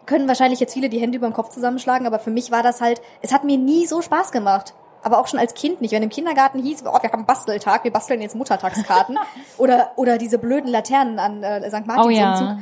können 0.06 0.28
wahrscheinlich 0.28 0.60
jetzt 0.60 0.74
viele 0.74 0.90
die 0.90 1.00
Hände 1.00 1.18
über 1.18 1.28
den 1.28 1.34
Kopf 1.34 1.50
zusammenschlagen, 1.50 2.08
aber 2.08 2.20
für 2.20 2.30
mich 2.32 2.52
war 2.52 2.64
das 2.64 2.82
halt, 2.82 3.02
es 3.22 3.32
hat 3.34 3.44
mir 3.46 3.58
nie 3.58 3.86
so 3.86 4.02
Spaß 4.02 4.32
gemacht. 4.34 4.74
Aber 5.04 5.20
auch 5.20 5.28
schon 5.28 5.40
als 5.40 5.54
Kind 5.54 5.82
nicht. 5.82 5.92
Wenn 5.92 6.02
im 6.04 6.10
Kindergarten 6.10 6.60
hieß, 6.60 6.84
oh, 6.86 6.98
wir 7.02 7.12
haben 7.12 7.26
Basteltag, 7.26 7.84
wir 7.84 7.92
basteln 7.92 8.22
jetzt 8.22 8.36
Muttertagskarten. 8.36 9.18
oder, 9.58 9.92
oder 9.98 10.18
diese 10.18 10.38
blöden 10.38 10.70
Laternen 10.70 11.20
an 11.20 11.44
äh, 11.44 11.70
St. 11.70 11.86
Martins 11.86 12.06
Oh 12.06 12.10
ja. 12.10 12.32
Umzug. 12.32 12.58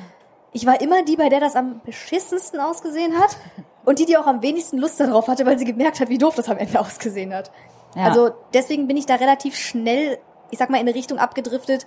Ich 0.53 0.65
war 0.65 0.81
immer 0.81 1.03
die, 1.03 1.15
bei 1.15 1.29
der 1.29 1.39
das 1.39 1.55
am 1.55 1.81
beschissensten 1.85 2.59
ausgesehen 2.59 3.17
hat. 3.19 3.37
Und 3.85 3.99
die, 3.99 4.05
die 4.05 4.17
auch 4.17 4.27
am 4.27 4.41
wenigsten 4.41 4.77
Lust 4.77 4.99
darauf 4.99 5.27
hatte, 5.27 5.45
weil 5.45 5.57
sie 5.57 5.65
gemerkt 5.65 5.99
hat, 5.99 6.09
wie 6.09 6.17
doof 6.17 6.35
das 6.35 6.49
am 6.49 6.57
Ende 6.57 6.79
ausgesehen 6.79 7.33
hat. 7.33 7.51
Ja. 7.95 8.03
Also 8.05 8.31
deswegen 8.53 8.87
bin 8.87 8.97
ich 8.97 9.05
da 9.05 9.15
relativ 9.15 9.55
schnell, 9.55 10.17
ich 10.49 10.59
sag 10.59 10.69
mal, 10.69 10.77
in 10.77 10.87
eine 10.87 10.95
Richtung 10.95 11.17
abgedriftet, 11.19 11.85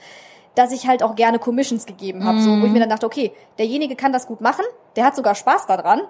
dass 0.54 0.70
ich 0.72 0.86
halt 0.86 1.02
auch 1.02 1.14
gerne 1.16 1.38
Commissions 1.38 1.84
gegeben 1.86 2.24
habe. 2.24 2.40
So, 2.40 2.50
wo 2.50 2.54
ich 2.56 2.62
Mhm. 2.64 2.72
mir 2.72 2.80
dann 2.80 2.88
dachte, 2.90 3.06
okay, 3.06 3.32
derjenige 3.58 3.96
kann 3.96 4.12
das 4.12 4.26
gut 4.26 4.40
machen, 4.40 4.64
der 4.96 5.04
hat 5.04 5.16
sogar 5.16 5.34
Spaß 5.34 5.66
daran. 5.66 6.00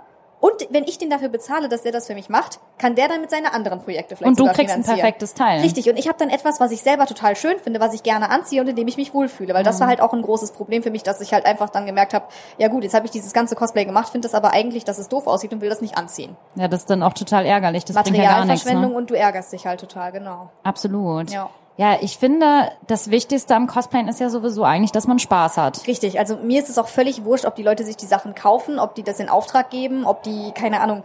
Und 0.44 0.66
wenn 0.68 0.84
ich 0.84 0.98
den 0.98 1.08
dafür 1.08 1.30
bezahle, 1.30 1.70
dass 1.70 1.84
der 1.84 1.92
das 1.92 2.06
für 2.06 2.12
mich 2.14 2.28
macht, 2.28 2.60
kann 2.76 2.94
der 2.94 3.08
damit 3.08 3.30
seine 3.30 3.54
anderen 3.54 3.80
Projekte 3.80 4.14
vielleicht 4.14 4.28
Und 4.28 4.38
du 4.38 4.52
kriegst 4.52 4.74
ein 4.74 4.82
perfektes 4.82 5.32
Teil. 5.32 5.62
Richtig, 5.62 5.88
und 5.88 5.98
ich 5.98 6.06
habe 6.06 6.18
dann 6.18 6.28
etwas, 6.28 6.60
was 6.60 6.70
ich 6.70 6.82
selber 6.82 7.06
total 7.06 7.34
schön 7.34 7.58
finde, 7.60 7.80
was 7.80 7.94
ich 7.94 8.02
gerne 8.02 8.28
anziehe 8.28 8.60
und 8.60 8.68
in 8.68 8.76
dem 8.76 8.86
ich 8.86 8.98
mich 8.98 9.14
wohlfühle. 9.14 9.54
Weil 9.54 9.64
das 9.64 9.76
Mhm. 9.76 9.80
war 9.80 9.88
halt 9.88 10.00
auch 10.02 10.12
ein 10.12 10.20
großes 10.20 10.52
Problem 10.52 10.82
für 10.82 10.90
mich, 10.90 11.02
dass 11.02 11.22
ich 11.22 11.32
halt 11.32 11.46
einfach 11.46 11.70
dann 11.70 11.86
gemerkt 11.86 12.12
habe, 12.12 12.26
ja 12.58 12.68
gut, 12.68 12.82
jetzt 12.84 12.92
habe 12.92 13.06
ich 13.06 13.10
dieses 13.12 13.32
ganze 13.32 13.54
Cosplay 13.56 13.86
gemacht, 13.86 14.10
finde 14.10 14.28
das 14.28 14.34
aber 14.34 14.52
eigentlich, 14.52 14.84
dass 14.84 14.98
es 14.98 15.08
doof 15.08 15.26
aussieht 15.26 15.54
und 15.54 15.62
will 15.62 15.70
das 15.70 15.80
nicht 15.80 15.96
anziehen. 15.96 16.36
Ja, 16.56 16.68
das 16.68 16.80
ist 16.80 16.90
dann 16.90 17.02
auch 17.02 17.14
total 17.14 17.46
ärgerlich. 17.46 17.86
Das 17.86 17.94
gar 17.94 18.02
nichts. 18.04 18.18
Materialverschwendung 18.18 18.90
Ne? 18.90 18.96
und 18.98 19.08
du 19.08 19.14
ärgerst 19.14 19.50
dich 19.50 19.66
halt 19.66 19.80
total, 19.80 20.12
genau. 20.12 20.50
Absolut. 20.62 21.30
Ja. 21.30 21.48
Ja, 21.76 21.96
ich 22.00 22.18
finde, 22.18 22.70
das 22.86 23.10
Wichtigste 23.10 23.56
am 23.56 23.66
Cosplayen 23.66 24.06
ist 24.06 24.20
ja 24.20 24.30
sowieso 24.30 24.62
eigentlich, 24.62 24.92
dass 24.92 25.08
man 25.08 25.18
Spaß 25.18 25.56
hat. 25.56 25.86
Richtig, 25.88 26.18
also 26.20 26.36
mir 26.36 26.62
ist 26.62 26.68
es 26.68 26.78
auch 26.78 26.86
völlig 26.88 27.24
wurscht, 27.24 27.46
ob 27.46 27.56
die 27.56 27.64
Leute 27.64 27.84
sich 27.84 27.96
die 27.96 28.06
Sachen 28.06 28.34
kaufen, 28.36 28.78
ob 28.78 28.94
die 28.94 29.02
das 29.02 29.18
in 29.18 29.28
Auftrag 29.28 29.70
geben, 29.70 30.04
ob 30.04 30.22
die, 30.22 30.52
keine 30.52 30.80
Ahnung, 30.80 31.02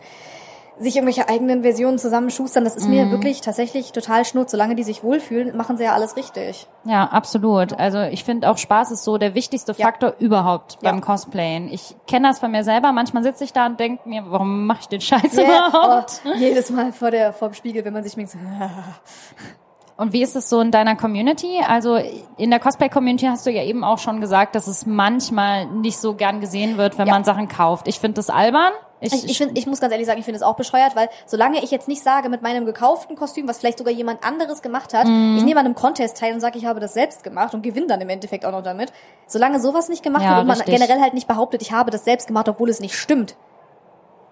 sich 0.78 0.96
irgendwelche 0.96 1.28
eigenen 1.28 1.64
Versionen 1.64 1.98
zusammenschustern. 1.98 2.64
Das 2.64 2.76
ist 2.76 2.86
Mhm. 2.88 2.94
mir 2.94 3.12
wirklich 3.12 3.42
tatsächlich 3.42 3.92
total 3.92 4.24
schnurz. 4.24 4.52
Solange 4.52 4.76
die 4.76 4.84
sich 4.84 5.04
wohlfühlen, 5.04 5.58
machen 5.58 5.76
sie 5.76 5.84
ja 5.84 5.94
alles 5.94 6.16
richtig. 6.16 6.68
Ja, 6.86 7.04
absolut. 7.06 7.74
Also 7.78 8.00
ich 8.04 8.24
finde 8.24 8.50
auch 8.50 8.58
Spaß 8.58 8.92
ist 8.92 9.04
so 9.04 9.18
der 9.18 9.34
wichtigste 9.36 9.74
Ja. 9.76 9.88
Faktor 9.88 10.14
überhaupt 10.20 10.78
Ja. 10.82 10.92
beim 10.92 11.02
Cosplayen. 11.02 11.68
Ich 11.74 11.98
kenne 12.08 12.30
das 12.30 12.40
von 12.40 12.52
mir 12.52 12.64
selber. 12.64 12.94
Manchmal 12.94 13.24
sitze 13.24 13.44
ich 13.44 13.52
da 13.52 13.66
und 13.66 13.78
denke 13.80 14.08
mir, 14.08 14.24
warum 14.28 14.68
mache 14.68 14.82
ich 14.82 14.88
den 14.88 15.02
Scheiß 15.02 15.36
Yeah, 15.36 15.68
überhaupt? 15.68 16.22
oh, 16.26 16.38
jedes 16.38 16.70
Mal 16.70 16.94
vor 16.94 17.12
der 17.12 17.34
vor 17.34 17.50
dem 17.50 17.56
Spiegel, 17.56 17.84
wenn 17.84 17.92
man 17.94 18.04
sich 18.04 18.14
schminkt. 18.14 18.38
Und 20.00 20.14
wie 20.14 20.22
ist 20.24 20.36
es 20.38 20.48
so 20.50 20.62
in 20.62 20.72
deiner 20.72 20.96
Community? 20.96 21.60
Also 21.68 21.98
in 22.38 22.50
der 22.52 22.60
Cosplay-Community 22.62 23.26
hast 23.26 23.46
du 23.46 23.52
ja 23.52 23.64
eben 23.64 23.84
auch 23.84 23.98
schon 23.98 24.22
gesagt, 24.22 24.56
dass 24.56 24.68
es 24.68 24.86
manchmal 24.86 25.66
nicht 25.66 25.98
so 25.98 26.14
gern 26.14 26.40
gesehen 26.40 26.78
wird, 26.78 26.98
wenn 26.98 27.06
Ja. 27.08 27.14
man 27.14 27.26
Sachen 27.26 27.50
kauft. 27.50 27.86
Ich 27.88 28.00
finde 28.00 28.16
das 28.16 28.30
albern. 28.30 28.72
Ich, 29.02 29.14
ich, 29.30 29.38
find, 29.38 29.58
ich 29.58 29.66
muss 29.68 29.80
ganz 29.82 29.92
ehrlich 29.92 30.08
sagen, 30.08 30.20
ich 30.20 30.26
finde 30.26 30.38
es 30.38 30.42
auch 30.44 30.56
bescheuert, 30.56 30.96
weil 30.96 31.10
solange 31.26 31.62
ich 31.64 31.72
jetzt 31.72 31.88
nicht 31.90 32.02
sage, 32.02 32.30
mit 32.30 32.42
meinem 32.42 32.66
gekauften 32.66 33.16
Kostüm, 33.18 33.48
was 33.48 33.58
vielleicht 33.60 33.78
sogar 33.78 33.94
jemand 33.94 34.24
anderes 34.26 34.62
gemacht 34.62 34.94
hat, 34.94 35.06
Mhm. 35.08 35.36
ich 35.38 35.44
nehme 35.44 35.60
an 35.60 35.66
einem 35.66 35.76
Contest 35.76 36.18
teil 36.18 36.34
und 36.34 36.40
sage, 36.40 36.58
ich 36.58 36.66
habe 36.66 36.80
das 36.80 36.94
selbst 36.94 37.24
gemacht 37.24 37.54
und 37.54 37.62
gewinne 37.62 37.88
dann 37.88 38.00
im 38.02 38.10
Endeffekt 38.10 38.46
auch 38.46 38.52
noch 38.52 38.64
damit. 38.64 38.92
Solange 39.28 39.60
sowas 39.60 39.90
nicht 39.90 40.04
gemacht 40.04 40.24
Ja, 40.24 40.32
wird 40.32 40.42
und 40.42 40.48
man 40.48 40.58
richtig. 40.58 40.76
generell 40.76 41.02
halt 41.02 41.14
nicht 41.14 41.28
behauptet, 41.28 41.62
ich 41.62 41.72
habe 41.74 41.92
das 41.92 42.06
selbst 42.06 42.28
gemacht, 42.28 42.48
obwohl 42.50 42.70
es 42.70 42.80
nicht 42.82 42.96
stimmt, 42.96 43.36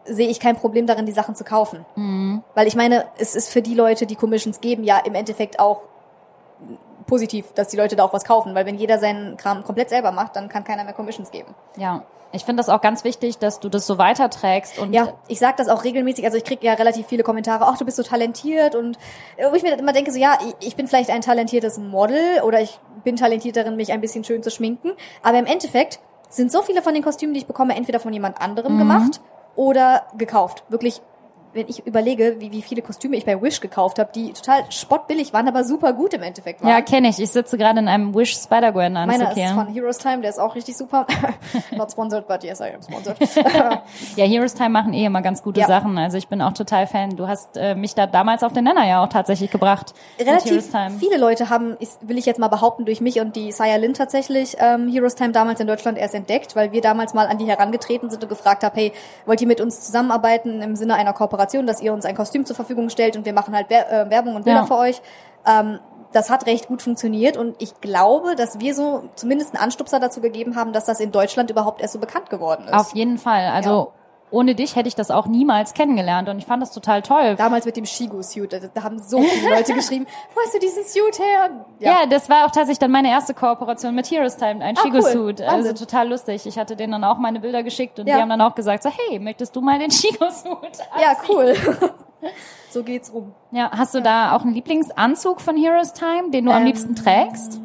sehe 0.07 0.27
ich 0.29 0.39
kein 0.39 0.55
Problem 0.55 0.87
darin, 0.87 1.05
die 1.05 1.11
Sachen 1.11 1.35
zu 1.35 1.43
kaufen. 1.43 1.85
Mhm. 1.95 2.43
Weil 2.55 2.67
ich 2.67 2.75
meine, 2.75 3.05
es 3.17 3.35
ist 3.35 3.49
für 3.49 3.61
die 3.61 3.73
Leute, 3.75 4.05
die 4.05 4.15
Commissions 4.15 4.61
geben, 4.61 4.83
ja 4.83 4.97
im 4.99 5.15
Endeffekt 5.15 5.59
auch 5.59 5.81
positiv, 7.05 7.53
dass 7.53 7.69
die 7.69 7.77
Leute 7.77 7.95
da 7.95 8.03
auch 8.03 8.13
was 8.13 8.25
kaufen, 8.25 8.53
weil 8.55 8.65
wenn 8.65 8.75
jeder 8.75 8.99
seinen 8.99 9.37
Kram 9.37 9.63
komplett 9.63 9.89
selber 9.89 10.11
macht, 10.11 10.35
dann 10.35 10.49
kann 10.49 10.63
keiner 10.63 10.83
mehr 10.83 10.93
Commissions 10.93 11.31
geben. 11.31 11.53
ja, 11.77 12.03
ich 12.33 12.43
finde 12.43 12.59
das 12.59 12.67
auch 12.67 12.81
ganz 12.81 13.05
wichtig, 13.05 13.37
dass 13.37 13.61
du 13.61 13.69
das 13.69 13.87
so 13.87 13.97
weiterträgst 13.97 14.79
und 14.79 14.91
Ja, 14.91 15.13
ich 15.29 15.39
sag 15.39 15.55
das 15.55 15.69
auch 15.69 15.85
regelmäßig. 15.85 16.25
Also 16.25 16.35
ich 16.35 16.43
krieg 16.43 16.61
ja 16.61 16.73
relativ 16.73 17.07
viele 17.07 17.23
Kommentare, 17.23 17.63
ach, 17.65 17.77
du 17.77 17.85
bist 17.85 17.95
so 17.95 18.03
talentiert 18.03 18.75
und 18.75 18.97
wo 19.49 19.55
ich 19.55 19.63
mir 19.63 19.79
immer 19.79 19.93
denke, 19.93 20.11
so 20.11 20.19
ja, 20.19 20.37
ich, 20.59 20.67
ich 20.67 20.75
bin 20.75 20.87
vielleicht 20.89 21.09
ein 21.09 21.21
talentiertes 21.21 21.77
Model 21.77 22.41
oder 22.43 22.59
ich 22.59 22.77
bin 23.05 23.15
talentiert 23.15 23.55
darin, 23.55 23.77
mich 23.77 23.93
ein 23.93 24.01
bisschen 24.01 24.25
schön 24.25 24.43
zu 24.43 24.51
schminken. 24.51 24.91
Aber 25.23 25.39
im 25.39 25.45
Endeffekt 25.45 25.99
sind 26.29 26.51
so 26.51 26.61
viele 26.63 26.81
von 26.81 26.93
den 26.93 27.01
Kostümen, 27.01 27.33
die 27.33 27.39
ich 27.39 27.47
bekomme, 27.47 27.77
entweder 27.77 28.01
von 28.01 28.11
jemand 28.11 28.41
anderem 28.41 28.73
Mhm. 28.73 28.79
gemacht 28.79 29.21
oder 29.57 30.07
gekauft. 30.17 30.63
Wirklich, 30.69 31.01
wenn 31.57 31.67
ich 31.67 31.85
überlege, 31.85 32.37
wie, 32.39 32.51
wie 32.51 32.61
viele 32.61 32.81
Kostüme 32.81 33.17
ich 33.17 33.25
bei 33.25 33.41
Wish 33.41 33.59
gekauft 33.59 33.99
habe, 33.99 34.09
die 34.13 34.31
total 34.31 34.63
spottbillig 34.69 35.33
waren, 35.33 35.47
aber 35.47 35.63
super 35.63 35.93
gut 35.93 36.13
im 36.13 36.21
Endeffekt 36.21 36.61
waren. 36.61 36.69
Ja, 36.69 36.81
kenne 36.81 37.09
ich. 37.09 37.19
Ich 37.19 37.31
sitze 37.31 37.57
gerade 37.57 37.79
in 37.79 37.87
einem 37.87 38.15
Wish 38.15 38.35
Spider-Gwen 38.37 38.95
Anzug 38.95 39.19
Meiner 39.19 39.37
ist 39.37 39.51
von 39.53 39.67
Heroes 39.67 39.97
Time, 39.97 40.21
der 40.21 40.29
ist 40.29 40.39
auch 40.39 40.55
richtig 40.55 40.77
super. 40.77 41.05
Not 41.75 41.91
sponsored, 41.91 42.27
but 42.27 42.43
yes, 42.43 42.61
I 42.61 42.73
am 42.73 42.81
sponsored. 42.81 43.17
Ja, 44.15 44.25
Heroes 44.25 44.53
Time 44.53 44.69
machen 44.69 44.93
eh 44.93 45.05
immer 45.05 45.21
ganz 45.21 45.43
gute 45.43 45.59
Ja. 45.61 45.67
Sachen. 45.67 45.97
Also 45.97 46.17
ich 46.17 46.27
bin 46.27 46.41
auch 46.41 46.53
total 46.53 46.87
Fan. 46.87 47.15
Du 47.15 47.27
hast 47.27 47.57
äh, 47.57 47.75
mich 47.75 47.95
da 47.95 48.07
damals 48.07 48.43
auf 48.43 48.53
den 48.53 48.63
Nenner 48.63 48.87
ja 48.87 49.03
auch 49.03 49.09
tatsächlich 49.09 49.51
gebracht. 49.51 49.93
relativ 50.19 50.69
viele 50.99 51.17
Leute 51.17 51.49
haben, 51.49 51.77
will 52.01 52.17
ich 52.17 52.25
jetzt 52.25 52.39
mal 52.39 52.47
behaupten, 52.47 52.85
durch 52.85 53.01
mich 53.01 53.19
und 53.19 53.35
die 53.35 53.51
Saya 53.51 53.75
Lin 53.77 53.93
tatsächlich 53.93 54.55
ähm, 54.59 54.87
Heroes 54.87 55.15
Time 55.15 55.31
damals 55.31 55.59
in 55.59 55.67
Deutschland 55.67 55.97
erst 55.97 56.15
entdeckt, 56.15 56.55
weil 56.55 56.71
wir 56.71 56.81
damals 56.81 57.13
mal 57.13 57.27
an 57.27 57.37
die 57.37 57.45
herangetreten 57.45 58.09
sind 58.09 58.23
und 58.23 58.29
gefragt 58.29 58.63
haben, 58.63 58.75
hey, 58.75 58.93
wollt 59.25 59.41
ihr 59.41 59.47
mit 59.47 59.61
uns 59.61 59.81
zusammenarbeiten 59.81 60.61
im 60.61 60.75
Sinne 60.75 60.95
einer 60.95 61.13
Kooperation, 61.13 61.46
dass 61.67 61.81
ihr 61.81 61.93
uns 61.93 62.05
ein 62.05 62.15
Kostüm 62.15 62.45
zur 62.45 62.55
Verfügung 62.55 62.89
stellt 62.89 63.15
und 63.17 63.25
wir 63.25 63.33
machen 63.33 63.55
halt 63.55 63.71
äh, 63.71 64.10
Werbung 64.10 64.36
und 64.36 64.45
Bilder 64.45 64.62
Ja. 64.62 64.65
für 64.65 64.77
euch. 64.77 65.01
Ähm, 65.45 65.79
das 66.13 66.29
hat 66.29 66.45
recht 66.45 66.67
gut 66.67 66.81
funktioniert 66.81 67.36
und 67.38 67.55
ich 67.62 67.81
glaube, 67.81 68.36
dass 68.36 68.60
wir 68.60 68.73
so 68.73 69.10
zumindest 69.15 69.53
einen 69.53 69.63
Anstupser 69.63 69.99
dazu 69.99 70.21
gegeben 70.21 70.55
haben, 70.55 70.71
dass 70.71 70.86
das 70.86 70.99
in 70.99 71.12
Deutschland 71.12 71.51
überhaupt 71.51 71.81
erst 71.81 71.93
so 71.93 71.99
bekannt 71.99 72.29
geworden 72.29 72.65
ist. 72.65 72.73
Auf 72.73 72.95
jeden 72.95 73.17
Fall. 73.17 73.47
Also 73.47 73.91
ohne 74.29 74.55
dich 74.55 74.75
hätte 74.75 74.87
ich 74.87 74.95
das 74.95 75.09
auch 75.09 75.25
niemals 75.27 75.73
kennengelernt 75.73 76.27
und 76.29 76.37
ich 76.37 76.45
fand 76.45 76.61
das 76.61 76.71
total 76.71 77.01
toll. 77.01 77.35
Damals 77.37 77.65
mit 77.65 77.77
dem 77.77 77.85
Shigo-Suit, 77.85 78.51
da, 78.73 78.83
haben 78.83 78.99
so 78.99 79.21
viele 79.21 79.55
Leute 79.55 79.73
geschrieben, 79.73 80.05
wo 80.35 80.41
hast 80.41 80.53
du 80.53 80.59
diesen 80.59 80.83
Suit 80.83 81.19
her? 81.19 81.65
Ja. 81.79 82.05
das 82.09 82.29
war 82.29 82.41
auch 82.45 82.51
tatsächlich 82.51 82.79
dann 82.79 82.91
meine 82.91 83.09
erste 83.09 83.33
Kooperation 83.33 83.95
mit 83.95 84.09
Heroes 84.11 84.35
Time, 84.37 84.63
ein 84.63 84.75
Ah, 84.77 84.81
Shigo-Suit. 84.81 85.39
cool. 85.39 85.45
Also 85.47 85.73
total 85.73 86.09
lustig. 86.09 86.45
Ich 86.45 86.57
hatte 86.57 86.75
denen 86.75 86.91
dann 86.93 87.03
auch 87.03 87.17
meine 87.19 87.39
Bilder 87.39 87.63
geschickt 87.63 87.99
und 87.99 88.07
Ja. 88.07 88.15
die 88.17 88.21
haben 88.21 88.29
dann 88.29 88.41
auch 88.41 88.55
gesagt 88.55 88.83
so, 88.83 88.89
hey, 88.89 89.19
möchtest 89.19 89.55
du 89.55 89.61
mal 89.61 89.79
den 89.79 89.91
Shigo-Suit 89.91 90.77
Ja, 90.99 91.15
cool. 91.29 91.55
so 92.69 92.83
geht's 92.83 93.13
rum. 93.13 93.33
Ja, 93.51 93.71
hast 93.71 93.95
du 93.95 94.01
da 94.01 94.35
auch 94.35 94.41
einen 94.41 94.53
Lieblingsanzug 94.53 95.39
von 95.39 95.55
Heroes 95.55 95.93
Time, 95.93 96.31
den 96.31 96.45
du 96.45 96.51
am 96.51 96.57
Ähm, 96.61 96.65
liebsten 96.65 96.95
trägst? 96.95 97.59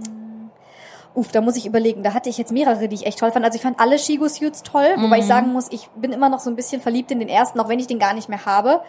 Uff, 1.14 1.30
da 1.30 1.40
muss 1.42 1.56
ich 1.56 1.66
überlegen. 1.66 2.02
Da 2.02 2.14
hatte 2.14 2.30
ich 2.30 2.38
jetzt 2.38 2.52
mehrere, 2.52 2.88
die 2.88 2.94
ich 2.94 3.06
echt 3.06 3.18
toll 3.18 3.30
fand. 3.32 3.44
Also 3.44 3.56
ich 3.56 3.62
fand 3.62 3.78
alle 3.80 3.98
Shigo-Suits 3.98 4.62
toll, 4.62 4.94
wobei 4.96 5.16
Mhm. 5.16 5.22
ich 5.22 5.26
sagen 5.26 5.52
muss, 5.52 5.66
ich 5.70 5.88
bin 5.94 6.12
immer 6.12 6.28
noch 6.30 6.40
so 6.40 6.48
ein 6.50 6.56
bisschen 6.56 6.80
verliebt 6.80 7.10
in 7.10 7.18
den 7.20 7.28
ersten, 7.28 7.60
auch 7.60 7.68
wenn 7.68 7.78
ich 7.78 7.86
den 7.86 7.98
gar 7.98 8.14
nicht 8.14 8.28
mehr 8.30 8.46
habe, 8.46 8.80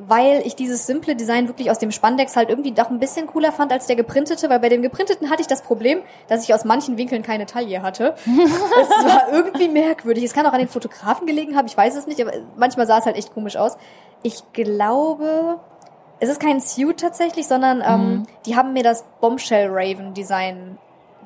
weil 0.00 0.42
ich 0.44 0.54
dieses 0.56 0.86
simple 0.86 1.14
Design 1.16 1.48
wirklich 1.48 1.70
aus 1.70 1.78
dem 1.78 1.90
Spandex 1.90 2.36
halt 2.36 2.48
irgendwie 2.50 2.70
doch 2.72 2.88
ein 2.90 2.98
bisschen 3.00 3.26
cooler 3.26 3.50
fand 3.52 3.72
als 3.72 3.86
der 3.86 3.96
geprintete, 3.96 4.48
weil 4.50 4.60
bei 4.60 4.68
dem 4.68 4.80
geprinteten 4.82 5.28
hatte 5.30 5.40
ich 5.40 5.46
das 5.48 5.62
Problem, 5.62 6.00
dass 6.28 6.44
ich 6.44 6.52
aus 6.54 6.64
manchen 6.64 6.96
Winkeln 6.98 7.22
keine 7.22 7.46
Taille 7.46 7.82
hatte. 7.82 8.14
es 8.26 9.04
war 9.04 9.32
irgendwie 9.32 9.68
merkwürdig. 9.68 10.24
Es 10.24 10.32
kann 10.32 10.46
auch 10.46 10.52
an 10.52 10.60
den 10.60 10.68
Fotografen 10.68 11.26
gelegen 11.26 11.56
haben, 11.56 11.66
ich 11.66 11.76
weiß 11.76 11.94
es 11.96 12.06
nicht, 12.06 12.20
aber 12.20 12.32
manchmal 12.56 12.86
sah 12.86 12.98
es 12.98 13.06
halt 13.06 13.16
echt 13.16 13.34
komisch 13.34 13.56
aus. 13.56 13.76
Ich 14.22 14.42
glaube, 14.52 15.58
es 16.20 16.28
ist 16.28 16.40
kein 16.40 16.60
Suit 16.60 16.98
tatsächlich, 17.00 17.46
sondern 17.46 17.82
ähm, 17.86 18.26
die 18.46 18.56
haben 18.56 18.72
mir 18.72 18.82
das 18.82 19.04
Bombshell 19.20 19.68
Raven 19.70 20.14
Design 20.14 20.78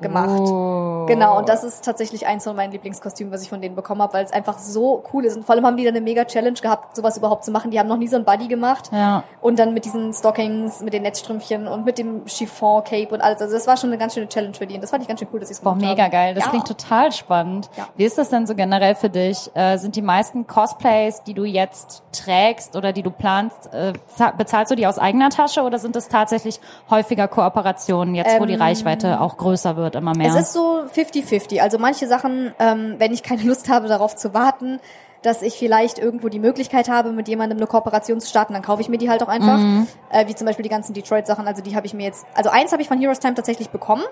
gemacht. 0.03 0.39
Oh. 0.39 1.05
Genau, 1.07 1.37
und 1.39 1.49
das 1.49 1.63
ist 1.63 1.83
tatsächlich 1.83 2.27
eins 2.27 2.43
von 2.43 2.55
meinen 2.55 2.71
Lieblingskostümen, 2.71 3.33
was 3.33 3.41
ich 3.41 3.49
von 3.49 3.59
denen 3.59 3.75
bekommen 3.75 4.01
habe, 4.03 4.13
weil 4.13 4.23
es 4.25 4.31
einfach 4.31 4.59
so 4.59 5.03
cool 5.11 5.25
ist. 5.25 5.35
Und 5.35 5.45
vor 5.45 5.55
allem 5.55 5.65
haben 5.65 5.75
die 5.77 5.83
dann 5.83 5.95
eine 5.95 6.03
mega 6.03 6.23
Challenge 6.25 6.53
gehabt, 6.59 6.95
sowas 6.95 7.17
überhaupt 7.17 7.43
zu 7.43 7.51
machen. 7.51 7.71
Die 7.71 7.79
haben 7.79 7.87
noch 7.89 7.97
nie 7.97 8.07
so 8.07 8.15
ein 8.17 8.23
Buddy 8.25 8.47
gemacht. 8.47 8.89
Ja. 8.91 9.23
Und 9.41 9.57
dann 9.57 9.73
mit 9.73 9.85
diesen 9.85 10.13
Stockings, 10.13 10.81
mit 10.81 10.93
den 10.93 11.01
Netzstrümpfchen 11.01 11.67
und 11.67 11.83
mit 11.85 11.97
dem 11.97 12.27
Chiffon-Cape 12.27 13.13
und 13.13 13.21
alles. 13.21 13.41
Also 13.41 13.53
das 13.53 13.65
war 13.67 13.77
schon 13.77 13.89
eine 13.89 13.97
ganz 13.97 14.13
schöne 14.13 14.29
Challenge 14.29 14.53
für 14.53 14.67
die. 14.67 14.75
Und 14.75 14.81
das 14.81 14.91
fand 14.91 15.01
ich 15.01 15.07
ganz 15.07 15.19
schön 15.19 15.29
cool, 15.33 15.39
dass 15.39 15.49
sie 15.49 15.55
es 15.55 15.61
Boah, 15.61 15.73
gemacht 15.73 15.89
mega 15.89 16.03
haben. 16.03 16.11
geil. 16.11 16.33
Das 16.35 16.43
ja. 16.45 16.49
klingt 16.51 16.67
total 16.67 17.11
spannend. 17.11 17.69
Ja. 17.77 17.87
Wie 17.95 18.03
ist 18.05 18.17
das 18.17 18.29
denn 18.29 18.45
so 18.45 18.53
generell 18.55 18.95
für 18.95 19.09
dich? 19.09 19.49
Äh, 19.55 19.77
sind 19.77 19.95
die 19.95 20.01
meisten 20.01 20.45
Cosplays, 20.47 21.23
die 21.23 21.33
du 21.33 21.43
jetzt 21.43 22.03
trägst 22.11 22.75
oder 22.75 22.93
die 22.93 23.03
du 23.03 23.11
planst, 23.11 23.73
äh, 23.73 23.93
za- 24.07 24.31
bezahlst 24.31 24.71
du 24.71 24.75
die 24.75 24.87
aus 24.87 24.99
eigener 24.99 25.29
Tasche 25.29 25.61
oder 25.63 25.79
sind 25.79 25.95
es 25.95 26.07
tatsächlich 26.09 26.59
häufiger 26.89 27.27
Kooperationen, 27.27 28.15
jetzt 28.15 28.39
wo 28.39 28.45
die 28.45 28.55
Reichweite 28.55 29.21
auch 29.21 29.37
größer 29.37 29.75
wird, 29.75 29.92
immer 29.95 30.15
mehr? 30.15 30.29
Es 30.29 30.35
ist 30.35 30.53
so 30.53 30.83
50-50. 30.93 31.59
Also 31.61 31.77
manche 31.77 32.07
Sachen, 32.07 32.53
ähm, 32.59 32.95
wenn 32.97 33.13
ich 33.13 33.23
keine 33.23 33.43
Lust 33.43 33.69
habe, 33.69 33.87
darauf 33.87 34.15
zu 34.15 34.33
warten, 34.33 34.79
dass 35.21 35.41
ich 35.41 35.55
vielleicht 35.55 35.99
irgendwo 35.99 36.29
die 36.29 36.39
Möglichkeit 36.39 36.89
habe, 36.89 37.11
mit 37.11 37.27
jemandem 37.27 37.57
eine 37.57 37.67
Kooperation 37.67 38.19
zu 38.19 38.27
starten, 38.27 38.53
dann 38.53 38.61
kaufe 38.61 38.81
ich 38.81 38.89
mir 38.89 38.97
die 38.97 39.09
halt 39.09 39.23
auch 39.23 39.29
einfach. 39.29 39.57
Mhm. 39.57 39.87
Äh, 40.09 40.27
wie 40.27 40.35
zum 40.35 40.45
Beispiel 40.45 40.63
die 40.63 40.69
ganzen 40.69 40.93
Detroit-Sachen. 40.93 41.47
Also 41.47 41.61
die 41.61 41.75
habe 41.75 41.85
ich 41.85 41.93
mir 41.93 42.05
jetzt, 42.05 42.25
also 42.35 42.49
eins 42.49 42.71
habe 42.71 42.81
ich 42.81 42.87
von 42.87 42.99
Heroes 42.99 43.19
Time 43.19 43.33
tatsächlich 43.33 43.69
bekommen. 43.69 44.03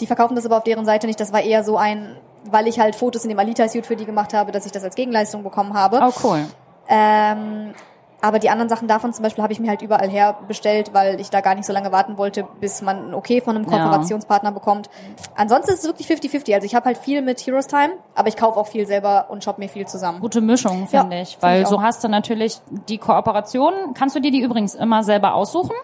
Die 0.00 0.06
verkaufen 0.06 0.34
das 0.34 0.46
aber 0.46 0.56
auf 0.56 0.64
deren 0.64 0.84
Seite 0.84 1.06
nicht. 1.06 1.20
Das 1.20 1.32
war 1.32 1.42
eher 1.42 1.62
so 1.62 1.76
ein, 1.76 2.16
weil 2.50 2.66
ich 2.66 2.80
halt 2.80 2.96
Fotos 2.96 3.24
in 3.24 3.28
dem 3.28 3.38
Alita-Suit 3.38 3.86
für 3.86 3.96
die 3.96 4.06
gemacht 4.06 4.32
habe, 4.34 4.52
dass 4.52 4.66
ich 4.66 4.72
das 4.72 4.82
als 4.82 4.94
Gegenleistung 4.94 5.42
bekommen 5.42 5.74
habe. 5.74 6.00
oh, 6.02 6.12
cool. 6.24 6.46
Ähm, 6.88 7.74
aber 8.22 8.38
die 8.38 8.48
anderen 8.48 8.68
Sachen 8.70 8.88
davon 8.88 9.12
zum 9.12 9.22
Beispiel 9.24 9.42
habe 9.42 9.52
ich 9.52 9.60
mir 9.60 9.68
halt 9.68 9.82
überall 9.82 10.08
her 10.08 10.38
bestellt, 10.48 10.94
weil 10.94 11.20
ich 11.20 11.28
da 11.28 11.40
gar 11.42 11.54
nicht 11.54 11.66
so 11.66 11.72
lange 11.72 11.92
warten 11.92 12.16
wollte, 12.16 12.46
bis 12.60 12.80
man 12.80 13.08
ein 13.10 13.14
Okay 13.14 13.40
von 13.42 13.56
einem 13.56 13.64
Ja. 13.70 13.70
Kooperationspartner 13.84 14.52
bekommt. 14.52 14.88
Ansonsten 15.34 15.72
ist 15.72 15.80
es 15.80 15.86
wirklich 15.86 16.06
50-50. 16.08 16.54
Also 16.54 16.64
ich 16.64 16.74
habe 16.74 16.86
halt 16.86 16.96
viel 16.98 17.20
mit 17.20 17.40
Heroes 17.44 17.66
Time, 17.66 17.94
aber 18.14 18.28
ich 18.28 18.36
kaufe 18.36 18.58
auch 18.58 18.66
viel 18.68 18.86
selber 18.86 19.26
und 19.28 19.44
shoppe 19.44 19.60
mir 19.60 19.68
viel 19.68 19.86
zusammen. 19.86 20.20
Gute 20.20 20.40
Mischung, 20.40 20.86
finde 20.86 21.16
Ja, 21.16 21.22
ich. 21.22 21.30
find 21.30 21.42
Weil 21.42 21.62
ich 21.62 21.68
so 21.68 21.82
hast 21.82 22.02
du 22.04 22.08
natürlich 22.08 22.60
die 22.88 22.98
Kooperation. 22.98 23.72
Kannst 23.94 24.16
du 24.16 24.20
dir 24.20 24.30
die 24.30 24.40
übrigens 24.40 24.74
immer 24.74 25.02
selber 25.02 25.34
aussuchen? 25.34 25.74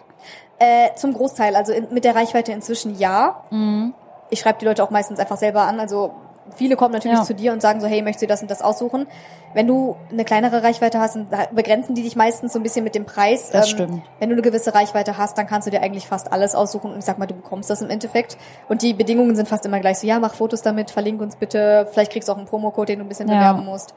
Äh, 0.57 0.95
zum 0.95 1.13
Großteil, 1.13 1.55
also 1.55 1.71
in, 1.73 1.87
mit 1.93 2.03
der 2.05 2.15
Reichweite 2.15 2.51
inzwischen 2.51 2.97
ja. 2.97 3.43
Mhm. 3.49 3.93
Ich 4.29 4.39
schreibe 4.39 4.59
die 4.59 4.65
Leute 4.65 4.83
auch 4.83 4.89
meistens 4.89 5.19
einfach 5.19 5.37
selber 5.37 5.61
an. 5.63 5.79
Also 5.79 6.11
viele 6.55 6.75
kommen 6.75 6.93
natürlich 6.93 7.19
Ja. 7.19 7.23
zu 7.23 7.33
dir 7.33 7.53
und 7.53 7.61
sagen 7.61 7.81
so, 7.81 7.87
hey, 7.87 8.01
möchtest 8.01 8.23
du 8.23 8.27
das 8.27 8.41
und 8.41 8.49
das 8.51 8.61
aussuchen? 8.61 9.07
Wenn 9.53 9.65
du 9.67 9.95
eine 10.11 10.25
kleinere 10.25 10.61
Reichweite 10.63 10.99
hast, 10.99 11.15
dann 11.15 11.27
begrenzen 11.53 11.95
die 11.95 12.03
dich 12.03 12.15
meistens 12.15 12.53
so 12.53 12.59
ein 12.59 12.63
bisschen 12.63 12.83
mit 12.83 12.93
dem 12.95 13.05
Preis. 13.05 13.47
Ähm, 13.47 13.53
Das 13.53 13.69
stimmt. 13.69 14.03
Wenn 14.19 14.29
du 14.29 14.35
eine 14.35 14.41
gewisse 14.41 14.73
Reichweite 14.75 15.17
hast, 15.17 15.37
dann 15.37 15.47
kannst 15.47 15.65
du 15.67 15.71
dir 15.71 15.81
eigentlich 15.81 16.07
fast 16.07 16.31
alles 16.31 16.53
aussuchen 16.55 16.91
und 16.91 16.99
ich 16.99 17.05
sag 17.05 17.17
mal, 17.17 17.25
du 17.25 17.33
bekommst 17.35 17.69
das 17.69 17.81
im 17.81 17.89
Endeffekt. 17.89 18.37
Und 18.67 18.81
die 18.81 18.93
Bedingungen 18.93 19.35
sind 19.35 19.47
fast 19.47 19.65
immer 19.65 19.79
gleich 19.79 19.97
so, 19.99 20.07
ja, 20.07 20.19
mach 20.19 20.35
Fotos 20.35 20.61
damit, 20.61 20.91
verlink 20.91 21.19
uns 21.21 21.35
bitte, 21.35 21.87
vielleicht 21.91 22.11
kriegst 22.11 22.29
du 22.29 22.33
auch 22.33 22.37
einen 22.37 22.47
Promocode, 22.47 22.89
den 22.89 22.99
du 22.99 23.05
ein 23.05 23.09
bisschen 23.09 23.27
Ja. 23.27 23.35
bewerben 23.35 23.65
musst. 23.65 23.95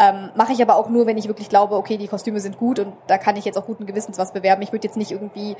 Ähm, 0.00 0.30
Mache 0.36 0.52
ich 0.52 0.62
aber 0.62 0.76
auch 0.76 0.88
nur, 0.88 1.06
wenn 1.06 1.18
ich 1.18 1.26
wirklich 1.26 1.48
glaube, 1.48 1.76
okay, 1.76 1.96
die 1.96 2.06
Kostüme 2.08 2.38
sind 2.40 2.56
gut 2.56 2.78
und 2.78 2.92
da 3.08 3.18
kann 3.18 3.36
ich 3.36 3.44
jetzt 3.44 3.56
auch 3.58 3.66
guten 3.66 3.84
Gewissens 3.86 4.16
was 4.18 4.32
bewerben. 4.32 4.62
Ich 4.62 4.70
würde 4.72 4.86
jetzt 4.86 4.96
nicht 4.96 5.10
irgendwie, 5.10 5.56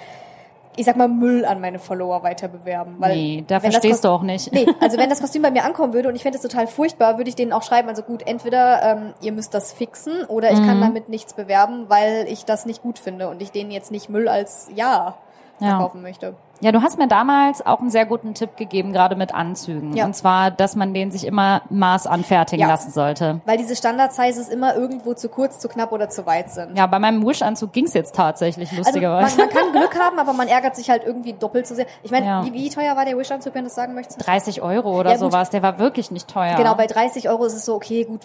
ich 0.79 0.87
sag 0.87 0.97
mal, 0.97 1.09
Müll 1.09 1.45
an 1.45 1.61
meine 1.61 1.79
Follower 1.79 2.23
weiter 2.23 2.49
bewerben. 2.49 2.97
Weil 2.99 3.17
nee, 3.17 3.45
dafür 3.47 3.65
wenn 3.65 3.71
das 3.73 3.79
stehst 3.81 3.93
Kost- 3.97 4.05
du 4.05 4.09
auch 4.09 4.23
nicht. 4.23 4.53
Nee, 4.53 4.67
also 4.81 4.97
wenn 4.99 5.11
das 5.11 5.21
Kostüm 5.23 5.43
bei 5.43 5.51
mir 5.51 5.65
ankommen 5.65 5.93
würde 5.93 6.09
und 6.09 6.15
ich 6.17 6.23
fände 6.23 6.37
es 6.39 6.43
total 6.43 6.67
furchtbar, 6.67 7.19
würde 7.19 7.29
ich 7.29 7.37
denen 7.37 7.53
auch 7.53 7.63
schreiben, 7.63 7.89
also 7.89 8.03
gut, 8.03 8.27
entweder 8.27 8.83
ähm, 8.83 9.15
ihr 9.21 9.33
müsst 9.33 9.53
das 9.55 9.73
fixen 9.73 10.25
oder 10.25 10.51
ich 10.53 10.59
Mhm. 10.61 10.67
kann 10.67 10.81
damit 10.81 11.09
nichts 11.09 11.35
bewerben, 11.35 11.87
weil 11.89 12.27
ich 12.29 12.45
das 12.45 12.65
nicht 12.67 12.83
gut 12.83 12.99
finde 12.99 13.29
und 13.29 13.43
ich 13.43 13.51
denen 13.53 13.71
jetzt 13.71 13.91
nicht 13.91 14.09
Müll 14.09 14.29
als 14.29 14.69
Ja 14.75 15.17
Ja. 15.61 15.69
verkaufen 15.71 16.03
möchte. 16.03 16.35
Ja, 16.61 16.73
du 16.73 16.83
hast 16.83 16.99
mir 16.99 17.07
damals 17.09 17.65
auch 17.65 17.81
einen 17.81 17.91
sehr 17.91 18.05
guten 18.07 18.35
Tipp 18.35 18.57
gegeben, 18.57 18.93
gerade 18.93 19.15
mit 19.17 19.35
Anzügen. 19.35 19.95
Ja. 19.95 20.05
Und 20.05 20.15
zwar, 20.15 20.51
dass 20.51 20.75
man 20.77 20.93
den 20.93 21.11
sich 21.13 21.25
immer 21.27 21.63
Maß 21.71 22.07
anfertigen 22.07 22.63
Ja. 22.63 22.69
lassen 22.69 22.91
sollte. 22.91 23.41
Weil 23.45 23.59
diese 23.59 23.77
Standard-Sizes 23.77 24.49
immer 24.49 24.75
irgendwo 24.75 25.15
zu 25.15 25.29
kurz, 25.29 25.59
zu 25.61 25.69
knapp 25.69 25.93
oder 25.93 26.09
zu 26.09 26.27
weit 26.27 26.51
sind. 26.51 26.77
Ja, 26.77 26.87
bei 26.87 26.99
meinem 26.99 27.25
Wish-Anzug 27.27 27.73
ging's 27.73 27.95
jetzt 27.95 28.15
tatsächlich, 28.17 28.69
Also 28.71 28.77
man, 28.77 28.85
lustigerweise. 28.85 29.39
man 29.39 29.49
kann 29.51 29.73
Glück 29.73 29.99
haben, 30.01 30.19
aber 30.19 30.33
man 30.33 30.49
ärgert 30.49 30.75
sich 30.77 30.91
halt 30.91 31.05
irgendwie 31.05 31.33
doppelt 31.33 31.67
so 31.67 31.75
sehr. 31.75 31.87
Ich 32.03 32.11
meine, 32.11 32.27
Ja. 32.27 32.45
wie, 32.45 32.53
wie 32.53 32.69
teuer 32.71 32.97
war 32.97 33.05
der 33.05 33.17
Wish-Anzug, 33.17 33.55
wenn 33.55 33.63
du 33.63 33.69
es 33.69 33.75
sagen 33.75 33.95
möchtest? 33.95 34.27
30 34.27 34.61
Euro 34.63 34.99
oder 34.99 35.13
Ja, 35.13 35.19
sowas, 35.19 35.51
der 35.51 35.63
war 35.63 35.79
wirklich 35.79 36.11
nicht 36.11 36.29
teuer. 36.29 36.57
Genau, 36.57 36.75
bei 36.75 36.87
30 36.87 37.29
Euro 37.29 37.45
ist 37.45 37.55
es 37.55 37.65
so, 37.65 37.75
okay, 37.77 38.05
gut, 38.05 38.23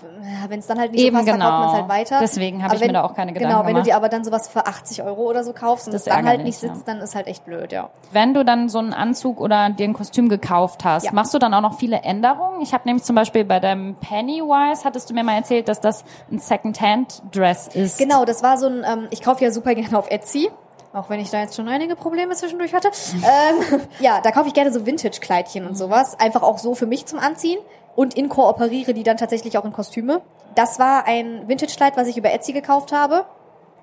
wenn 0.48 0.60
es 0.60 0.66
dann 0.68 0.80
halt 0.80 0.92
nicht 0.92 1.04
Eben 1.04 1.16
so 1.18 1.24
passt, 1.24 1.32
genau. 1.34 1.50
man 1.52 1.68
es 1.68 1.74
halt 1.74 1.90
weiter. 1.90 2.20
Deswegen 2.20 2.64
habe 2.64 2.76
ich 2.76 2.82
mir 2.82 2.88
wenn- 2.88 2.94
da 2.96 3.04
auch 3.04 3.14
keine 3.14 3.34
Gedanken 3.34 3.50
Genau, 3.54 3.60
wenn 3.62 3.68
du 3.68 3.82
gemacht. 3.82 3.88
dir 3.88 3.96
aber 3.96 4.10
dann 4.10 4.24
sowas 4.24 4.48
für 4.48 4.66
80 4.66 5.04
Euro 5.04 5.22
oder 5.30 5.44
so 5.44 5.54
kaufst 5.54 5.88
und 5.88 5.94
Das 5.94 6.02
es 6.04 6.06
dann 6.14 6.28
halt 6.28 6.44
nicht 6.44 6.58
sitzt, 6.58 6.88
dann 6.88 7.00
ist 7.00 7.14
halt 7.16 7.28
echt 7.28 7.46
blöd, 7.46 7.72
ja. 7.72 7.90
Wenn 8.12 8.23
du 8.32 8.46
dann 8.46 8.70
so 8.70 8.78
einen 8.78 8.94
Anzug 8.94 9.42
oder 9.42 9.72
dir 9.72 9.86
ein 9.86 9.94
Kostüm 9.94 10.30
gekauft 10.30 10.86
hast, 10.86 11.06
Ja. 11.06 11.12
machst 11.14 11.34
du 11.34 11.40
dann 11.40 11.52
auch 11.56 11.62
noch 11.62 11.80
viele 11.80 12.02
Änderungen? 12.04 12.62
Ich 12.62 12.76
habe 12.76 12.84
nämlich 12.86 13.04
zum 13.04 13.16
Beispiel 13.16 13.44
bei 13.44 13.60
deinem 13.60 13.96
Pennywise, 13.96 14.84
hattest 14.86 15.10
du 15.10 15.16
mir 15.16 15.24
mal 15.24 15.34
erzählt, 15.36 15.68
dass 15.68 15.82
das 15.82 16.04
ein 16.32 16.38
Second-Hand-Dress 16.38 17.70
ist. 17.74 17.98
Genau, 17.98 18.24
das 18.26 18.44
war 18.44 18.58
so 18.60 18.68
ein, 18.68 18.84
ähm, 18.88 19.08
ich 19.10 19.24
kaufe 19.24 19.44
ja 19.44 19.52
super 19.52 19.74
gerne 19.74 19.98
auf 19.98 20.10
Etsy. 20.12 20.50
Auch 20.94 21.10
wenn 21.10 21.20
ich 21.20 21.32
da 21.32 21.40
jetzt 21.42 21.56
schon 21.56 21.68
einige 21.68 21.96
Probleme 21.96 22.36
zwischendurch 22.36 22.74
hatte. 22.76 22.90
ähm, 23.16 23.82
ja, 24.00 24.22
da 24.22 24.30
kaufe 24.30 24.48
ich 24.48 24.54
gerne 24.54 24.72
so 24.72 24.86
Vintage-Kleidchen 24.86 25.66
und 25.66 25.76
sowas. 25.76 26.20
Einfach 26.20 26.44
auch 26.44 26.60
so 26.60 26.76
für 26.76 26.86
mich 26.86 27.08
zum 27.08 27.18
Anziehen. 27.18 27.58
Und 27.96 28.16
inkooperiere 28.16 28.94
die 28.96 29.04
dann 29.04 29.18
tatsächlich 29.18 29.58
auch 29.58 29.66
in 29.66 29.72
Kostüme. 29.74 30.22
Das 30.56 30.80
war 30.80 31.06
ein 31.08 31.48
Vintage-Kleid, 31.48 31.96
was 31.98 32.08
ich 32.08 32.18
über 32.18 32.32
Etsy 32.32 32.52
gekauft 32.54 32.92
habe. 32.92 33.26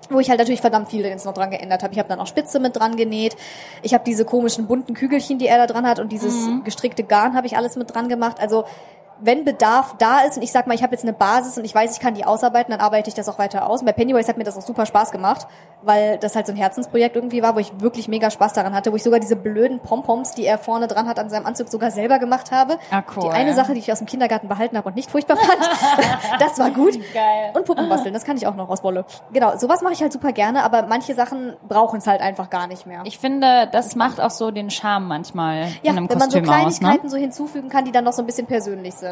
Wo 0.09 0.19
ich 0.19 0.29
halt 0.29 0.41
natürlich 0.41 0.61
verdammt 0.61 0.89
viel 0.89 1.05
jetzt 1.05 1.27
noch 1.27 1.35
dran 1.35 1.51
geändert 1.51 1.83
habe. 1.83 1.93
Ich 1.93 1.99
habe 1.99 2.09
dann 2.09 2.19
auch 2.19 2.27
Spitze 2.27 2.59
mit 2.59 2.77
dran 2.77 2.97
genäht. 2.97 3.37
Ich 3.83 3.95
habe 3.95 4.03
diese 4.05 4.25
komischen 4.25 4.67
bunten 4.67 4.95
Kügelchen, 4.95 5.39
die 5.39 5.47
er 5.47 5.59
da 5.59 5.73
dran 5.73 5.87
hat. 5.87 6.01
Und 6.01 6.11
dieses 6.11 6.49
gestrickte 6.65 7.05
Garn 7.05 7.37
habe 7.37 7.47
ich 7.47 7.57
alles 7.57 7.77
mit 7.77 7.95
dran 7.95 8.09
gemacht. 8.09 8.41
Also 8.41 8.65
wenn 9.23 9.45
Bedarf 9.45 9.95
da 9.99 10.21
ist 10.21 10.37
und 10.37 10.43
ich 10.43 10.53
sag 10.53 10.67
mal, 10.67 10.75
ich 10.75 10.83
habe 10.83 10.93
jetzt 10.93 11.03
eine 11.05 11.13
Basis 11.13 11.59
und 11.59 11.65
ich 11.65 11.75
weiß, 11.75 11.93
ich 11.95 12.01
kann 12.01 12.15
die 12.15 12.25
ausarbeiten, 12.25 12.71
dann 12.71 12.81
arbeite 12.81 13.09
ich 13.09 13.15
das 13.15 13.29
auch 13.29 13.39
weiter 13.39 13.69
aus. 13.69 13.81
Und 13.81 13.87
bei 13.87 13.93
Pennywise 13.93 14.29
hat 14.29 14.37
mir 14.37 14.45
das 14.45 14.57
auch 14.57 14.63
super 14.63 14.87
Spaß 14.87 15.11
gemacht, 15.11 15.47
weil 15.83 16.19
das 16.19 16.37
halt 16.37 16.47
so 16.47 16.53
ein 16.53 16.57
Herzensprojekt 16.57 17.17
irgendwie 17.17 17.43
war, 17.43 17.55
wo 17.55 17.59
ich 17.59 17.81
wirklich 17.81 18.09
mega 18.09 18.31
Spaß 18.31 18.53
daran 18.53 18.75
hatte, 18.75 18.93
wo 18.93 18.97
ich 18.97 19.03
sogar 19.03 19.21
diese 19.21 19.37
blöden 19.37 19.81
Pompoms, 19.81 20.33
die 20.33 20.45
er 20.45 20.59
vorne 20.59 20.87
dran 20.87 21.09
hat 21.09 21.19
an 21.19 21.31
seinem 21.31 21.47
Anzug, 21.47 21.69
sogar 21.69 21.91
selber 21.91 22.19
gemacht 22.19 22.51
habe. 22.51 22.79
Ah, 22.91 23.03
cool. 23.15 23.25
Die 23.25 23.31
eine 23.31 23.55
Sache, 23.55 23.75
die 23.75 23.81
ich 23.81 23.93
aus 23.93 23.99
dem 23.99 24.07
Kindergarten 24.07 24.49
behalten 24.49 24.77
habe 24.77 24.89
und 24.89 24.97
nicht 24.97 25.11
furchtbar 25.11 25.37
fand, 25.37 25.61
das 26.41 26.59
war 26.59 26.71
gut. 26.71 26.99
Geil. 27.13 27.53
Und 27.55 27.65
Puppen 27.65 27.89
basteln, 27.89 28.15
das 28.15 28.25
kann 28.25 28.37
ich 28.37 28.47
auch 28.47 28.55
noch 28.55 28.69
aus 28.69 28.83
Wolle. 28.83 29.05
Genau, 29.33 29.57
sowas 29.57 29.83
mache 29.83 29.95
ich 29.95 30.03
halt 30.03 30.13
super 30.13 30.33
gerne, 30.33 30.65
aber 30.65 30.87
manche 30.87 31.15
Sachen 31.15 31.57
brauchen 31.69 31.99
es 31.99 32.07
halt 32.07 32.21
einfach 32.21 32.51
gar 32.51 32.67
nicht 32.67 32.87
mehr. 32.87 33.03
Ich 33.05 33.19
finde, 33.19 33.69
das 33.71 33.97
macht 33.97 34.21
auch 34.21 34.31
so 34.31 34.51
den 34.51 34.71
Charme 34.71 35.09
manchmal 35.09 35.69
ja, 35.83 35.93
in 35.93 35.99
einem 35.99 36.11
wenn 36.11 36.19
man 36.19 36.31
so 36.31 36.39
Kostüm 36.39 36.55
aus. 36.55 36.81
Ne? 36.81 36.87
Kleinigkeiten 36.87 37.09
so 37.09 37.17
hinzufügen 37.17 37.69
kann, 37.69 37.85
die 37.85 37.93
dann 37.93 38.05
noch 38.05 38.13
so 38.13 38.23
ein 38.23 38.27
bisschen 38.27 38.47
persönlich 38.47 38.95
sind. 38.95 39.10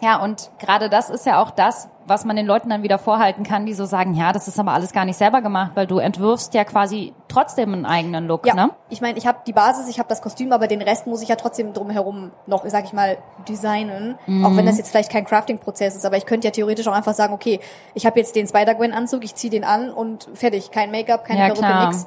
Ja, 0.00 0.20
und 0.22 0.50
gerade 0.58 0.90
das 0.90 1.08
ist 1.08 1.24
ja 1.24 1.40
auch 1.40 1.50
das, 1.50 1.88
was 2.04 2.24
man 2.26 2.36
den 2.36 2.44
Leuten 2.46 2.68
dann 2.68 2.82
wieder 2.82 2.98
vorhalten 2.98 3.42
kann, 3.44 3.64
die 3.64 3.72
so 3.72 3.86
sagen, 3.86 4.12
ja, 4.14 4.32
das 4.32 4.48
ist 4.48 4.58
aber 4.58 4.72
alles 4.72 4.92
gar 4.92 5.04
nicht 5.06 5.16
selber 5.16 5.40
gemacht, 5.40 5.70
weil 5.74 5.86
du 5.86 5.98
entwirfst 5.98 6.52
ja 6.52 6.64
quasi 6.64 7.14
trotzdem 7.28 7.72
einen 7.72 7.86
eigenen 7.86 8.26
Look, 8.26 8.44
Ja, 8.46 8.54
ne? 8.54 8.70
ich 8.90 9.00
meine, 9.00 9.16
ich 9.16 9.26
habe 9.26 9.38
die 9.46 9.54
Basis, 9.54 9.88
ich 9.88 9.98
habe 9.98 10.08
das 10.08 10.20
Kostüm, 10.20 10.52
aber 10.52 10.66
den 10.66 10.82
Rest 10.82 11.06
muss 11.06 11.22
ich 11.22 11.28
ja 11.28 11.36
trotzdem 11.36 11.72
drumherum 11.72 12.32
noch, 12.46 12.64
sag 12.66 12.84
ich 12.84 12.92
mal, 12.92 13.16
designen. 13.48 14.18
Mhm. 14.26 14.44
Auch 14.44 14.56
wenn 14.56 14.66
das 14.66 14.76
jetzt 14.76 14.90
vielleicht 14.90 15.10
kein 15.10 15.24
Crafting-Prozess 15.24 15.96
ist, 15.96 16.04
aber 16.04 16.18
ich 16.18 16.26
könnte 16.26 16.48
ja 16.48 16.50
theoretisch 16.50 16.86
auch 16.88 16.92
einfach 16.92 17.14
sagen, 17.14 17.32
okay, 17.32 17.60
ich 17.94 18.04
habe 18.04 18.18
jetzt 18.18 18.36
den 18.36 18.46
Spider-Gwen-Anzug, 18.46 19.24
ich 19.24 19.34
ziehe 19.36 19.50
den 19.52 19.64
an 19.64 19.90
und 19.90 20.28
fertig, 20.34 20.70
kein 20.70 20.90
Make-up, 20.90 21.24
keine 21.24 21.40
Ja, 21.40 21.46
Perücke, 21.46 21.62
klar. 21.66 21.86
nix. 21.86 22.06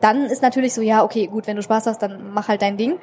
Dann 0.00 0.24
ist 0.24 0.42
natürlich 0.42 0.74
so, 0.74 0.80
ja, 0.82 1.04
okay, 1.04 1.26
gut, 1.28 1.46
wenn 1.46 1.56
du 1.56 1.62
Spaß 1.62 1.86
hast, 1.86 1.98
dann 2.02 2.32
mach 2.32 2.48
halt 2.48 2.62
dein 2.62 2.76
Ding. 2.76 2.98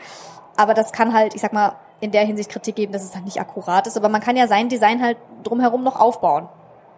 Aber 0.58 0.74
das 0.74 0.92
kann 0.92 1.14
halt, 1.14 1.34
ich 1.36 1.42
sag 1.42 1.54
mal, 1.54 1.74
in 2.04 2.12
der 2.12 2.26
Hinsicht 2.26 2.50
Kritik 2.50 2.76
geben, 2.76 2.92
dass 2.92 3.04
es 3.04 3.16
halt 3.16 3.24
nicht 3.26 3.40
akkurat 3.40 3.88
ist. 3.88 3.96
Aber 3.98 4.10
man 4.10 4.22
kann 4.22 4.36
ja 4.36 4.48
sein 4.48 4.68
Design 4.70 5.02
halt 5.02 5.18
drumherum 5.44 5.84
noch 5.84 6.00
aufbauen. 6.00 6.50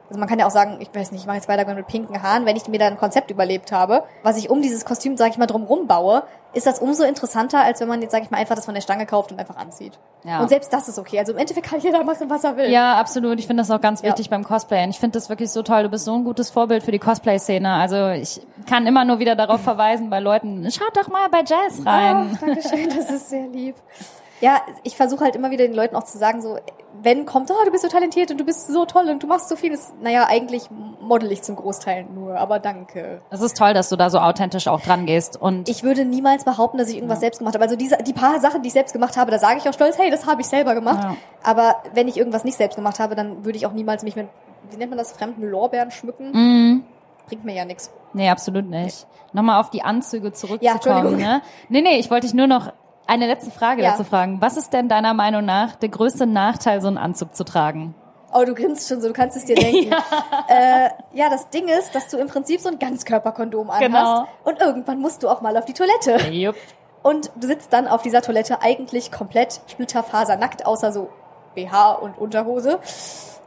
Also 0.07 0.19
man 0.19 0.29
kann 0.29 0.37
ja 0.37 0.45
auch 0.45 0.51
sagen, 0.51 0.77
ich 0.81 0.93
weiß 0.93 1.11
nicht, 1.11 1.21
ich 1.21 1.25
mache 1.27 1.37
jetzt 1.37 1.45
Spider-Man 1.45 1.75
mit 1.77 1.87
pinken 1.87 2.21
Haaren. 2.21 2.45
Wenn 2.45 2.55
ich 2.55 2.67
mir 2.67 2.77
da 2.77 2.85
ein 2.85 2.97
Konzept 2.97 3.31
überlebt 3.31 3.71
habe, 3.71 4.03
was 4.21 4.37
ich 4.37 4.51
um 4.51 4.61
dieses 4.61 4.85
Kostüm, 4.85 5.17
sag 5.17 5.29
ich 5.31 5.39
mal, 5.39 5.47
drumherum 5.47 5.87
baue, 5.87 6.21
ist 6.53 6.67
das 6.67 6.77
umso 6.77 7.03
interessanter, 7.03 7.61
als 7.63 7.81
wenn 7.81 7.87
man 7.87 8.01
jetzt, 8.03 8.11
sag 8.11 8.21
ich 8.21 8.29
mal, 8.29 8.37
einfach 8.37 8.55
das 8.55 8.65
von 8.65 8.75
der 8.75 8.81
Stange 8.81 9.07
kauft 9.07 9.31
und 9.31 9.39
einfach 9.39 9.57
anzieht. 9.57 9.97
Ja. 10.23 10.41
Und 10.41 10.49
selbst 10.49 10.71
das 10.71 10.87
ist 10.87 10.99
okay. 10.99 11.17
Also 11.17 11.31
im 11.33 11.39
Endeffekt 11.39 11.65
kann 11.67 11.79
jeder 11.79 12.03
machen, 12.03 12.29
was 12.29 12.43
er 12.43 12.55
will. 12.55 12.69
Ja, 12.69 12.97
absolut. 12.99 13.39
Ich 13.39 13.47
finde 13.47 13.61
das 13.61 13.71
auch 13.71 13.81
ganz 13.81 14.03
Ja. 14.03 14.09
wichtig 14.09 14.29
beim 14.29 14.43
Cosplayen. 14.43 14.91
Ich 14.91 14.99
finde 14.99 15.17
das 15.17 15.29
wirklich 15.29 15.51
so 15.51 15.63
toll. 15.63 15.81
Du 15.83 15.89
bist 15.89 16.05
so 16.05 16.13
ein 16.13 16.23
gutes 16.23 16.51
Vorbild 16.51 16.83
für 16.83 16.91
die 16.91 16.99
Cosplay-Szene. 16.99 17.71
Also 17.73 18.09
ich 18.09 18.41
kann 18.69 18.85
immer 18.85 19.05
nur 19.05 19.17
wieder 19.17 19.35
darauf 19.35 19.61
verweisen 19.61 20.11
bei 20.11 20.19
Leuten, 20.19 20.69
schaut 20.71 20.95
doch 20.95 21.09
mal 21.09 21.29
bei 21.29 21.39
Jazz 21.39 21.83
rein. 21.83 22.29
Oh, 22.41 22.45
Dankeschön, 22.45 22.89
das 22.95 23.09
ist 23.09 23.29
sehr 23.31 23.47
lieb. 23.47 23.75
Ja, 24.41 24.61
ich 24.83 24.97
versuche 24.97 25.23
halt 25.23 25.35
immer 25.35 25.49
wieder 25.51 25.65
den 25.65 25.75
Leuten 25.75 25.95
auch 25.95 26.03
zu 26.03 26.17
sagen, 26.17 26.41
so, 26.41 26.57
wenn 27.01 27.25
kommt, 27.25 27.49
oh, 27.51 27.65
du 27.65 27.71
bist 27.71 27.83
so 27.83 27.89
talentiert 27.89 28.31
und 28.31 28.37
du 28.37 28.43
bist 28.45 28.67
so 28.67 28.85
toll 28.85 29.09
und 29.09 29.23
du 29.23 29.27
machst 29.27 29.47
so 29.49 29.55
vieles. 29.55 29.93
Naja, 30.01 30.25
eigentlich 30.27 30.69
model 30.99 31.31
ich 31.31 31.41
zum 31.41 31.55
Großteil 31.55 32.03
nur, 32.05 32.37
aber 32.37 32.59
danke. 32.59 33.21
Es 33.29 33.41
ist 33.41 33.57
toll, 33.57 33.73
dass 33.73 33.89
du 33.89 33.95
da 33.95 34.09
so 34.09 34.19
authentisch 34.19 34.67
auch 34.67 34.81
dran 34.81 35.05
gehst. 35.05 35.41
Und 35.41 35.69
Ich 35.69 35.83
würde 35.83 36.03
niemals 36.03 36.43
behaupten, 36.43 36.77
dass 36.77 36.89
ich 36.89 36.95
irgendwas 36.95 37.19
selbst 37.21 37.37
gemacht 37.39 37.53
habe. 37.55 37.63
Also 37.63 37.75
diese, 37.75 37.97
die 37.97 38.13
paar 38.13 38.39
Sachen, 38.39 38.61
die 38.61 38.67
ich 38.67 38.73
selbst 38.73 38.91
gemacht 38.91 39.15
habe, 39.17 39.31
da 39.31 39.39
sage 39.39 39.59
ich 39.59 39.69
auch 39.69 39.73
stolz, 39.73 39.97
hey, 39.97 40.09
das 40.11 40.25
habe 40.25 40.41
ich 40.41 40.47
selber 40.47 40.73
gemacht. 40.75 41.03
Ja. 41.03 41.15
Aber 41.43 41.77
wenn 41.93 42.07
ich 42.07 42.17
irgendwas 42.17 42.43
nicht 42.43 42.57
selbst 42.57 42.75
gemacht 42.75 42.99
habe, 42.99 43.15
dann 43.15 43.45
würde 43.45 43.57
ich 43.57 43.65
auch 43.65 43.73
niemals 43.73 44.03
mich 44.03 44.15
mit, 44.15 44.27
wie 44.69 44.77
nennt 44.77 44.89
man 44.91 44.97
das, 44.97 45.11
fremden 45.13 45.43
Lorbeeren 45.49 45.91
schmücken. 45.91 46.31
mm, 46.31 46.83
Bringt 47.27 47.45
mir 47.45 47.55
ja 47.55 47.65
nichts. 47.65 47.89
nee, 48.13 48.29
absolut 48.29 48.65
nicht. 48.69 49.07
Nochmal 49.33 49.59
auf 49.59 49.69
die 49.69 49.81
Anzüge 49.81 50.27
Ja, 50.27 50.33
zurückzukommen. 50.33 50.75
Entschuldigung. 50.77 51.17
ne? 51.17 51.41
Nee, 51.69 51.81
nee, 51.81 51.97
ich 51.97 52.09
wollte 52.11 52.27
dich 52.27 52.33
nur 52.33 52.47
noch 52.47 52.71
eine 53.07 53.27
letzte 53.27 53.51
Frage 53.51 53.83
Ja. 53.83 53.91
dazu 53.91 54.03
fragen. 54.03 54.41
Was 54.41 54.57
ist 54.57 54.73
denn 54.73 54.89
deiner 54.89 55.13
Meinung 55.13 55.45
nach 55.45 55.75
der 55.75 55.89
größte 55.89 56.25
Nachteil, 56.25 56.81
so 56.81 56.87
einen 56.87 56.97
Anzug 56.97 57.35
zu 57.35 57.43
tragen? 57.43 57.95
Oh, 58.33 58.43
du 58.43 58.53
grinst 58.53 58.89
schon 58.89 58.99
so, 59.01 59.07
du 59.07 59.13
kannst 59.13 59.37
es 59.37 59.45
dir 59.45 59.55
denken. 59.55 59.91
Ja. 60.49 60.85
Äh, 60.87 60.89
ja, 61.13 61.29
das 61.29 61.49
Ding 61.49 61.67
ist, 61.67 61.95
dass 61.95 62.09
du 62.09 62.17
im 62.17 62.27
Prinzip 62.27 62.59
so 62.59 62.69
ein 62.69 62.79
Ganzkörperkondom 62.79 63.69
anhast. 63.69 63.81
Genau. 63.85 64.25
Und 64.43 64.59
irgendwann 64.59 64.99
musst 64.99 65.23
du 65.23 65.29
auch 65.29 65.41
mal 65.41 65.55
auf 65.57 65.65
die 65.65 65.73
Toilette. 65.73 66.17
Jupp. 66.31 66.55
Und 67.01 67.31
du 67.35 67.47
sitzt 67.47 67.71
dann 67.71 67.87
auf 67.87 68.01
dieser 68.01 68.21
Toilette 68.21 68.61
eigentlich 68.61 69.11
komplett 69.11 69.61
splitterfasernackt, 69.67 70.65
außer 70.65 70.91
so 70.91 71.09
BH 71.55 71.91
und 71.93 72.17
Unterhose. 72.17 72.79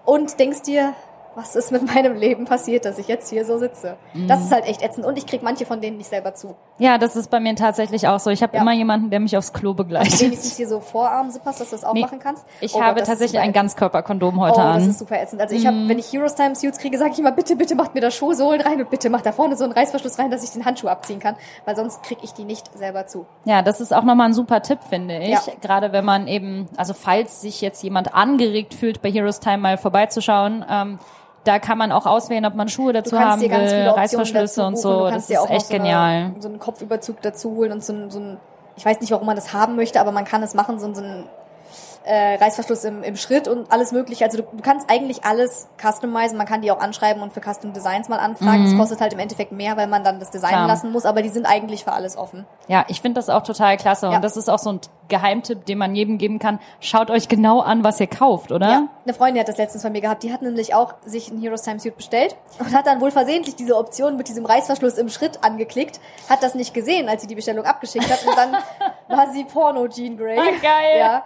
Und 0.05 0.39
denkst 0.39 0.63
dir, 0.63 0.95
was 1.35 1.55
ist 1.57 1.71
mit 1.71 1.83
meinem 1.95 2.15
Leben 2.15 2.47
passiert, 2.47 2.85
dass 2.85 2.99
ich 2.99 3.09
jetzt 3.09 3.29
hier 3.31 3.45
so 3.45 3.59
sitze? 3.59 3.97
Das 4.27 4.41
ist 4.41 4.53
halt 4.53 4.65
echt 4.67 4.83
ätzend. 4.83 5.05
Und 5.05 5.19
ich 5.19 5.27
krieg 5.27 5.43
manche 5.43 5.67
von 5.67 5.81
denen 5.81 5.99
nicht 5.99 6.09
selber 6.09 6.35
zu. 6.35 6.55
Ja, 6.79 6.97
das 6.99 7.17
ist 7.17 7.31
bei 7.31 7.41
mir 7.41 7.55
tatsächlich 7.57 8.07
auch 8.07 8.21
so. 8.21 8.31
Ich 8.31 8.43
habe 8.43 8.57
Ja. 8.57 8.63
immer 8.63 8.73
jemanden, 8.73 9.11
der 9.11 9.19
mich 9.21 9.37
aufs 9.37 9.53
Klo 9.53 9.75
begleitet. 9.75 10.21
Wenigstens 10.21 10.57
hier 10.57 10.69
so 10.69 10.81
Vorarm-Zippers, 10.81 11.59
dass 11.59 11.71
du 11.71 11.77
das 11.77 11.85
auch 11.85 11.93
Nee. 11.93 12.03
machen 12.03 12.21
kannst. 12.21 12.45
Ich 12.61 12.75
Oh 12.75 12.81
habe 12.83 13.01
Gott, 13.01 13.07
tatsächlich 13.09 13.41
ein. 13.41 13.53
Ganzkörperkondom 13.53 14.39
heute 14.41 14.59
Oh, 14.59 14.63
an. 14.63 14.79
Das 14.79 14.87
ist 14.89 14.99
super 15.01 15.21
ätzend. 15.21 15.41
Also 15.43 15.55
ich 15.57 15.67
habe, 15.67 15.77
wenn 15.89 15.99
ich 15.99 16.13
Heroes 16.13 16.35
Time 16.37 16.55
Suits 16.55 16.79
kriege, 16.79 16.97
sage 16.99 17.11
ich 17.13 17.19
immer, 17.19 17.33
bitte, 17.33 17.57
bitte 17.57 17.75
macht 17.75 17.95
mir 17.95 18.01
da 18.01 18.11
Schuhsohlen 18.11 18.61
rein 18.61 18.81
und 18.81 18.91
bitte 18.91 19.11
macht 19.11 19.27
da 19.27 19.33
vorne 19.33 19.57
so 19.57 19.65
einen 19.65 19.73
Reißverschluss 19.73 20.19
rein, 20.19 20.31
dass 20.31 20.45
ich 20.45 20.51
den 20.51 20.65
Handschuh 20.65 20.89
abziehen 20.89 21.19
kann, 21.19 21.35
weil 21.65 21.75
sonst 21.77 22.03
kriege 22.05 22.21
ich 22.23 22.33
die 22.33 22.45
nicht 22.45 22.77
selber 22.79 23.07
zu. 23.07 23.27
Ja, 23.45 23.63
das 23.63 23.81
ist 23.81 23.93
auch 23.93 24.05
nochmal 24.05 24.29
ein 24.29 24.35
super 24.35 24.63
Tipp, 24.63 24.79
finde 24.89 25.19
ich. 25.19 25.31
Ja. 25.31 25.41
Gerade 25.61 25.93
wenn 25.93 26.05
man 26.05 26.29
eben, 26.29 26.69
also 26.77 26.95
falls 26.95 27.41
sich 27.41 27.61
jetzt 27.61 27.83
jemand 27.83 28.15
angeregt 28.15 28.75
fühlt, 28.75 29.03
bei 29.03 29.11
Heroes 29.11 29.41
Time 29.41 29.59
mal 29.59 29.79
vorbeizuschauen, 29.79 30.65
ähm, 30.71 30.99
da 31.49 31.59
kann 31.59 31.79
man 31.79 31.91
auch 31.93 32.07
auswählen, 32.07 32.45
ob 32.47 32.55
man 32.55 32.69
Schuhe 32.69 32.93
dazu 32.93 33.19
haben 33.19 33.41
will, 33.41 33.51
Reißverschlüsse 33.51 34.65
und 34.65 34.79
so. 34.79 35.07
Du 35.07 35.11
Das 35.15 35.29
ist 35.31 35.39
auch 35.39 35.51
echt 35.51 35.67
so 35.67 35.73
genial. 35.75 36.11
Eine, 36.27 36.35
so 36.41 36.49
einen 36.49 36.59
Kopfüberzug 36.59 37.21
dazu 37.23 37.57
holen 37.57 37.73
und 37.73 37.83
so 37.85 37.93
ein, 37.93 38.11
so 38.11 38.21
ein, 38.21 38.37
ich 38.77 38.85
weiß 38.85 39.01
nicht, 39.01 39.11
warum 39.11 39.27
man 39.27 39.35
das 39.37 39.53
haben 39.53 39.75
möchte, 39.77 40.01
aber 40.01 40.13
man 40.13 40.25
kann 40.25 40.43
es 40.43 40.55
machen, 40.55 40.79
so, 40.79 40.87
ein- 40.87 40.95
so 40.95 41.03
ein 41.03 41.25
äh, 42.05 42.37
Reißverschluss 42.43 42.85
im, 42.85 43.03
im 43.03 43.17
Schritt 43.17 43.49
und 43.49 43.71
alles 43.71 43.93
mögliche. 43.93 44.25
Also 44.25 44.39
du, 44.39 44.45
du 44.45 44.63
kannst 44.63 44.89
eigentlich 44.91 45.25
alles 45.25 45.69
customizen, 45.83 46.39
man 46.39 46.47
kann 46.47 46.63
die 46.63 46.71
auch 46.71 46.81
anschreiben 46.81 47.23
und 47.23 47.35
für 47.35 47.41
Custom 47.43 47.73
Designs 47.75 48.09
mal 48.09 48.19
anfragen. 48.19 48.65
Das 48.65 48.77
kostet 48.77 49.01
halt 49.03 49.13
im 49.13 49.19
Endeffekt 49.19 49.53
mehr, 49.53 49.77
weil 49.77 49.89
man 49.89 50.05
dann 50.05 50.19
das 50.19 50.31
Designen 50.31 50.61
Mhm. 50.61 50.65
Klar. 50.65 50.69
lassen 50.69 50.93
muss, 50.93 51.05
aber 51.05 51.21
die 51.23 51.29
sind 51.29 51.45
eigentlich 51.45 51.85
für 51.85 51.93
alles 51.93 52.17
offen. 52.17 52.47
Ja, 52.69 52.85
ich 52.89 53.03
finde 53.03 53.19
das 53.19 53.29
auch 53.29 53.43
total 53.43 53.77
klasse. 53.77 54.07
Ja. 54.07 54.17
Und 54.17 54.23
das 54.25 54.37
ist 54.39 54.49
auch 54.49 54.59
so 54.59 54.71
ein 54.73 54.81
Geheimtipp, 55.09 55.65
den 55.67 55.79
man 55.79 55.95
jedem 55.95 56.19
geben 56.19 56.39
kann. 56.39 56.59
Schaut 56.81 57.11
euch 57.11 57.29
genau 57.29 57.61
an, 57.61 57.85
was 57.85 58.01
ihr 58.01 58.07
kauft, 58.07 58.53
oder? 58.53 58.69
Ja, 58.69 58.89
eine 59.05 59.15
Freundin 59.15 59.41
hat 59.41 59.49
das 59.49 59.57
letztens 59.57 59.83
von 59.83 59.93
mir 59.93 60.01
gehabt. 60.01 60.23
Die 60.23 60.33
hat 60.33 60.43
nämlich 60.43 60.75
auch 60.75 60.95
sich 61.05 61.31
ein 61.31 61.41
Heroes 61.41 61.63
Time 61.63 61.81
Suit 61.81 61.97
bestellt 61.97 62.37
und 62.59 62.75
hat 62.75 62.87
dann 62.87 63.01
wohl 63.01 63.11
versehentlich 63.11 63.57
diese 63.57 63.77
Option 63.77 64.17
mit 64.17 64.29
diesem 64.29 64.45
Reißverschluss 64.45 64.99
im 64.99 65.09
Schritt 65.09 65.43
angeklickt, 65.43 66.01
hat 66.29 66.43
das 66.43 66.55
nicht 66.55 66.75
gesehen, 66.75 67.09
als 67.09 67.23
sie 67.23 67.29
die 67.29 67.35
Bestellung 67.35 67.65
abgeschickt 67.65 68.11
hat 68.11 68.27
und 68.27 68.37
dann 68.37 68.53
war 69.09 69.33
sie 69.33 69.45
Porno 69.45 69.89
Jean 69.89 70.17
Grey. 70.17 70.39
Ah, 70.39 70.53
geil. 70.61 70.99
Ja. 70.99 71.25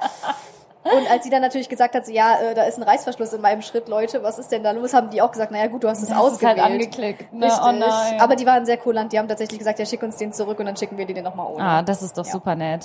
Und 0.85 1.11
als 1.11 1.23
sie 1.25 1.31
dann 1.31 1.43
natürlich 1.43 1.69
gesagt 1.69 1.95
hat, 1.95 2.05
so, 2.07 2.13
ja, 2.13 2.39
äh, 2.41 2.55
da 2.55 2.65
ist 2.65 2.77
ein 2.77 2.83
Reißverschluss 2.83 3.33
in 3.33 3.41
meinem 3.41 3.63
Schritt, 3.63 3.89
Leute, 3.89 4.23
was 4.23 4.39
ist 4.39 4.51
denn 4.51 4.65
da 4.65 4.73
los? 4.73 4.93
Haben 4.95 5.11
die 5.11 5.23
auch 5.23 5.31
gesagt, 5.31 5.53
naja 5.53 5.69
gut, 5.69 5.85
du 5.85 5.89
hast 5.89 6.03
es 6.03 6.09
Das 6.09 6.17
ist 6.19 6.23
ausgewählt. 6.23 6.61
halt 6.61 6.73
angeklickt. 6.73 7.33
Ne? 7.33 7.47
Richtig. 7.47 7.61
Oh 7.65 7.73
nein. 7.73 8.21
Aber 8.21 8.35
die 8.37 8.47
waren 8.47 8.67
sehr 8.67 8.77
kulant. 8.79 9.13
Die 9.13 9.19
haben 9.19 9.29
tatsächlich 9.29 9.59
gesagt, 9.59 9.79
ja, 9.79 9.87
schick 9.87 10.03
uns 10.03 10.17
den 10.17 10.33
zurück 10.33 10.59
und 10.59 10.67
dann 10.67 10.77
schicken 10.77 10.99
wir 10.99 11.07
dir 11.07 11.15
den 11.15 11.25
nochmal 11.25 11.47
ohne. 11.53 11.63
Ah, 11.65 11.83
das 11.83 12.03
ist 12.03 12.19
doch 12.19 12.27
Ja. 12.27 12.33
super 12.33 12.55
nett. 12.57 12.85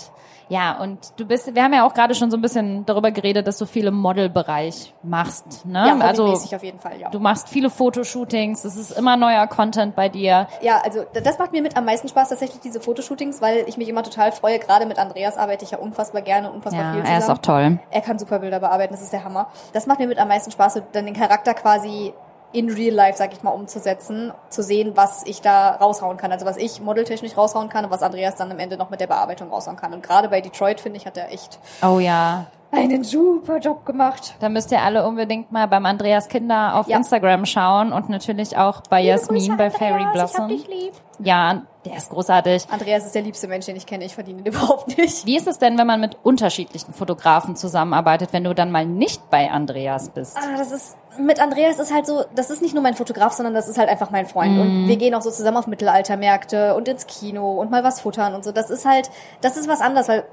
Ja, 0.50 0.80
und 0.80 1.00
du 1.18 1.26
bist, 1.26 1.54
wir 1.54 1.62
haben 1.64 1.74
ja 1.74 1.86
auch 1.86 1.93
gerade 1.93 2.16
schon 2.16 2.32
so 2.32 2.38
ein 2.38 2.41
bisschen 2.41 2.86
darüber 2.86 3.12
geredet, 3.12 3.48
dass 3.48 3.58
du 3.58 3.66
viel 3.66 3.88
im 3.88 3.95
Modelbereich 3.95 4.93
machst, 5.04 5.66
ne? 5.66 5.86
Ja, 5.88 5.98
also 6.06 6.26
auf 6.28 6.64
jeden 6.64 6.80
Fall, 6.80 7.00
ja. 7.02 7.10
du 7.10 7.20
machst 7.20 7.50
viele 7.50 7.70
Fotoshootings, 7.70 8.64
es 8.64 8.78
ist 8.78 8.91
immer 8.91 9.18
neuer 9.18 9.45
Content 9.48 9.95
bei 9.95 10.08
dir. 10.08 10.48
Ja, 10.62 10.80
also 10.86 11.04
das 11.22 11.38
macht 11.38 11.52
mir 11.52 11.62
mit 11.62 11.76
am 11.76 11.84
meisten 11.84 12.08
Spaß 12.08 12.30
tatsächlich 12.30 12.62
diese 12.62 12.80
Fotoshootings, 12.80 13.41
weil 13.41 13.66
ich 13.68 13.78
mich 13.78 13.89
immer 13.89 14.04
total 14.04 14.32
freue. 14.32 14.58
Gerade 14.60 14.86
mit 14.86 15.00
Andreas 15.00 15.36
arbeite 15.38 15.66
ich 15.66 15.72
ja 15.72 15.80
unfassbar 15.80 16.22
gerne, 16.22 16.50
unfassbar 16.52 16.82
Ja, 16.84 16.91
viel 16.91 17.00
er 17.02 17.06
zusammen. 17.06 17.22
ist 17.24 17.30
auch 17.30 17.38
toll. 17.39 17.80
Er 17.92 18.02
kann 18.02 18.20
super 18.20 18.40
Bilder 18.40 18.60
bearbeiten, 18.60 18.94
das 18.94 19.02
ist 19.02 19.14
der 19.14 19.24
Hammer. 19.24 19.48
Das 19.74 19.88
macht 19.88 20.00
mir 20.00 20.08
mit 20.08 20.20
am 20.20 20.28
meisten 20.28 20.52
Spaß, 20.52 20.82
dann 20.92 21.06
den 21.06 21.16
Charakter 21.16 21.54
quasi 21.54 22.14
in 22.54 22.70
real 22.70 22.94
life, 22.94 23.18
sag 23.18 23.34
ich 23.34 23.44
mal, 23.44 23.52
umzusetzen, 23.52 24.32
zu 24.50 24.64
sehen, 24.64 24.94
was 24.96 25.24
ich 25.26 25.42
da 25.42 25.72
raushauen 25.72 26.18
kann. 26.18 26.32
Also 26.32 26.46
was 26.46 26.58
ich 26.58 26.82
modeltechnisch 26.82 27.36
raushauen 27.36 27.70
kann 27.70 27.86
und 27.86 27.92
was 27.92 28.02
Andreas 28.02 28.36
dann 28.36 28.52
am 28.52 28.60
Ende 28.60 28.78
noch 28.78 28.90
mit 28.90 29.02
der 29.02 29.08
Bearbeitung 29.08 29.50
raushauen 29.50 29.78
kann. 29.78 29.94
Und 29.94 30.02
gerade 30.02 30.30
bei 30.30 30.42
Detroit, 30.42 30.80
finde 30.80 30.98
ich, 30.98 31.06
hat 31.06 31.18
er 31.18 31.32
echt 31.32 31.60
Oh 31.84 32.00
ja. 32.00 32.48
Einen 32.72 33.03
super 33.03 33.57
Job 33.59 33.86
gemacht. 33.86 34.36
Da 34.39 34.49
müsst 34.49 34.72
ihr 34.72 34.82
alle 34.82 35.07
unbedingt 35.07 35.51
mal 35.51 35.68
beim 35.68 35.86
Andreas 35.86 36.28
Kinder 36.28 36.76
auf 36.76 36.88
Ja. 36.88 36.97
Instagram 36.97 37.45
schauen 37.45 37.93
und 37.93 38.09
natürlich 38.09 38.57
auch 38.57 38.82
bei 38.89 39.01
Jasmin 39.01 39.55
bei 39.57 39.70
Fairy 39.72 40.05
Blossom. 40.13 40.49
lieb. 40.49 40.93
Ja, 41.20 41.63
der 41.86 41.97
ist 41.97 42.09
großartig. 42.09 42.68
Andreas 42.70 43.05
ist 43.05 43.15
der 43.15 43.22
liebste 43.24 43.47
Mensch, 43.47 43.65
den 43.65 43.76
ich 43.76 43.86
kenne. 43.86 44.05
Ich 44.05 44.13
verdiene 44.13 44.39
ihn 44.41 44.45
überhaupt 44.53 44.97
nicht. 44.97 45.26
Wie 45.26 45.38
ist 45.38 45.47
es 45.47 45.57
denn, 45.57 45.78
wenn 45.78 45.88
man 45.88 45.99
mit 46.01 46.18
unterschiedlichen 46.24 46.93
Fotografen 46.93 47.55
zusammenarbeitet, 47.55 48.34
wenn 48.34 48.43
du 48.43 48.53
dann 48.53 48.70
mal 48.72 48.86
nicht 48.86 49.30
bei 49.30 49.49
Andreas 49.49 50.09
bist? 50.09 50.38
Ah, 50.38 50.57
das 50.57 50.72
ist 50.72 50.97
mit 51.18 51.41
Andreas 51.41 51.80
ist 51.80 51.91
halt 51.91 52.05
so, 52.05 52.26
das 52.36 52.51
ist 52.51 52.61
nicht 52.61 52.76
nur 52.76 52.84
mein 52.84 52.93
Fotograf, 52.93 53.34
sondern 53.34 53.55
das 53.55 53.68
ist 53.68 53.80
halt 53.80 53.89
einfach 53.89 54.11
mein 54.11 54.28
Freund. 54.28 54.51
Mhm. 54.53 54.61
Und 54.61 54.88
wir 54.88 54.97
gehen 54.97 55.15
auch 55.15 55.24
so 55.24 55.32
zusammen 55.32 55.57
auf 55.57 55.65
Mittelaltermärkte 55.65 56.76
und 56.76 56.88
ins 56.88 57.07
Kino 57.07 57.53
und 57.59 57.72
mal 57.72 57.84
was 57.84 58.01
futtern 58.01 58.36
und 58.36 58.43
so. 58.43 58.51
Das 58.51 58.70
ist 58.70 58.86
halt, 58.86 59.09
das 59.41 59.57
ist 59.57 59.68
was 59.68 59.82
anderes, 59.82 60.07
weil 60.09 60.26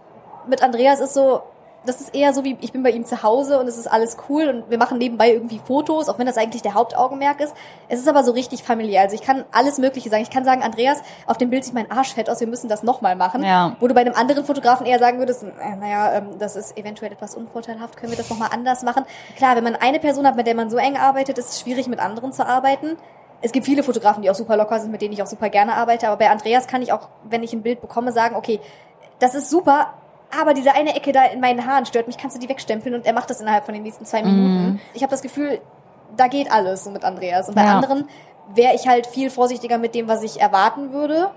mit 0.46 0.62
Andreas 0.62 1.00
ist 1.00 1.14
so, 1.14 1.40
das 1.86 2.00
ist 2.00 2.14
eher 2.14 2.32
so 2.32 2.44
wie, 2.44 2.56
ich 2.60 2.72
bin 2.72 2.82
bei 2.82 2.90
ihm 2.90 3.04
zu 3.04 3.22
Hause 3.22 3.58
und 3.58 3.66
es 3.66 3.76
ist 3.76 3.86
alles 3.86 4.16
cool 4.28 4.48
und 4.48 4.70
wir 4.70 4.78
machen 4.78 4.98
nebenbei 4.98 5.32
irgendwie 5.32 5.60
Fotos, 5.64 6.08
auch 6.08 6.18
wenn 6.18 6.26
das 6.26 6.36
eigentlich 6.36 6.62
der 6.62 6.74
Hauptaugenmerk 6.74 7.40
ist. 7.40 7.54
Es 7.88 8.00
ist 8.00 8.08
aber 8.08 8.24
so 8.24 8.32
richtig 8.32 8.62
familiär. 8.62 9.02
Also 9.02 9.14
ich 9.14 9.22
kann 9.22 9.44
alles 9.52 9.78
Mögliche 9.78 10.08
sagen. 10.10 10.22
Ich 10.22 10.30
kann 10.30 10.44
sagen, 10.44 10.62
Andreas, 10.62 11.02
auf 11.26 11.36
dem 11.36 11.50
Bild 11.50 11.64
sieht 11.64 11.74
mein 11.74 11.90
Arsch 11.90 12.14
fett 12.14 12.30
aus, 12.30 12.40
wir 12.40 12.46
müssen 12.46 12.68
das 12.68 12.82
nochmal 12.82 13.16
machen. 13.16 13.42
Ja. 13.42 13.76
Wo 13.80 13.88
du 13.88 13.94
bei 13.94 14.00
einem 14.00 14.14
anderen 14.14 14.44
Fotografen 14.44 14.86
eher 14.86 14.98
sagen 14.98 15.18
würdest, 15.18 15.42
äh, 15.42 15.76
naja, 15.76 16.14
ähm, 16.14 16.38
das 16.38 16.56
ist 16.56 16.76
eventuell 16.76 17.12
etwas 17.12 17.34
unvorteilhaft, 17.34 17.96
können 17.96 18.12
wir 18.12 18.18
das 18.18 18.30
nochmal 18.30 18.48
anders 18.52 18.82
machen? 18.82 19.04
Klar, 19.36 19.56
wenn 19.56 19.64
man 19.64 19.76
eine 19.76 19.98
Person 19.98 20.26
hat, 20.26 20.36
mit 20.36 20.46
der 20.46 20.54
man 20.54 20.70
so 20.70 20.76
eng 20.76 20.96
arbeitet, 20.96 21.38
ist 21.38 21.50
es 21.50 21.60
schwierig, 21.60 21.88
mit 21.88 22.00
anderen 22.00 22.32
zu 22.32 22.46
arbeiten. 22.46 22.96
Es 23.42 23.52
gibt 23.52 23.66
viele 23.66 23.82
Fotografen, 23.82 24.22
die 24.22 24.30
auch 24.30 24.34
super 24.34 24.56
locker 24.56 24.80
sind, 24.80 24.90
mit 24.90 25.02
denen 25.02 25.12
ich 25.12 25.22
auch 25.22 25.26
super 25.26 25.50
gerne 25.50 25.74
arbeite, 25.74 26.08
aber 26.08 26.16
bei 26.16 26.30
Andreas 26.30 26.66
kann 26.66 26.80
ich 26.80 26.92
auch, 26.92 27.08
wenn 27.24 27.42
ich 27.42 27.52
ein 27.52 27.62
Bild 27.62 27.82
bekomme, 27.82 28.10
sagen, 28.10 28.36
okay, 28.36 28.58
das 29.18 29.34
ist 29.34 29.50
super, 29.50 29.92
aber 30.40 30.54
diese 30.54 30.72
eine 30.74 30.94
Ecke 30.94 31.12
da 31.12 31.24
in 31.24 31.40
meinen 31.40 31.66
Haaren 31.66 31.86
stört 31.86 32.06
mich, 32.06 32.18
kannst 32.18 32.36
du 32.36 32.40
die 32.40 32.48
wegstempeln 32.48 32.94
und 32.94 33.06
er 33.06 33.12
macht 33.12 33.30
das 33.30 33.40
innerhalb 33.40 33.64
von 33.64 33.74
den 33.74 33.82
nächsten 33.82 34.04
zwei 34.04 34.22
Minuten. 34.22 34.80
Ich 34.92 35.02
habe 35.02 35.10
das 35.10 35.22
Gefühl, 35.22 35.60
da 36.16 36.28
geht 36.28 36.50
alles 36.50 36.84
so 36.84 36.90
mit 36.90 37.04
Andreas. 37.04 37.48
Und 37.48 37.54
bei 37.54 37.64
Ja. 37.64 37.74
anderen 37.76 38.08
wäre 38.54 38.74
ich 38.74 38.86
halt 38.86 39.06
viel 39.06 39.30
vorsichtiger 39.30 39.78
mit 39.78 39.94
dem, 39.94 40.08
was 40.08 40.22
ich 40.22 40.40
erwarten 40.40 40.92
würde 40.92 41.30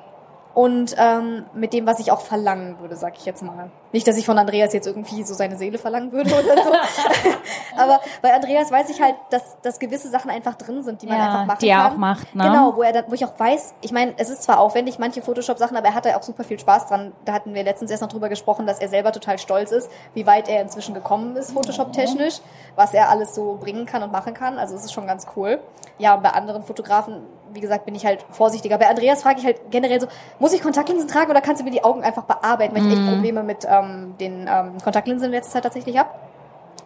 und 0.57 0.95
ähm, 0.97 1.45
mit 1.53 1.71
dem, 1.71 1.85
was 1.85 1.99
ich 1.99 2.11
auch 2.11 2.21
verlangen 2.21 2.79
würde, 2.79 2.95
sag 2.95 3.15
ich 3.15 3.25
jetzt 3.25 3.43
mal. 3.43 3.69
Nicht, 3.91 4.07
dass 4.07 4.17
ich 4.17 4.25
von 4.25 4.39
Andreas 4.39 4.73
jetzt 4.73 4.87
irgendwie 4.87 5.21
so 5.21 5.35
seine 5.35 5.55
Seele 5.55 5.77
verlangen 5.77 6.11
würde 6.11 6.31
oder 6.33 6.63
so. 6.63 6.71
Aber 7.77 7.99
bei 8.23 8.33
Andreas 8.33 8.71
weiß 8.71 8.89
ich 8.89 8.99
halt, 8.99 9.13
dass, 9.29 9.61
dass 9.61 9.77
gewisse 9.77 10.09
Sachen 10.09 10.31
einfach 10.31 10.55
drin 10.55 10.81
sind, 10.81 11.03
die 11.03 11.05
man 11.05 11.17
Ja, 11.19 11.25
einfach 11.25 11.45
machen 11.45 11.59
die 11.61 11.69
er 11.69 11.77
kann. 11.77 11.93
auch 11.93 11.97
macht, 11.97 12.33
ne? 12.35 12.43
Genau, 12.43 12.75
wo 12.75 12.81
er 12.81 12.91
dann, 12.91 13.03
wo 13.07 13.13
ich 13.13 13.23
auch 13.23 13.39
weiß, 13.39 13.75
ich 13.81 13.91
meine, 13.91 14.15
es 14.17 14.31
ist 14.31 14.41
zwar 14.41 14.59
aufwendig, 14.59 14.97
manche 14.97 15.21
Photoshop-Sachen, 15.21 15.77
aber 15.77 15.89
er 15.89 15.93
hat 15.93 16.05
da 16.05 16.17
auch 16.17 16.23
super 16.23 16.43
viel 16.43 16.57
Spaß 16.57 16.87
dran. 16.87 17.11
Da 17.23 17.33
hatten 17.33 17.53
wir 17.53 17.63
letztens 17.63 17.91
erst 17.91 18.01
noch 18.01 18.09
drüber 18.09 18.27
gesprochen, 18.27 18.65
dass 18.65 18.79
er 18.79 18.89
selber 18.89 19.11
total 19.11 19.37
stolz 19.37 19.71
ist, 19.71 19.91
wie 20.15 20.25
weit 20.25 20.49
er 20.49 20.63
inzwischen 20.63 20.95
gekommen 20.95 21.35
ist, 21.35 21.51
Photoshop-technisch, 21.51 22.39
was 22.75 22.95
er 22.95 23.09
alles 23.09 23.35
so 23.35 23.59
bringen 23.61 23.85
kann 23.85 24.01
und 24.01 24.11
machen 24.11 24.33
kann. 24.33 24.57
Also 24.57 24.73
es 24.73 24.85
ist 24.85 24.93
schon 24.93 25.05
ganz 25.05 25.27
cool. 25.35 25.59
Ja, 25.99 26.15
und 26.15 26.23
bei 26.23 26.29
anderen 26.31 26.63
Fotografen, 26.63 27.21
wie 27.53 27.59
gesagt, 27.59 27.85
bin 27.85 27.95
ich 27.95 28.05
halt 28.05 28.25
vorsichtiger. 28.29 28.77
Bei 28.77 28.87
Andreas 28.89 29.23
frage 29.23 29.39
ich 29.39 29.45
halt 29.45 29.71
generell 29.71 29.99
so, 30.01 30.07
muss 30.39 30.53
ich 30.53 30.61
Kontaktlinsen 30.61 31.07
tragen 31.07 31.29
oder 31.31 31.41
kannst 31.41 31.61
du 31.61 31.65
mir 31.65 31.71
die 31.71 31.83
Augen 31.83 32.03
einfach 32.03 32.23
bearbeiten, 32.23 32.75
weil 32.75 32.85
ich 32.85 32.91
echt 32.93 33.07
Probleme 33.07 33.43
mit 33.43 33.65
ähm, 33.69 34.15
den 34.19 34.47
ähm, 34.51 34.77
Kontaktlinsen 34.83 35.25
in 35.27 35.31
letzter 35.31 35.53
Zeit 35.53 35.63
tatsächlich 35.63 35.97
habe. 35.97 36.09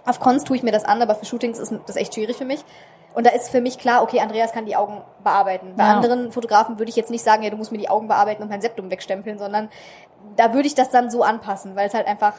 Auf 0.06 0.20
Cons 0.20 0.44
tue 0.44 0.56
ich 0.56 0.64
mir 0.64 0.72
das 0.72 0.84
an, 0.86 1.02
aber 1.02 1.16
für 1.16 1.26
Shootings 1.26 1.60
ist 1.60 1.74
das 1.86 1.96
echt 1.96 2.14
schwierig 2.16 2.38
für 2.38 2.46
mich. 2.46 2.64
Und 3.14 3.26
da 3.28 3.32
ist 3.32 3.50
für 3.50 3.60
mich 3.62 3.78
klar, 3.78 4.04
okay, 4.04 4.20
Andreas 4.22 4.54
kann 4.54 4.66
die 4.66 4.76
Augen 4.76 5.02
bearbeiten. 5.24 5.74
Bei 5.76 5.84
Ja. 5.84 5.94
anderen 5.96 6.32
Fotografen 6.32 6.80
würde 6.80 6.90
ich 6.90 6.96
jetzt 6.96 7.12
nicht 7.12 7.24
sagen, 7.24 7.44
ja, 7.44 7.50
du 7.50 7.58
musst 7.58 7.72
mir 7.72 7.78
die 7.78 7.90
Augen 7.90 8.08
bearbeiten 8.08 8.42
und 8.42 8.50
mein 8.50 8.62
Septum 8.62 8.90
wegstempeln, 8.90 9.38
sondern 9.38 9.70
da 10.38 10.54
würde 10.54 10.68
ich 10.68 10.76
das 10.76 10.90
dann 10.92 11.10
so 11.12 11.22
anpassen, 11.22 11.76
weil 11.76 11.88
es 11.88 11.94
halt 11.94 12.08
einfach 12.08 12.34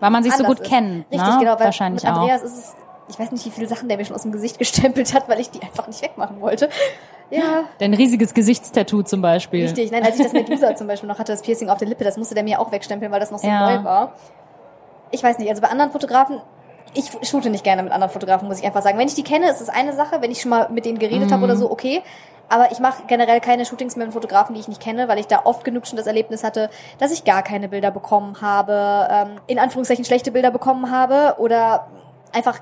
Weil 0.00 0.10
man 0.10 0.22
sich 0.22 0.34
so 0.34 0.44
gut 0.44 0.60
ist. 0.60 0.68
kennt, 0.70 1.04
Richtig, 1.12 1.28
ne? 1.28 1.36
genau. 1.38 1.52
Weil 1.58 1.66
Wahrscheinlich 1.66 2.02
mit 2.02 2.12
auch. 2.12 2.16
Andreas 2.16 2.42
ist 2.42 2.56
es, 2.56 2.76
ich 3.08 3.18
weiß 3.18 3.32
nicht, 3.32 3.44
wie 3.46 3.50
viele 3.50 3.66
Sachen 3.66 3.88
der 3.88 3.96
mir 3.98 4.04
schon 4.04 4.14
aus 4.16 4.22
dem 4.22 4.32
Gesicht 4.32 4.58
gestempelt 4.58 5.14
hat, 5.14 5.28
weil 5.28 5.40
ich 5.40 5.50
die 5.50 5.62
einfach 5.62 5.86
nicht 5.86 6.02
wegmachen 6.02 6.40
wollte. 6.40 6.68
Ja, 7.30 7.64
Dein 7.78 7.92
riesiges 7.94 8.32
Gesichtstattoo 8.32 9.02
zum 9.02 9.20
Beispiel. 9.20 9.62
richtig. 9.64 9.90
Nein, 9.92 10.02
als 10.02 10.16
ich 10.16 10.22
das 10.22 10.32
Medusa 10.32 10.74
zum 10.76 10.86
Beispiel 10.86 11.08
noch 11.08 11.18
hatte, 11.18 11.32
das 11.32 11.42
Piercing 11.42 11.68
auf 11.68 11.78
der 11.78 11.88
Lippe, 11.88 12.04
das 12.04 12.16
musste 12.16 12.34
der 12.34 12.42
mir 12.44 12.58
auch 12.60 12.72
wegstempeln, 12.72 13.12
weil 13.12 13.20
das 13.20 13.30
noch 13.30 13.38
so 13.38 13.46
Ja. 13.46 13.76
neu 13.78 13.84
war. 13.84 14.12
Ich 15.10 15.22
weiß 15.22 15.38
nicht, 15.38 15.48
also 15.50 15.60
bei 15.62 15.68
anderen 15.68 15.90
Fotografen, 15.90 16.40
ich 16.94 17.10
shoote 17.28 17.50
nicht 17.50 17.64
gerne 17.64 17.82
mit 17.82 17.92
anderen 17.92 18.10
Fotografen, 18.12 18.48
muss 18.48 18.58
ich 18.60 18.64
einfach 18.64 18.82
sagen. 18.82 18.98
Wenn 18.98 19.08
ich 19.08 19.14
die 19.14 19.24
kenne, 19.24 19.50
ist 19.50 19.60
es 19.60 19.68
eine 19.68 19.92
Sache. 19.94 20.22
Wenn 20.22 20.30
ich 20.30 20.40
schon 20.40 20.50
mal 20.50 20.68
mit 20.70 20.86
denen 20.86 20.98
geredet 20.98 21.30
habe 21.32 21.44
oder 21.44 21.54
Mhm. 21.54 21.58
so, 21.58 21.70
okay. 21.70 22.02
Aber 22.50 22.72
ich 22.72 22.78
mache 22.78 23.02
generell 23.08 23.40
keine 23.40 23.66
Shootings 23.66 23.94
mit 23.96 24.10
Fotografen, 24.14 24.54
die 24.54 24.60
ich 24.62 24.68
nicht 24.68 24.80
kenne, 24.80 25.06
weil 25.06 25.18
ich 25.18 25.26
da 25.26 25.42
oft 25.44 25.64
genug 25.64 25.86
schon 25.86 25.98
das 25.98 26.06
Erlebnis 26.06 26.42
hatte, 26.44 26.70
dass 26.98 27.10
ich 27.12 27.24
gar 27.24 27.42
keine 27.42 27.68
Bilder 27.68 27.90
bekommen 27.90 28.40
habe, 28.40 29.06
ähm, 29.10 29.28
in 29.46 29.58
Anführungszeichen 29.58 30.06
schlechte 30.06 30.30
Bilder 30.32 30.50
bekommen 30.50 30.90
habe 30.90 31.34
oder 31.38 31.88
einfach 32.32 32.60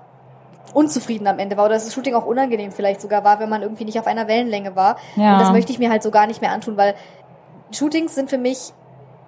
unzufrieden 0.74 1.26
am 1.26 1.38
Ende 1.38 1.56
war 1.56 1.66
oder 1.66 1.74
dass 1.74 1.84
das 1.84 1.94
Shooting 1.94 2.14
auch 2.14 2.26
unangenehm 2.26 2.72
vielleicht 2.72 3.00
sogar 3.00 3.24
war, 3.24 3.40
wenn 3.40 3.48
man 3.48 3.62
irgendwie 3.62 3.84
nicht 3.84 3.98
auf 3.98 4.06
einer 4.06 4.28
Wellenlänge 4.28 4.76
war. 4.76 4.96
Ja. 5.16 5.34
Und 5.34 5.40
das 5.40 5.52
möchte 5.52 5.72
ich 5.72 5.78
mir 5.78 5.90
halt 5.90 6.02
so 6.02 6.10
gar 6.10 6.26
nicht 6.26 6.40
mehr 6.40 6.52
antun, 6.52 6.76
weil 6.76 6.94
Shootings 7.72 8.14
sind 8.14 8.30
für 8.30 8.38
mich 8.38 8.72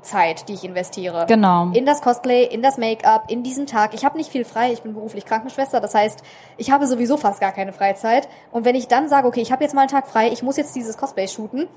Zeit, 0.03 0.49
die 0.49 0.55
ich 0.55 0.64
investiere. 0.64 1.26
Genau. 1.26 1.70
In 1.72 1.84
das 1.84 2.01
Cosplay, 2.03 2.45
in 2.45 2.62
das 2.62 2.78
Make-up, 2.78 3.24
in 3.28 3.43
diesen 3.43 3.66
Tag. 3.66 3.95
Ich 3.95 4.05
habe 4.05 4.16
nicht 4.16 4.30
viel 4.30 4.45
frei, 4.45 4.72
ich 4.72 4.82
bin 4.82 4.95
beruflich 4.95 5.24
Krankenschwester, 5.24 5.80
das 5.80 5.95
heißt, 5.95 6.22
ich 6.57 6.70
habe 6.70 6.86
sowieso 6.86 7.16
fast 7.16 7.41
gar 7.41 7.53
keine 7.53 7.72
Freizeit. 7.72 8.28
Und 8.53 8.64
wenn 8.64 8.74
ich 8.74 8.89
dann 8.89 9.09
sage, 9.09 9.26
okay, 9.26 9.41
ich 9.41 9.53
habe 9.53 9.64
jetzt 9.64 9.74
mal 9.74 9.82
einen 9.82 9.91
Tag 9.91 10.07
frei, 10.07 10.30
ich 10.32 10.43
muss 10.43 10.57
jetzt 10.57 10.74
dieses 10.76 10.97
Cosplay 10.97 11.28
shooten, 11.28 11.68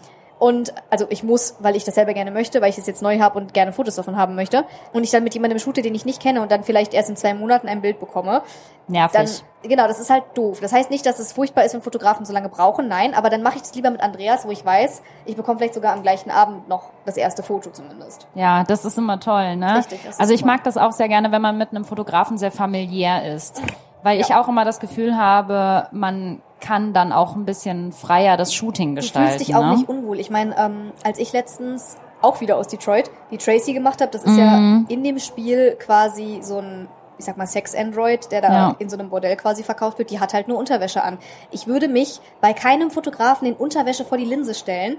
und 0.42 0.74
also 0.90 1.06
ich 1.12 1.22
muss, 1.22 1.56
weil 1.60 1.76
ich 1.76 1.84
das 1.84 1.94
selber 1.94 2.16
gerne 2.16 2.32
möchte, 2.32 2.62
weil 2.62 2.72
ich 2.72 2.78
es 2.80 2.88
jetzt 2.88 3.04
neu 3.04 3.20
habe 3.20 3.38
und 3.38 3.54
gerne 3.54 3.74
Fotos 3.74 3.94
davon 3.94 4.18
haben 4.18 4.34
möchte. 4.34 4.66
Und 4.92 5.04
ich 5.04 5.12
dann 5.12 5.24
mit 5.24 5.36
jemandem 5.36 5.60
shoote, 5.60 5.84
den 5.84 5.94
ich 5.94 6.04
nicht 6.04 6.20
kenne 6.20 6.42
und 6.42 6.52
dann 6.52 6.64
vielleicht 6.64 6.96
erst 6.96 7.12
in 7.12 7.16
zwei 7.16 7.36
Monaten 7.36 7.68
ein 7.68 7.82
Bild 7.82 8.00
bekomme. 8.00 8.42
Nervig. 8.88 9.44
Dann, 9.62 9.70
genau, 9.70 9.88
das 9.88 10.00
ist 10.00 10.10
halt 10.10 10.24
doof. 10.34 10.60
Das 10.60 10.74
heißt 10.74 10.90
nicht, 10.90 11.06
dass 11.06 11.20
es 11.20 11.32
furchtbar 11.32 11.64
ist, 11.64 11.76
wenn 11.76 11.84
Fotografen 11.84 12.26
so 12.26 12.34
lange 12.34 12.50
brauchen. 12.50 12.88
Nein, 12.88 13.14
aber 13.14 13.30
dann 13.30 13.44
mache 13.44 13.58
ich 13.58 13.62
das 13.62 13.76
lieber 13.76 13.92
mit 13.92 14.02
Andreas, 14.02 14.44
wo 14.48 14.50
ich 14.50 14.66
weiß, 14.66 15.04
ich 15.26 15.36
bekomme 15.36 15.60
vielleicht 15.60 15.76
sogar 15.76 15.94
am 15.94 16.02
gleichen 16.02 16.32
Abend 16.32 16.68
noch 16.68 16.90
das 17.06 17.18
erste 17.18 17.44
Foto 17.44 17.70
zumindest. 17.70 18.26
Ja, 18.34 18.64
das 18.64 18.84
ist 18.84 18.98
immer 18.98 19.20
toll, 19.20 19.58
ne? 19.58 19.76
Richtig, 19.76 20.02
das 20.04 20.20
also 20.20 20.34
ich 20.34 20.40
super. 20.40 20.54
mag 20.54 20.64
das 20.64 20.76
auch 20.76 20.92
sehr 20.92 21.08
gerne, 21.08 21.32
wenn 21.32 21.44
man 21.44 21.56
mit 21.56 21.70
einem 21.70 21.86
Fotografen 21.86 22.40
sehr 22.40 22.52
familiär 22.52 23.32
ist. 23.32 23.62
Weil 24.02 24.20
ich 24.20 24.34
auch 24.34 24.48
immer 24.48 24.66
das 24.66 24.80
Gefühl 24.80 25.16
habe, 25.16 25.88
man 25.92 26.42
kann 26.62 26.94
dann 26.94 27.12
auch 27.12 27.36
ein 27.36 27.44
bisschen 27.46 27.92
freier 27.92 28.38
das 28.38 28.54
Shooting 28.54 28.92
Du 28.96 29.02
gestalten. 29.02 29.30
fühlst 29.32 29.48
dich 29.48 29.56
auch 29.56 29.64
ne? 29.66 29.76
nicht 29.78 29.90
unwohl. 29.90 30.20
Ich 30.20 30.30
meine, 30.30 30.56
ähm, 30.58 30.92
als 31.04 31.20
ich 31.20 31.34
letztens 31.34 31.98
auch 32.22 32.40
wieder 32.40 32.58
aus 32.58 32.68
Detroit 32.68 33.10
die 33.32 33.38
Tracy 33.38 33.74
gemacht 33.74 34.00
habe, 34.00 34.12
das 34.12 34.24
ist 34.24 34.34
Mhm. 34.34 34.40
ja 34.40 34.94
in 34.94 35.04
dem 35.04 35.20
Spiel 35.20 35.76
quasi 35.80 36.40
so 36.42 36.60
ein 36.60 36.88
ich 37.18 37.26
sag 37.26 37.38
mal 37.38 37.46
Sex-Android, 37.46 38.32
der 38.32 38.42
da 38.42 38.48
Ja. 38.52 38.76
in 38.80 38.90
so 38.90 38.98
einem 38.98 39.10
Bordell 39.12 39.36
quasi 39.36 39.62
verkauft 39.62 40.00
wird, 40.00 40.10
die 40.10 40.20
hat 40.20 40.34
halt 40.34 40.48
nur 40.48 40.58
Unterwäsche 40.58 41.04
an. 41.04 41.20
Ich 41.52 41.68
würde 41.68 41.88
mich 41.88 42.20
bei 42.42 42.52
keinem 42.54 42.90
Fotografen 42.90 43.48
in 43.48 43.54
Unterwäsche 43.54 44.06
vor 44.06 44.18
die 44.18 44.26
Linse 44.26 44.56
stellen, 44.56 44.98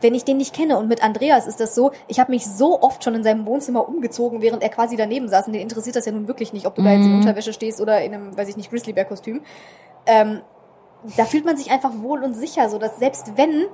wenn 0.00 0.14
ich 0.14 0.24
den 0.24 0.36
nicht 0.36 0.54
kenne. 0.54 0.78
Und 0.78 0.86
mit 0.86 1.02
Andreas 1.02 1.48
ist 1.48 1.58
das 1.58 1.74
so, 1.74 1.90
ich 2.06 2.20
habe 2.20 2.30
mich 2.30 2.46
so 2.46 2.80
oft 2.80 3.02
schon 3.02 3.16
in 3.16 3.24
seinem 3.24 3.44
Wohnzimmer 3.44 3.88
umgezogen, 3.88 4.40
während 4.40 4.62
er 4.62 4.68
quasi 4.68 4.94
daneben 4.94 5.28
saß. 5.28 5.48
Und 5.48 5.54
den 5.54 5.62
interessiert 5.62 5.96
das 5.96 6.06
ja 6.06 6.12
nun 6.12 6.28
wirklich 6.28 6.52
nicht, 6.52 6.64
ob 6.64 6.76
du 6.76 6.82
da 6.82 6.90
jetzt 6.92 7.06
in 7.06 7.16
Unterwäsche 7.16 7.52
stehst 7.52 7.80
oder 7.80 8.00
in 8.02 8.14
einem, 8.14 8.36
weiß 8.38 8.48
ich 8.48 8.56
nicht, 8.56 8.70
Grizzlybär-Kostüm. 8.70 9.40
Ähm, 10.06 10.42
da 11.16 11.24
fühlt 11.24 11.44
man 11.44 11.56
sich 11.56 11.70
einfach 11.70 11.90
wohl 12.00 12.22
und 12.22 12.34
sicher, 12.34 12.68
so 12.68 12.78
dass 12.78 12.96
selbst 12.98 13.36
wenn 13.36 13.66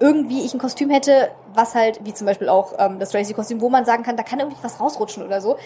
irgendwie 0.00 0.42
ich 0.42 0.54
ein 0.54 0.60
Kostüm 0.60 0.90
hätte, 0.90 1.30
was 1.54 1.74
halt, 1.74 2.00
wie 2.04 2.14
zum 2.14 2.26
Beispiel 2.26 2.48
auch 2.48 2.72
ähm, 2.78 2.98
das 3.00 3.10
Tracy-Kostüm, 3.10 3.60
wo 3.60 3.68
man 3.68 3.84
sagen 3.84 4.04
kann, 4.04 4.16
da 4.16 4.22
kann 4.22 4.38
irgendwie 4.38 4.58
was 4.62 4.78
rausrutschen 4.80 5.24
oder 5.24 5.40
so, 5.40 5.56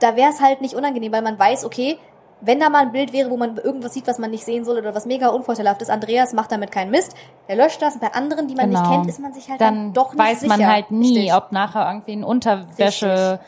da 0.00 0.16
wäre 0.16 0.30
es 0.30 0.40
halt 0.40 0.60
nicht 0.62 0.74
unangenehm, 0.74 1.12
weil 1.12 1.20
man 1.22 1.38
weiß, 1.38 1.64
okay, 1.66 1.98
wenn 2.40 2.60
da 2.60 2.68
mal 2.68 2.82
ein 2.82 2.92
Bild 2.92 3.12
wäre, 3.12 3.30
wo 3.30 3.36
man 3.36 3.56
irgendwas 3.56 3.92
sieht, 3.94 4.06
was 4.06 4.18
man 4.18 4.30
nicht 4.30 4.44
sehen 4.44 4.64
soll 4.64 4.78
oder 4.78 4.94
was 4.94 5.06
mega 5.06 5.28
unvorteilhaft 5.28 5.82
ist, 5.82 5.90
Andreas 5.90 6.32
macht 6.32 6.50
damit 6.52 6.72
keinen 6.72 6.90
Mist, 6.90 7.14
der 7.48 7.56
löscht 7.56 7.80
das. 7.80 7.98
Bei 8.00 8.12
anderen, 8.12 8.48
die 8.48 8.54
man 8.54 8.68
nicht 8.70 8.82
Genau. 8.82 8.96
kennt, 8.96 9.08
ist 9.08 9.20
man 9.20 9.32
sich 9.32 9.48
halt 9.50 9.60
dann, 9.60 9.74
dann 9.76 9.92
doch 9.92 10.12
nicht 10.14 10.18
weiß 10.22 10.40
sicher. 10.40 10.56
man 10.56 10.66
halt 10.66 10.90
nie, 10.90 11.18
Richtig. 11.18 11.34
ob 11.34 11.52
nachher 11.52 11.86
irgendwie 11.88 12.12
ein 12.12 12.24
Unterwäsche 12.24 13.38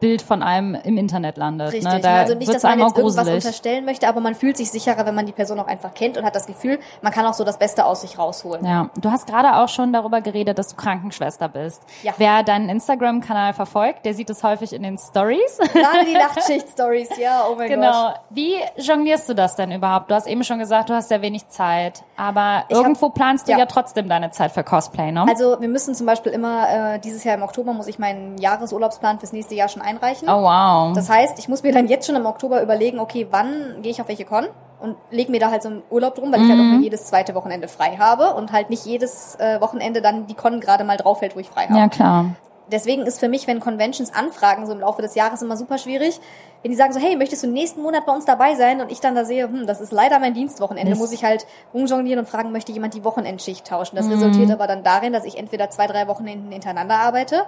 Bild 0.00 0.22
von 0.22 0.42
einem 0.42 0.74
im 0.74 0.96
Internet 0.98 1.36
landet. 1.36 1.68
Richtig. 1.72 1.84
Ne? 1.92 2.00
Da 2.00 2.16
also 2.16 2.34
nicht, 2.34 2.52
dass 2.52 2.62
man 2.62 2.78
jetzt 2.78 2.96
irgendwas 2.96 3.16
gruselig. 3.16 3.44
unterstellen 3.44 3.84
möchte, 3.84 4.08
aber 4.08 4.20
man 4.20 4.34
fühlt 4.34 4.56
sich 4.56 4.70
sicherer, 4.70 5.06
wenn 5.06 5.14
man 5.14 5.26
die 5.26 5.32
Person 5.32 5.58
auch 5.60 5.66
einfach 5.66 5.94
kennt 5.94 6.18
und 6.18 6.24
hat 6.24 6.34
das 6.34 6.46
Gefühl, 6.46 6.78
man 7.02 7.12
kann 7.12 7.24
auch 7.26 7.34
so 7.34 7.44
das 7.44 7.58
Beste 7.58 7.84
aus 7.84 8.02
sich 8.02 8.18
rausholen. 8.18 8.64
Ja, 8.64 8.90
du 9.00 9.10
hast 9.10 9.26
gerade 9.26 9.56
auch 9.56 9.68
schon 9.68 9.92
darüber 9.92 10.20
geredet, 10.20 10.58
dass 10.58 10.68
du 10.68 10.76
Krankenschwester 10.76 11.48
bist. 11.48 11.82
Ja. 12.02 12.12
Wer 12.18 12.42
deinen 12.42 12.68
Instagram-Kanal 12.68 13.54
verfolgt, 13.54 14.04
der 14.04 14.14
sieht 14.14 14.30
es 14.30 14.42
häufig 14.42 14.72
in 14.72 14.82
den 14.82 14.98
Stories. 14.98 15.58
Gerade 15.72 16.04
die 16.06 16.14
Nachtschicht-Stories, 16.14 17.16
ja, 17.18 17.44
oh 17.50 17.54
mein 17.56 17.68
Gott. 17.68 17.76
Genau. 17.76 18.14
Wie 18.30 18.54
jonglierst 18.76 19.28
du 19.28 19.34
das 19.34 19.56
denn 19.56 19.72
überhaupt? 19.72 20.10
Du 20.10 20.14
hast 20.14 20.26
eben 20.26 20.44
schon 20.44 20.58
gesagt, 20.58 20.90
du 20.90 20.94
hast 20.94 21.08
sehr 21.08 21.22
wenig 21.22 21.48
Zeit, 21.48 22.02
aber 22.16 22.64
Ich 22.68 22.76
hab- 22.76 22.82
irgendwo 22.82 23.10
planst 23.10 23.48
du 23.48 23.52
ja. 23.52 23.58
ja. 23.58 23.66
trotzdem 23.66 24.08
deine 24.08 24.30
Zeit 24.30 24.52
für 24.52 24.62
Cosplay, 24.64 25.12
ne? 25.12 25.24
Also 25.28 25.60
wir 25.60 25.68
müssen 25.68 25.94
zum 25.94 26.06
Beispiel 26.06 26.32
immer, 26.32 26.94
äh, 26.94 26.98
dieses 26.98 27.24
Jahr 27.24 27.34
im 27.34 27.42
Oktober 27.42 27.72
muss 27.72 27.86
ich 27.86 27.98
meinen 27.98 28.38
Jahresurlaubsplan 28.38 29.18
fürs 29.18 29.32
nächste 29.32 29.54
Jahr 29.54 29.68
schon 29.68 29.82
einreichen. 29.86 30.28
oh 30.28 30.42
wow. 30.42 30.92
Das 30.94 31.08
heißt, 31.08 31.38
ich 31.38 31.48
muss 31.48 31.62
mir 31.62 31.72
dann 31.72 31.86
jetzt 31.88 32.06
schon 32.06 32.16
im 32.16 32.26
Oktober 32.26 32.60
überlegen, 32.62 32.98
okay, 32.98 33.26
wann 33.30 33.80
gehe 33.82 33.90
ich 33.92 34.00
auf 34.00 34.08
welche 34.08 34.24
Con 34.26 34.46
und 34.80 34.96
leg 35.10 35.28
mir 35.30 35.40
da 35.40 35.50
halt 35.50 35.62
so 35.62 35.70
einen 35.70 35.82
Urlaub 35.88 36.14
drum, 36.16 36.30
weil 36.32 36.42
ich 36.42 36.48
halt 36.50 36.60
auch 36.60 36.64
Mhm. 36.64 36.72
nur 36.74 36.82
jedes 36.82 37.06
zweite 37.06 37.34
Wochenende 37.34 37.68
frei 37.68 37.96
habe 37.98 38.34
und 38.34 38.52
halt 38.52 38.68
nicht 38.68 38.84
jedes 38.84 39.36
äh, 39.36 39.60
Wochenende 39.60 40.02
dann 40.02 40.26
die 40.26 40.34
Con 40.34 40.60
gerade 40.60 40.84
mal 40.84 40.96
draufhält, 40.98 41.34
wo 41.34 41.40
ich 41.40 41.48
frei 41.48 41.66
habe. 41.66 41.78
ja 41.78 41.88
klar. 41.88 42.26
Deswegen 42.68 43.02
ist 43.02 43.20
für 43.20 43.28
mich, 43.28 43.46
wenn 43.46 43.60
Conventions 43.60 44.12
anfragen, 44.12 44.66
so 44.66 44.72
im 44.72 44.80
Laufe 44.80 45.00
des 45.00 45.14
Jahres 45.14 45.40
immer 45.40 45.56
super 45.56 45.78
schwierig, 45.78 46.18
wenn 46.62 46.72
die 46.72 46.76
sagen 46.76 46.92
so, 46.92 46.98
hey, 46.98 47.14
möchtest 47.14 47.44
du 47.44 47.46
nächsten 47.46 47.80
Monat 47.80 48.04
bei 48.06 48.12
uns 48.12 48.24
dabei 48.24 48.56
sein? 48.56 48.80
Und 48.80 48.90
ich 48.90 48.98
dann 48.98 49.14
da 49.14 49.24
sehe, 49.24 49.44
hm, 49.44 49.68
das 49.68 49.80
ist 49.80 49.92
leider 49.92 50.18
mein 50.18 50.34
Dienstwochenende, 50.34 50.90
Mist. 50.90 51.00
muss 51.00 51.12
ich 51.12 51.22
halt 51.22 51.46
rumjonglieren 51.72 52.18
und 52.18 52.28
fragen, 52.28 52.50
möchte 52.50 52.72
jemand 52.72 52.94
die 52.94 53.04
Wochenendschicht 53.04 53.64
tauschen? 53.68 53.94
Mhm. 53.94 54.00
Das 54.00 54.10
resultiert 54.10 54.50
aber 54.50 54.66
dann 54.66 54.82
darin, 54.82 55.12
dass 55.12 55.24
ich 55.24 55.38
entweder 55.38 55.70
zwei, 55.70 55.86
drei 55.86 56.08
Wochenenden 56.08 56.50
hintereinander 56.50 56.96
arbeite 56.96 57.44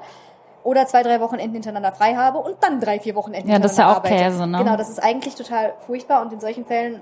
oder 0.69 0.87
zwei, 0.87 1.03
drei 1.03 1.19
Wochenenden 1.21 1.55
hintereinander 1.55 1.93
frei 1.93 2.15
habe 2.15 2.39
und 2.39 2.57
dann 2.61 2.79
drei, 2.79 3.01
vier 3.01 3.15
Wochenenden 3.15 3.51
Ja, 3.51 3.59
das 3.59 3.73
ist 3.73 3.79
ja 3.79 3.91
auch 3.91 3.97
arbeite. 3.97 4.17
Käse, 4.17 4.47
ne? 4.47 4.59
Genau, 4.59 4.77
das 4.77 4.91
ist 4.91 5.03
eigentlich 5.03 5.35
total 5.35 5.73
furchtbar 5.87 6.21
und 6.21 6.31
in 6.31 6.41
solchen 6.41 6.67
Fällen 6.67 7.01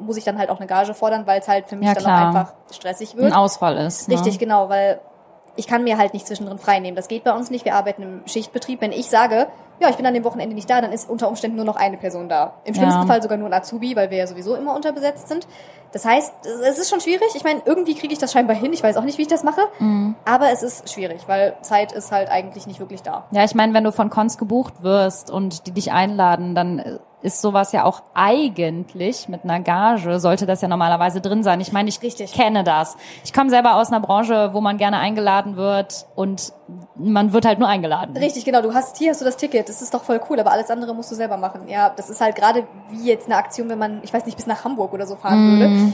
muss 0.00 0.16
ich 0.16 0.24
dann 0.24 0.38
halt 0.38 0.48
auch 0.48 0.56
eine 0.58 0.66
Gage 0.66 0.94
fordern, 0.94 1.26
weil 1.26 1.40
es 1.40 1.46
halt 1.46 1.66
für 1.66 1.76
mich 1.76 1.88
Ja, 1.88 1.92
dann 1.94 2.04
klar. 2.04 2.22
auch 2.22 2.26
einfach 2.28 2.52
stressig 2.70 3.14
wird. 3.14 3.26
Ein 3.26 3.34
Ausfall 3.34 3.76
ist. 3.76 4.08
Ne? 4.08 4.14
Richtig, 4.14 4.38
genau, 4.38 4.70
weil 4.70 4.98
ich 5.56 5.66
kann 5.66 5.84
mir 5.84 5.98
halt 5.98 6.14
nicht 6.14 6.26
zwischendrin 6.26 6.56
frei 6.58 6.78
nehmen. 6.78 6.96
Das 6.96 7.08
geht 7.08 7.24
bei 7.24 7.32
uns 7.32 7.50
nicht. 7.50 7.66
Wir 7.66 7.74
arbeiten 7.74 8.02
im 8.02 8.22
Schichtbetrieb. 8.26 8.80
Wenn 8.80 8.92
ich 8.92 9.10
sage, 9.10 9.48
ja, 9.82 9.90
ich 9.90 9.96
bin 9.96 10.06
an 10.06 10.14
dem 10.14 10.24
Wochenende 10.24 10.54
nicht 10.54 10.70
da, 10.70 10.80
dann 10.80 10.92
ist 10.92 11.08
unter 11.10 11.28
Umständen 11.28 11.56
nur 11.56 11.64
noch 11.66 11.76
eine 11.76 11.96
Person 11.98 12.28
da. 12.28 12.54
Im 12.64 12.74
schlimmsten 12.74 13.00
Ja. 13.02 13.06
Fall 13.06 13.22
sogar 13.22 13.36
nur 13.38 13.48
ein 13.48 13.52
Azubi, 13.54 13.94
weil 13.96 14.10
wir 14.10 14.18
ja 14.18 14.26
sowieso 14.26 14.54
immer 14.54 14.74
unterbesetzt 14.74 15.28
sind. 15.28 15.46
Das 15.92 16.04
heißt, 16.06 16.32
es- 16.62 16.78
ist 16.78 16.88
schon 16.88 17.00
schwierig. 17.00 17.28
Ich 17.34 17.44
meine, 17.44 17.60
irgendwie 17.66 17.94
kriege 17.94 18.12
ich 18.14 18.18
das 18.18 18.32
scheinbar 18.32 18.56
hin. 18.56 18.72
Ich 18.72 18.82
weiß 18.82 18.96
auch 18.96 19.02
nicht, 19.04 19.18
wie 19.18 19.22
ich 19.22 19.28
das 19.28 19.42
mache. 19.44 19.60
Mhm. 19.78 20.14
Aber 20.24 20.50
es 20.50 20.62
ist 20.62 20.90
schwierig, 20.90 21.22
weil 21.26 21.54
Zeit 21.60 21.92
ist 21.92 22.10
halt 22.12 22.30
eigentlich 22.30 22.66
nicht 22.66 22.80
wirklich 22.80 23.02
da. 23.02 23.24
Ja, 23.30 23.44
ich 23.44 23.54
meine, 23.54 23.74
wenn 23.74 23.84
du 23.84 23.92
von 23.92 24.08
Cons 24.08 24.38
gebucht 24.38 24.82
wirst 24.82 25.30
und 25.30 25.66
die 25.66 25.72
dich 25.72 25.92
einladen, 25.92 26.54
dann 26.54 26.98
ist 27.20 27.40
sowas 27.40 27.70
ja 27.70 27.84
auch 27.84 28.00
eigentlich 28.14 29.28
mit 29.28 29.44
einer 29.44 29.60
Gage, 29.60 30.18
sollte 30.18 30.44
das 30.44 30.60
ja 30.60 30.66
normalerweise 30.66 31.20
drin 31.20 31.44
sein. 31.44 31.60
Ich 31.60 31.72
meine, 31.72 31.88
ich 31.88 32.02
Richtig. 32.02 32.32
kenne 32.32 32.64
das. 32.64 32.96
Ich 33.22 33.32
komme 33.32 33.48
selber 33.48 33.76
aus 33.76 33.90
einer 33.92 34.00
Branche, 34.00 34.50
wo 34.54 34.60
man 34.60 34.76
gerne 34.76 34.98
eingeladen 34.98 35.56
wird 35.56 36.06
und 36.16 36.52
man 36.96 37.32
wird 37.32 37.44
halt 37.44 37.60
nur 37.60 37.68
eingeladen. 37.68 38.16
Richtig, 38.16 38.44
genau. 38.44 38.60
Du 38.62 38.74
hast, 38.74 38.96
hier 38.96 39.10
hast 39.10 39.20
du 39.20 39.24
das 39.24 39.36
Ticket. 39.36 39.68
Das 39.72 39.80
ist 39.80 39.94
doch 39.94 40.04
voll 40.04 40.20
cool, 40.28 40.38
aber 40.38 40.52
alles 40.52 40.70
andere 40.70 40.94
musst 40.94 41.10
du 41.10 41.14
selber 41.14 41.38
machen. 41.38 41.66
Ja, 41.66 41.88
das 41.88 42.10
ist 42.10 42.20
halt 42.20 42.36
gerade 42.36 42.64
wie 42.90 43.04
jetzt 43.06 43.24
eine 43.26 43.36
Aktion, 43.36 43.70
wenn 43.70 43.78
man, 43.78 44.00
ich 44.02 44.12
weiß 44.12 44.26
nicht, 44.26 44.36
bis 44.36 44.46
nach 44.46 44.64
Hamburg 44.64 44.92
oder 44.92 45.06
so 45.06 45.16
fahren 45.16 45.58
würde. 45.58 45.92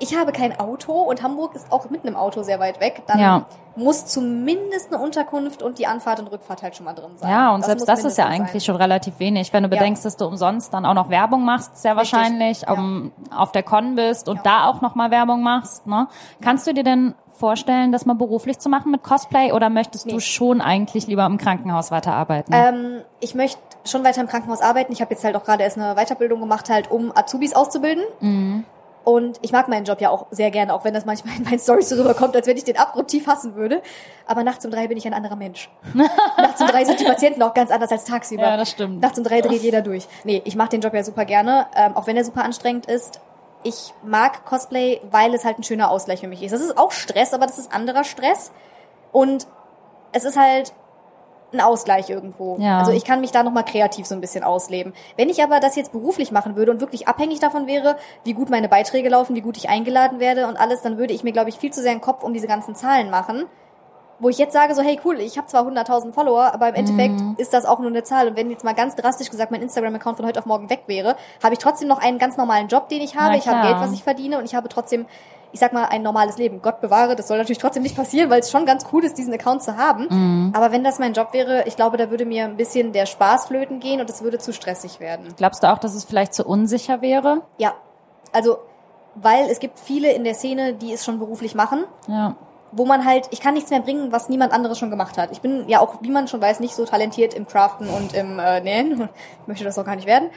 Ich 0.00 0.16
habe 0.18 0.32
kein 0.32 0.58
Auto 0.58 0.92
und 0.92 1.22
Hamburg 1.22 1.54
ist 1.54 1.70
auch 1.70 1.88
mit 1.88 2.04
einem 2.04 2.16
Auto 2.16 2.42
sehr 2.42 2.58
weit 2.58 2.80
weg. 2.80 3.04
Dann 3.06 3.18
Ja. 3.20 3.44
muss 3.76 4.06
zumindest 4.06 4.92
eine 4.92 5.00
Unterkunft 5.00 5.62
und 5.62 5.78
die 5.78 5.86
Anfahrt 5.86 6.18
und 6.18 6.26
Rückfahrt 6.26 6.64
halt 6.64 6.74
schon 6.74 6.84
mal 6.84 6.94
drin 6.94 7.12
sein. 7.16 7.30
Ja, 7.30 7.54
und 7.54 7.64
selbst 7.64 7.82
muss 7.82 7.86
das 7.86 8.04
ist 8.04 8.18
ja 8.18 8.26
eigentlich 8.26 8.64
sein. 8.64 8.72
schon 8.72 8.76
relativ 8.76 9.20
wenig. 9.20 9.52
Wenn 9.52 9.62
du 9.62 9.68
Ja. 9.68 9.76
bedenkst, 9.78 10.04
dass 10.04 10.16
du 10.16 10.26
umsonst 10.26 10.74
dann 10.74 10.84
auch 10.84 10.94
noch 10.94 11.10
Werbung 11.10 11.44
machst, 11.44 11.76
sehr 11.80 11.96
Richtig, 11.96 12.12
wahrscheinlich, 12.12 12.62
ja. 12.62 12.72
um, 12.72 13.12
auf 13.34 13.52
der 13.52 13.62
Con 13.62 13.94
bist 13.94 14.28
und 14.28 14.38
Ja. 14.38 14.42
da 14.42 14.66
auch 14.68 14.80
nochmal 14.80 15.12
Werbung 15.12 15.42
machst. 15.44 15.86
Ne? 15.86 16.08
Kannst 16.42 16.66
du 16.66 16.74
dir 16.74 16.82
denn 16.84 17.14
vorstellen, 17.36 17.92
das 17.92 18.06
mal 18.06 18.14
beruflich 18.14 18.58
zu 18.58 18.68
machen 18.68 18.90
mit 18.90 19.02
Cosplay 19.02 19.52
oder 19.52 19.70
möchtest 19.70 20.06
du 20.10 20.14
Nee. 20.16 20.20
schon 20.20 20.60
eigentlich 20.60 21.06
lieber 21.06 21.26
im 21.26 21.38
Krankenhaus 21.38 21.90
weiterarbeiten? 21.90 22.52
Ähm, 22.54 23.00
ich 23.20 23.34
möchte 23.34 23.58
schon 23.84 24.04
weiter 24.04 24.20
im 24.20 24.28
Krankenhaus 24.28 24.60
arbeiten. 24.60 24.92
Ich 24.92 25.00
habe 25.00 25.12
jetzt 25.12 25.24
halt 25.24 25.36
auch 25.36 25.44
gerade 25.44 25.62
erst 25.62 25.78
eine 25.78 25.94
Weiterbildung 25.94 26.40
gemacht, 26.40 26.70
halt 26.70 26.90
um 26.90 27.12
Azubis 27.14 27.54
auszubilden. 27.54 28.04
Mhm. 28.20 28.64
Und 29.04 29.38
ich 29.42 29.52
mag 29.52 29.68
meinen 29.68 29.84
Job 29.84 30.00
ja 30.00 30.08
auch 30.08 30.26
sehr 30.30 30.50
gerne, 30.50 30.72
auch 30.72 30.84
wenn 30.84 30.94
das 30.94 31.04
manchmal 31.04 31.36
in 31.36 31.44
meinen 31.44 31.58
Stories 31.58 31.90
so 31.90 31.96
rüberkommt, 31.96 32.34
als 32.34 32.46
wenn 32.46 32.56
ich 32.56 32.64
den 32.64 32.78
abgrundtief 32.78 33.26
hassen 33.26 33.54
würde. 33.54 33.82
Aber 34.26 34.44
nachts 34.44 34.64
um 34.64 34.70
drei 34.70 34.86
bin 34.88 34.96
ich 34.96 35.06
ein 35.06 35.12
anderer 35.12 35.36
Mensch. 35.36 35.68
nachts 36.38 36.60
um 36.62 36.66
drei 36.68 36.86
sind 36.86 37.00
die 37.00 37.04
Patienten 37.04 37.42
auch 37.42 37.52
ganz 37.52 37.70
anders 37.70 37.92
als 37.92 38.04
tagsüber. 38.04 38.42
Ja, 38.44 38.56
das 38.56 38.70
stimmt. 38.70 39.02
Nachts 39.02 39.18
um 39.18 39.24
drei 39.24 39.42
dreht 39.42 39.60
jeder 39.62 39.82
durch. 39.82 40.06
Nee, 40.24 40.40
ich 40.46 40.56
mache 40.56 40.70
den 40.70 40.80
Job 40.80 40.94
ja 40.94 41.04
super 41.04 41.26
gerne, 41.26 41.66
ähm, 41.76 41.94
auch 41.96 42.06
wenn 42.06 42.16
er 42.16 42.24
super 42.24 42.44
anstrengend 42.44 42.86
ist. 42.86 43.20
Ich 43.64 43.92
mag 44.02 44.44
Cosplay, 44.44 45.00
weil 45.10 45.34
es 45.34 45.44
halt 45.44 45.58
ein 45.58 45.64
schöner 45.64 45.90
Ausgleich 45.90 46.20
für 46.20 46.28
mich 46.28 46.42
ist. 46.42 46.52
Das 46.52 46.60
ist 46.60 46.78
auch 46.78 46.92
Stress, 46.92 47.34
aber 47.34 47.46
das 47.46 47.58
ist 47.58 47.72
anderer 47.72 48.04
Stress. 48.04 48.52
Und 49.10 49.46
es 50.12 50.24
ist 50.24 50.36
halt 50.36 50.72
ein 51.52 51.60
Ausgleich 51.60 52.10
irgendwo. 52.10 52.58
Ja. 52.58 52.78
Also 52.78 52.92
ich 52.92 53.04
kann 53.04 53.20
mich 53.20 53.32
da 53.32 53.42
nochmal 53.42 53.64
kreativ 53.64 54.06
so 54.06 54.14
ein 54.14 54.20
bisschen 54.20 54.44
ausleben. 54.44 54.92
Wenn 55.16 55.28
ich 55.28 55.42
aber 55.42 55.60
das 55.60 55.76
jetzt 55.76 55.92
beruflich 55.92 56.30
machen 56.32 56.56
würde 56.56 56.72
und 56.72 56.80
wirklich 56.80 57.08
abhängig 57.08 57.40
davon 57.40 57.66
wäre, 57.66 57.96
wie 58.24 58.34
gut 58.34 58.50
meine 58.50 58.68
Beiträge 58.68 59.08
laufen, 59.08 59.34
wie 59.34 59.40
gut 59.40 59.56
ich 59.56 59.68
eingeladen 59.68 60.20
werde 60.20 60.46
und 60.46 60.56
alles, 60.56 60.82
dann 60.82 60.98
würde 60.98 61.14
ich 61.14 61.24
mir, 61.24 61.32
glaube 61.32 61.48
ich, 61.48 61.56
viel 61.56 61.72
zu 61.72 61.80
sehr 61.80 61.92
einen 61.92 62.00
Kopf 62.00 62.22
um 62.22 62.34
diese 62.34 62.46
ganzen 62.46 62.74
Zahlen 62.74 63.10
machen. 63.10 63.46
Wo 64.20 64.28
ich 64.28 64.38
jetzt 64.38 64.52
sage, 64.52 64.74
so, 64.74 64.82
hey 64.82 64.98
cool, 65.04 65.18
ich 65.18 65.36
habe 65.36 65.48
zwar 65.48 65.66
100.000 65.66 66.12
Follower, 66.12 66.54
aber 66.54 66.68
im 66.68 66.74
Endeffekt 66.74 67.20
ist 67.38 67.52
das 67.52 67.64
auch 67.64 67.80
nur 67.80 67.90
eine 67.90 68.04
Zahl. 68.04 68.28
Und 68.28 68.36
wenn 68.36 68.50
jetzt 68.50 68.64
mal 68.64 68.74
ganz 68.74 68.94
drastisch 68.94 69.30
gesagt 69.30 69.50
mein 69.50 69.62
Instagram-Account 69.62 70.18
von 70.18 70.26
heute 70.26 70.38
auf 70.38 70.46
morgen 70.46 70.70
weg 70.70 70.84
wäre, 70.86 71.16
habe 71.42 71.54
ich 71.54 71.58
trotzdem 71.58 71.88
noch 71.88 71.98
einen 71.98 72.18
ganz 72.18 72.36
normalen 72.36 72.68
Job, 72.68 72.88
den 72.88 73.02
ich 73.02 73.16
habe. 73.16 73.36
Ich 73.36 73.48
habe. 73.48 73.66
Geld, 73.66 73.80
was 73.80 73.92
ich 73.92 74.02
verdiene 74.04 74.38
und 74.38 74.44
ich 74.44 74.54
habe 74.54 74.68
trotzdem, 74.68 75.06
ich 75.52 75.60
sag 75.60 75.72
mal, 75.72 75.84
ein 75.86 76.02
normales 76.02 76.38
Leben. 76.38 76.62
Gott 76.62 76.80
bewahre, 76.80 77.16
das 77.16 77.28
soll 77.28 77.38
natürlich 77.38 77.58
trotzdem 77.58 77.82
nicht 77.82 77.96
passieren, 77.96 78.30
weil 78.30 78.40
es 78.40 78.50
schon 78.50 78.66
ganz 78.66 78.86
cool 78.92 79.04
ist, 79.04 79.18
diesen 79.18 79.32
Account 79.32 79.62
zu 79.62 79.76
haben. 79.76 80.06
Mhm. 80.08 80.52
Aber 80.54 80.70
wenn 80.70 80.84
das 80.84 80.98
mein 80.98 81.12
Job 81.12 81.32
wäre, 81.32 81.64
ich 81.66 81.76
glaube, 81.76 81.96
da 81.96 82.10
würde 82.10 82.24
mir 82.24 82.44
ein 82.44 82.56
bisschen 82.56 82.92
der 82.92 83.06
Spaß 83.06 83.46
flöten 83.46 83.80
gehen 83.80 84.00
und 84.00 84.08
es 84.10 84.22
würde 84.22 84.38
zu 84.38 84.52
stressig 84.52 85.00
werden. 85.00 85.34
Glaubst 85.36 85.62
du 85.62 85.72
auch, 85.72 85.78
dass 85.78 85.94
es 85.94 86.04
vielleicht 86.04 86.34
zu 86.34 86.44
unsicher 86.44 87.02
wäre? 87.02 87.42
Ja, 87.58 87.74
also, 88.32 88.58
weil 89.14 89.48
es 89.48 89.60
gibt 89.60 89.78
viele 89.78 90.12
in 90.12 90.24
der 90.24 90.34
Szene, 90.34 90.74
die 90.74 90.92
es 90.92 91.04
schon 91.04 91.18
beruflich 91.18 91.54
machen. 91.54 91.84
Ja. 92.08 92.36
Wo 92.76 92.84
man 92.84 93.04
halt, 93.04 93.28
ich 93.30 93.40
kann 93.40 93.54
nichts 93.54 93.70
mehr 93.70 93.80
bringen, 93.80 94.12
was 94.12 94.28
niemand 94.28 94.52
anderes 94.52 94.78
schon 94.78 94.90
gemacht 94.90 95.16
hat. 95.18 95.30
Ich 95.32 95.40
bin 95.40 95.68
ja 95.68 95.80
auch, 95.80 96.02
wie 96.02 96.10
man 96.10 96.28
schon 96.28 96.40
weiß, 96.40 96.60
nicht 96.60 96.74
so 96.74 96.84
talentiert 96.84 97.34
im 97.34 97.46
Craften 97.46 97.88
und 97.88 98.14
im 98.14 98.38
äh, 98.38 98.60
Nähen. 98.60 99.08
Ich 99.42 99.48
möchte 99.48 99.64
das 99.64 99.78
auch 99.78 99.84
gar 99.84 99.96
nicht 99.96 100.06
werden. 100.06 100.30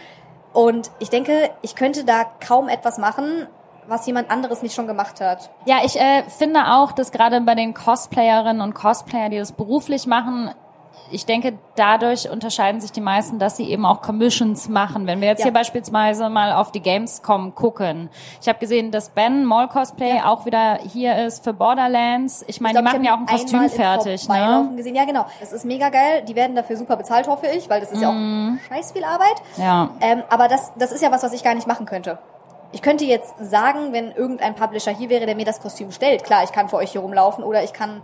Und 0.54 0.92
ich 1.00 1.10
denke, 1.10 1.50
ich 1.62 1.76
könnte 1.76 2.04
da 2.04 2.26
kaum 2.46 2.68
etwas 2.68 2.98
machen, 2.98 3.48
was 3.88 4.06
jemand 4.06 4.30
anderes 4.30 4.62
nicht 4.62 4.76
schon 4.76 4.88
gemacht 4.88 5.22
hat. 5.22 5.50
Ja, 5.66 5.78
ich 5.84 6.00
äh, 6.00 6.24
finde 6.24 6.60
auch, 6.68 6.92
dass 6.92 7.12
gerade 7.12 7.40
bei 7.42 7.56
den 7.56 7.74
Cosplayerinnen 7.74 8.62
und 8.62 8.74
Cosplayer, 8.74 9.30
die 9.30 9.38
das 9.38 9.54
beruflich 9.54 10.08
machen, 10.08 10.52
ich 11.12 11.26
denke, 11.26 11.58
dadurch 11.76 12.30
unterscheiden 12.30 12.82
sich 12.82 12.92
die 12.92 13.02
meisten, 13.02 13.40
dass 13.40 13.58
sie 13.58 13.70
eben 13.70 13.86
auch 13.86 14.02
Commissions 14.02 14.68
machen. 14.68 15.08
Wenn 15.08 15.22
wir 15.22 15.28
jetzt 15.28 15.40
ja. 15.40 15.46
hier 15.46 15.54
beispielsweise 15.54 16.30
mal 16.30 16.52
auf 16.52 16.72
die 16.72 16.82
Gamescom 16.82 17.56
gucken. 17.56 18.10
Ich 18.42 18.48
habe 18.48 18.60
gesehen, 18.60 18.92
dass 18.92 19.10
Ben 19.10 19.46
Mall 19.46 19.68
Cosplay 19.70 20.18
ja. 20.18 20.26
auch 20.26 20.46
wieder 20.46 20.80
hier 20.92 21.26
ist 21.26 21.44
für 21.44 21.54
Borderlands. 21.54 22.44
Ich 22.48 22.62
meine, 22.62 22.80
die 22.80 22.84
machen 22.84 23.04
ja 23.04 23.16
auch 23.16 23.20
ein 23.20 23.26
Kostüm 23.26 23.70
fertig. 23.70 24.28
Ne? 24.28 24.72
Gesehen. 24.76 24.96
Ja, 24.96 25.06
genau. 25.06 25.26
Das 25.40 25.54
ist 25.54 25.66
mega 25.66 25.90
geil. 25.90 26.24
Die 26.28 26.36
werden 26.36 26.56
dafür 26.56 26.78
super 26.78 26.98
bezahlt, 26.98 27.28
hoffe 27.28 27.48
ich, 27.48 27.70
weil 27.70 27.80
das 27.80 27.92
ist 27.92 28.00
mm. 28.00 28.04
ja 28.04 28.10
auch 28.10 28.14
mhm. 28.14 28.60
scheiß 28.68 28.92
viel 28.92 29.04
Arbeit. 29.04 29.42
Ja. 29.58 29.90
Ähm, 30.02 30.24
aber 30.30 30.48
das, 30.48 30.72
das 30.78 30.92
ist 30.92 31.02
ja 31.02 31.12
was, 31.12 31.24
was 31.24 31.34
ich 31.34 31.44
gar 31.44 31.56
nicht 31.56 31.68
machen 31.68 31.86
könnte. 31.86 32.18
Ich 32.74 32.82
könnte 32.82 33.06
jetzt 33.06 33.34
sagen, 33.40 33.94
wenn 33.94 34.12
irgendein 34.12 34.56
Publisher 34.56 34.92
hier 34.92 35.10
wäre, 35.10 35.26
der 35.26 35.36
mir 35.36 35.46
das 35.46 35.62
Kostüm 35.62 35.92
stellt, 35.92 36.26
klar, 36.26 36.44
ich 36.44 36.52
kann 36.52 36.68
für 36.68 36.76
euch 36.76 36.92
hier 36.92 37.02
rumlaufen 37.02 37.44
oder 37.44 37.64
ich 37.64 37.72
kann 37.72 38.02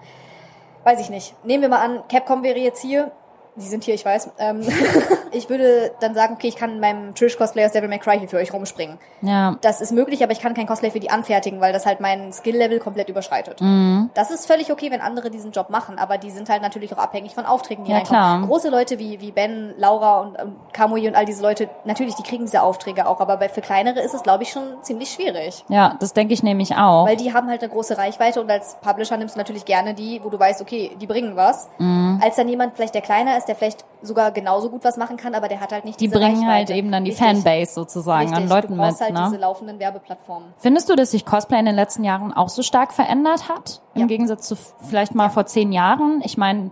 weiß 0.84 1.00
ich 1.00 1.10
nicht. 1.10 1.36
Nehmen 1.46 1.64
wir 1.64 1.70
mal 1.70 1.84
an, 1.84 2.04
Capcom 2.08 2.44
wäre 2.44 2.60
jetzt 2.60 2.82
hier 2.82 3.12
Sie 3.56 3.68
sind 3.68 3.84
hier, 3.84 3.94
ich 3.94 4.04
weiß. 4.06 4.32
Ähm, 4.40 4.62
ich 5.32 5.50
würde 5.50 5.92
dann 6.00 6.16
sagen, 6.16 6.34
okay, 6.34 6.48
ich 6.48 6.56
kann 6.56 6.72
in 6.72 6.80
meinem 6.80 7.14
Trish-Cosplay 7.14 7.66
aus 7.66 7.72
Devil 7.72 7.90
May 7.90 8.00
Cry 8.00 8.20
hier 8.20 8.30
für 8.30 8.38
euch 8.38 8.54
rumspringen. 8.54 8.98
Ja. 9.22 9.58
Das 9.62 9.82
ist 9.82 9.92
möglich, 9.92 10.24
aber 10.24 10.32
ich 10.32 10.40
kann 10.40 10.54
kein 10.54 10.68
Cosplay 10.68 10.92
für 10.92 11.00
die 11.00 11.10
anfertigen, 11.10 11.62
weil 11.62 11.74
das 11.74 11.86
halt 11.86 12.00
mein 12.00 12.34
Skill-Level 12.34 12.80
komplett 12.80 13.10
überschreitet. 13.10 13.62
Mhm. 13.62 14.10
Das 14.14 14.32
ist 14.32 14.48
völlig 14.48 14.72
okay, 14.72 14.92
wenn 14.92 15.02
andere 15.02 15.30
diesen 15.30 15.52
Job 15.52 15.70
machen, 15.70 16.00
aber 16.00 16.18
die 16.18 16.32
sind 16.32 16.50
halt 16.50 16.62
natürlich 16.62 16.94
auch 16.94 16.98
abhängig 16.98 17.36
von 17.36 17.46
Aufträgen, 17.46 17.86
die 17.86 17.92
ja, 17.92 17.98
reinkommen. 17.98 18.22
Klar. 18.22 18.48
Große 18.48 18.70
Leute 18.70 19.00
wie, 19.00 19.20
wie 19.20 19.32
Ben, 19.32 19.74
Laura 19.78 20.22
und 20.22 20.40
ähm, 20.40 20.56
Kamui 20.72 21.08
und 21.08 21.16
all 21.16 21.26
diese 21.26 21.42
Leute, 21.42 21.70
natürlich, 21.86 22.16
die 22.16 22.24
kriegen 22.24 22.46
diese 22.46 22.62
Aufträge 22.62 23.08
auch, 23.08 23.20
aber 23.20 23.38
bei, 23.38 23.50
für 23.50 23.62
kleinere 23.62 24.02
ist 24.02 24.14
es, 24.14 24.24
glaube 24.24 24.44
ich, 24.44 24.50
schon 24.50 24.64
ziemlich 24.82 25.12
schwierig. 25.12 25.64
Ja, 25.70 25.96
das 26.00 26.14
denke 26.14 26.34
ich 26.34 26.44
nämlich 26.44 26.76
auch. 26.76 27.08
Weil 27.08 27.18
die 27.18 27.34
haben 27.34 27.48
halt 27.50 27.62
eine 27.62 27.72
große 27.72 27.98
Reichweite 27.98 28.42
und 28.42 28.50
als 28.50 28.78
Publisher 28.82 29.18
nimmst 29.18 29.36
du 29.36 29.40
natürlich 29.40 29.66
gerne 29.66 29.94
die, 29.94 30.22
wo 30.24 30.30
du 30.30 30.40
weißt, 30.40 30.62
okay, 30.62 30.96
die 31.00 31.08
bringen 31.08 31.36
was. 31.36 31.70
Mhm. 31.78 32.20
Als 32.24 32.36
dann 32.36 32.48
jemand 32.48 32.76
vielleicht, 32.76 32.96
der 32.96 33.02
kleiner 33.02 33.38
ist, 33.38 33.43
der 33.46 33.56
vielleicht 33.56 33.86
sogar 34.02 34.32
genauso 34.32 34.70
gut 34.70 34.84
was 34.84 34.98
machen 34.98 35.18
kann, 35.18 35.36
aber 35.36 35.48
der 35.48 35.60
hat 35.60 35.72
halt 35.72 35.86
nicht 35.86 36.00
die 36.00 36.08
diese 36.08 36.20
bringen 36.20 36.48
halt 36.48 36.70
eben 36.70 36.92
dann 36.92 37.06
die 37.06 37.12
Richtig. 37.12 37.28
Fanbase 37.28 37.74
sozusagen 37.74 38.30
Richtig. 38.30 38.38
an 38.38 38.50
Leuten 38.50 38.74
du 38.74 38.78
brauchst 38.78 39.00
mit. 39.00 39.10
halt 39.10 39.14
ne? 39.14 39.24
diese 39.32 39.42
laufenden 39.42 39.80
Werbeplattformen. 39.80 40.54
Findest 40.58 40.90
du, 40.90 40.96
dass 40.96 41.12
sich 41.12 41.26
Cosplay 41.26 41.60
in 41.60 41.66
den 41.66 41.76
letzten 41.76 42.04
Jahren 42.04 42.34
auch 42.34 42.50
so 42.50 42.62
stark 42.62 42.94
verändert 42.94 43.50
hat 43.50 43.82
im 43.94 44.02
ja. 44.02 44.08
Gegensatz 44.08 44.48
zu 44.48 44.56
vielleicht 44.56 45.16
mal 45.16 45.26
ja. 45.26 45.30
vor 45.30 45.46
zehn 45.46 45.72
Jahren? 45.72 46.22
Ich 46.24 46.38
meine, 46.38 46.72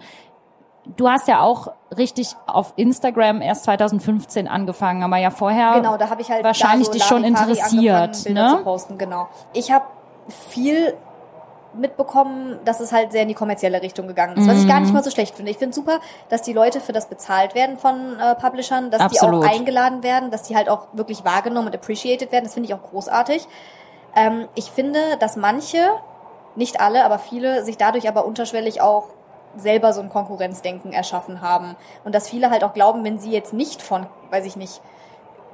du 0.98 1.10
hast 1.10 1.28
ja 1.28 1.42
auch 1.42 1.72
richtig 1.98 2.36
auf 2.48 2.74
Instagram 2.76 3.42
erst 3.42 3.66
2015 3.66 4.48
angefangen, 4.48 5.04
aber 5.04 5.18
ja 5.18 5.30
vorher 5.30 5.74
genau, 5.76 5.98
da 5.98 6.10
habe 6.10 6.22
ich 6.22 6.32
halt 6.32 6.44
wahrscheinlich 6.44 6.88
so 6.88 6.94
dich 6.94 7.04
schon 7.04 7.24
interessiert, 7.24 8.30
ne? 8.30 8.56
Zu 8.58 8.64
posten, 8.64 8.98
genau. 8.98 9.28
Ich 9.54 9.72
habe 9.72 9.86
viel 10.50 10.96
mitbekommen, 11.74 12.60
dass 12.66 12.80
es 12.80 12.92
halt 12.92 13.12
sehr 13.12 13.22
in 13.24 13.28
die 13.30 13.34
kommerzielle 13.34 13.82
Richtung 13.82 14.08
gegangen 14.08 14.38
ist, 14.38 14.48
was 14.48 14.62
ich 14.62 14.68
gar 14.68 14.80
nicht 14.80 14.90
mhm. 14.90 14.96
mal 14.96 15.04
so 15.04 15.10
schlecht 15.10 15.36
finde. 15.36 15.52
Ich 15.52 15.58
finde 15.58 15.74
super, 15.74 16.00
dass 16.30 16.42
die 16.42 16.54
Leute 16.54 16.82
für 16.82 16.92
das 16.92 17.08
bezahlt 17.08 17.56
werden 17.56 17.78
von 17.78 18.20
äh, 18.20 18.36
Publishern, 18.36 18.92
dass 18.92 19.02
Absolut. 19.02 19.44
die 19.44 19.48
auch 19.48 19.54
eingeladen 19.54 20.04
werden, 20.04 20.32
dass 20.32 20.44
die 20.44 20.56
halt 20.56 20.70
auch 20.70 20.88
wirklich 20.94 21.24
wahrgenommen 21.24 21.68
und 21.68 21.76
appreciated 21.76 22.32
werden. 22.32 22.46
Das 22.46 22.54
finde 22.54 22.68
ich 22.68 22.74
auch 22.76 22.84
großartig. 22.84 23.48
Ähm, 24.16 24.48
ich 24.56 24.72
finde, 24.72 25.00
dass 25.20 25.36
manche, 25.36 25.80
nicht 26.56 26.82
alle, 26.82 27.06
aber 27.06 27.20
viele, 27.20 27.64
sich 27.64 27.78
dadurch 27.78 28.08
aber 28.08 28.26
unterschwellig 28.26 28.82
auch 28.82 29.08
selber 29.56 29.94
so 29.94 30.02
ein 30.02 30.10
Konkurrenzdenken 30.10 30.94
erschaffen 30.94 31.42
haben. 31.42 31.76
Und 32.04 32.16
dass 32.16 32.30
viele 32.30 32.50
halt 32.50 32.64
auch 32.64 32.74
glauben, 32.74 33.04
wenn 33.04 33.20
sie 33.20 33.32
jetzt 33.32 33.54
nicht 33.54 33.82
von, 33.82 34.06
weiß 34.30 34.46
ich 34.46 34.56
nicht, 34.56 34.82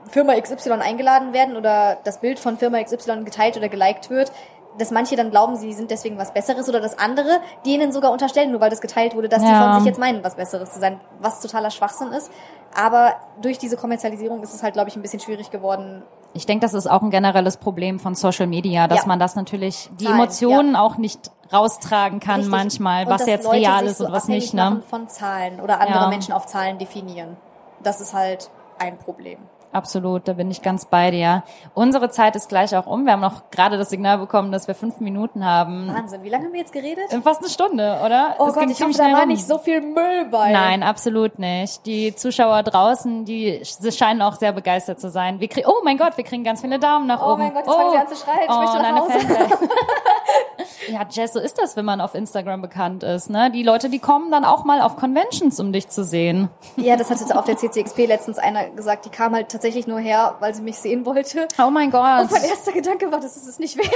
Firma 0.10 0.40
XY 0.40 0.74
eingeladen 0.74 1.34
werden 1.34 1.58
oder 1.58 1.98
das 2.04 2.20
Bild 2.20 2.40
von 2.40 2.58
Firma 2.58 2.82
XY 2.82 3.24
geteilt 3.24 3.58
oder 3.58 3.70
geliked 3.70 4.10
wird, 4.10 4.32
dass 4.78 4.92
manche 4.92 5.16
dann 5.16 5.32
glauben, 5.32 5.56
sie 5.56 5.74
sind 5.74 5.92
deswegen 5.92 6.18
was 6.18 6.34
Besseres 6.34 6.70
oder 6.70 6.80
dass 6.80 6.98
andere 6.98 7.40
denen 7.66 7.92
sogar 7.92 8.12
unterstellen, 8.12 8.52
nur 8.52 8.62
weil 8.62 8.70
das 8.70 8.82
geteilt 8.82 9.16
wurde, 9.16 9.30
dass 9.30 9.44
ja. 9.44 9.50
die 9.50 9.56
von 9.56 9.80
sich 9.80 9.86
jetzt 9.86 10.00
meinen, 10.00 10.24
was 10.24 10.36
Besseres 10.36 10.72
zu 10.72 10.80
sein, 10.80 11.00
was 11.20 11.40
totaler 11.42 11.72
Schwachsinn 11.72 12.10
ist. 12.10 12.32
Aber 12.76 13.16
durch 13.42 13.58
diese 13.58 13.78
Kommerzialisierung 13.78 14.44
ist 14.44 14.54
es 14.54 14.64
halt, 14.64 14.74
glaube 14.74 14.90
ich, 14.90 14.96
ein 14.96 15.02
bisschen 15.02 15.20
schwierig 15.20 15.50
geworden. 15.52 16.04
Ich 16.34 16.46
denke, 16.46 16.66
das 16.66 16.74
ist 16.74 16.88
auch 16.88 17.02
ein 17.02 17.10
generelles 17.10 17.58
Problem 17.58 18.00
von 18.00 18.14
Social 18.14 18.48
Media, 18.48 18.88
dass 18.88 19.02
ja. 19.02 19.08
man 19.08 19.20
das 19.20 19.36
natürlich, 19.36 19.90
die 20.00 20.06
Zahlen, 20.06 20.20
Emotionen 20.20 20.74
ja. 20.74 20.82
auch 20.82 20.98
nicht 20.98 21.32
raustragen 21.52 22.20
kann 22.20 22.42
Richtig. 22.42 22.52
manchmal, 22.52 23.06
und 23.06 23.12
was 23.12 23.26
jetzt 23.26 23.46
Leute 23.46 23.58
real 23.58 23.86
ist 23.86 23.98
so 24.00 24.06
und 24.06 24.12
was 24.12 24.28
nicht. 24.28 24.54
Ne? 24.54 24.84
Von 24.90 25.08
Zahlen 25.08 25.60
oder 25.62 25.80
andere 25.80 26.10
Menschen 26.10 26.34
auf 26.34 26.46
Zahlen 26.46 26.78
definieren. 26.78 27.38
Das 27.82 28.02
ist 28.02 28.14
halt 28.14 28.50
ein 28.80 28.98
Problem. 28.98 29.40
Absolut, 29.72 30.28
da 30.28 30.34
bin 30.34 30.50
ich 30.50 30.62
ganz 30.62 30.86
bei 30.86 31.12
dir. 31.12 31.44
Unsere 31.74 32.10
Zeit 32.10 32.36
ist 32.36 32.50
gleich 32.50 32.76
auch 32.76 32.88
um. 32.88 33.06
Wir 33.06 33.14
haben 33.14 33.22
noch 33.22 33.52
gerade 33.52 33.78
das 33.78 33.90
Signal 33.90 34.18
bekommen, 34.18 34.52
dass 34.52 34.68
wir 34.68 34.76
fünf 34.76 35.00
Minuten 35.00 35.46
haben. 35.46 35.88
Wahnsinn, 35.94 36.24
wie 36.24 36.30
lange 36.30 36.46
haben 36.46 36.54
wir 36.54 36.62
jetzt 36.62 36.74
geredet? 36.74 37.04
Fast 37.24 37.42
eine 37.42 37.50
Stunde, 37.50 38.00
oder? 38.06 38.36
Oh 38.40 38.48
es 38.48 38.54
Gott, 38.54 38.70
ich 38.70 38.82
hoffe, 38.82 38.94
da 38.94 39.12
war 39.12 39.22
rum. 39.22 39.28
nicht 39.28 39.46
so 39.46 39.58
viel 39.58 39.82
Müll 39.82 40.26
bei. 40.32 40.52
Nein, 40.52 40.84
absolut 40.84 41.40
nicht. 41.40 41.86
Die 41.86 42.16
Zuschauer 42.16 42.64
draußen, 42.64 43.26
die 43.26 43.62
scheinen 43.92 44.22
auch 44.22 44.36
sehr 44.36 44.54
begeistert 44.54 45.00
zu 45.00 45.10
sein. 45.10 45.40
Wir 45.40 45.50
oh 45.66 45.82
mein 45.84 45.98
Gott, 45.98 46.18
wir 46.18 46.24
kriegen 46.24 46.44
ganz 46.44 46.62
viele 46.62 46.80
Daumen 46.80 47.08
nach 47.08 47.22
oh 47.22 47.34
oben. 47.34 47.42
Oh 47.42 47.46
mein 47.46 47.54
Gott, 47.54 47.66
jetzt 47.66 47.76
oh. 47.76 47.78
fangen 47.78 47.92
sie 47.92 47.98
an 47.98 48.08
zu 48.08 48.16
schreien. 48.16 48.40
Ich 48.44 48.50
oh, 48.50 48.60
möchte 48.60 48.78
nach 48.78 49.00
Hause. 49.00 49.14
ja, 50.92 51.06
Jess, 51.10 51.34
so 51.34 51.40
ist 51.40 51.58
das, 51.58 51.76
wenn 51.76 51.86
man 51.86 52.02
auf 52.02 52.16
Instagram 52.16 52.62
bekannt 52.62 53.04
ist. 53.04 53.30
Ne? 53.30 53.52
Die 53.52 53.64
Leute, 53.64 53.90
die 53.90 54.00
kommen 54.00 54.32
dann 54.32 54.46
auch 54.46 54.64
mal 54.64 54.82
auf 54.82 54.96
Conventions, 54.96 55.60
um 55.60 55.72
dich 55.72 55.88
zu 55.90 56.04
sehen. 56.04 56.50
Ja, 56.76 56.96
das 56.96 57.10
hatte 57.10 57.38
auf 57.38 57.46
der 57.46 57.58
CCXP 57.58 58.06
letztens 58.06 58.38
einer 58.38 58.70
gesagt. 58.70 59.06
Die 59.06 59.10
kam 59.10 59.34
halt 59.34 59.52
tatsächlich 59.58 59.88
nur 59.88 60.00
her, 60.00 60.36
weil 60.40 60.54
sie 60.54 60.62
mich 60.62 60.78
sehen 60.78 61.06
wollte. 61.06 61.48
Oh 61.60 61.72
mein 61.72 61.90
Gott. 61.90 62.22
Und 62.22 62.32
mein 62.32 62.44
erster 62.44 62.72
Gedanke 62.72 63.12
war, 63.12 63.20
das 63.20 63.36
ist 63.36 63.48
es 63.48 63.58
nicht 63.58 63.76
wert. 63.78 63.88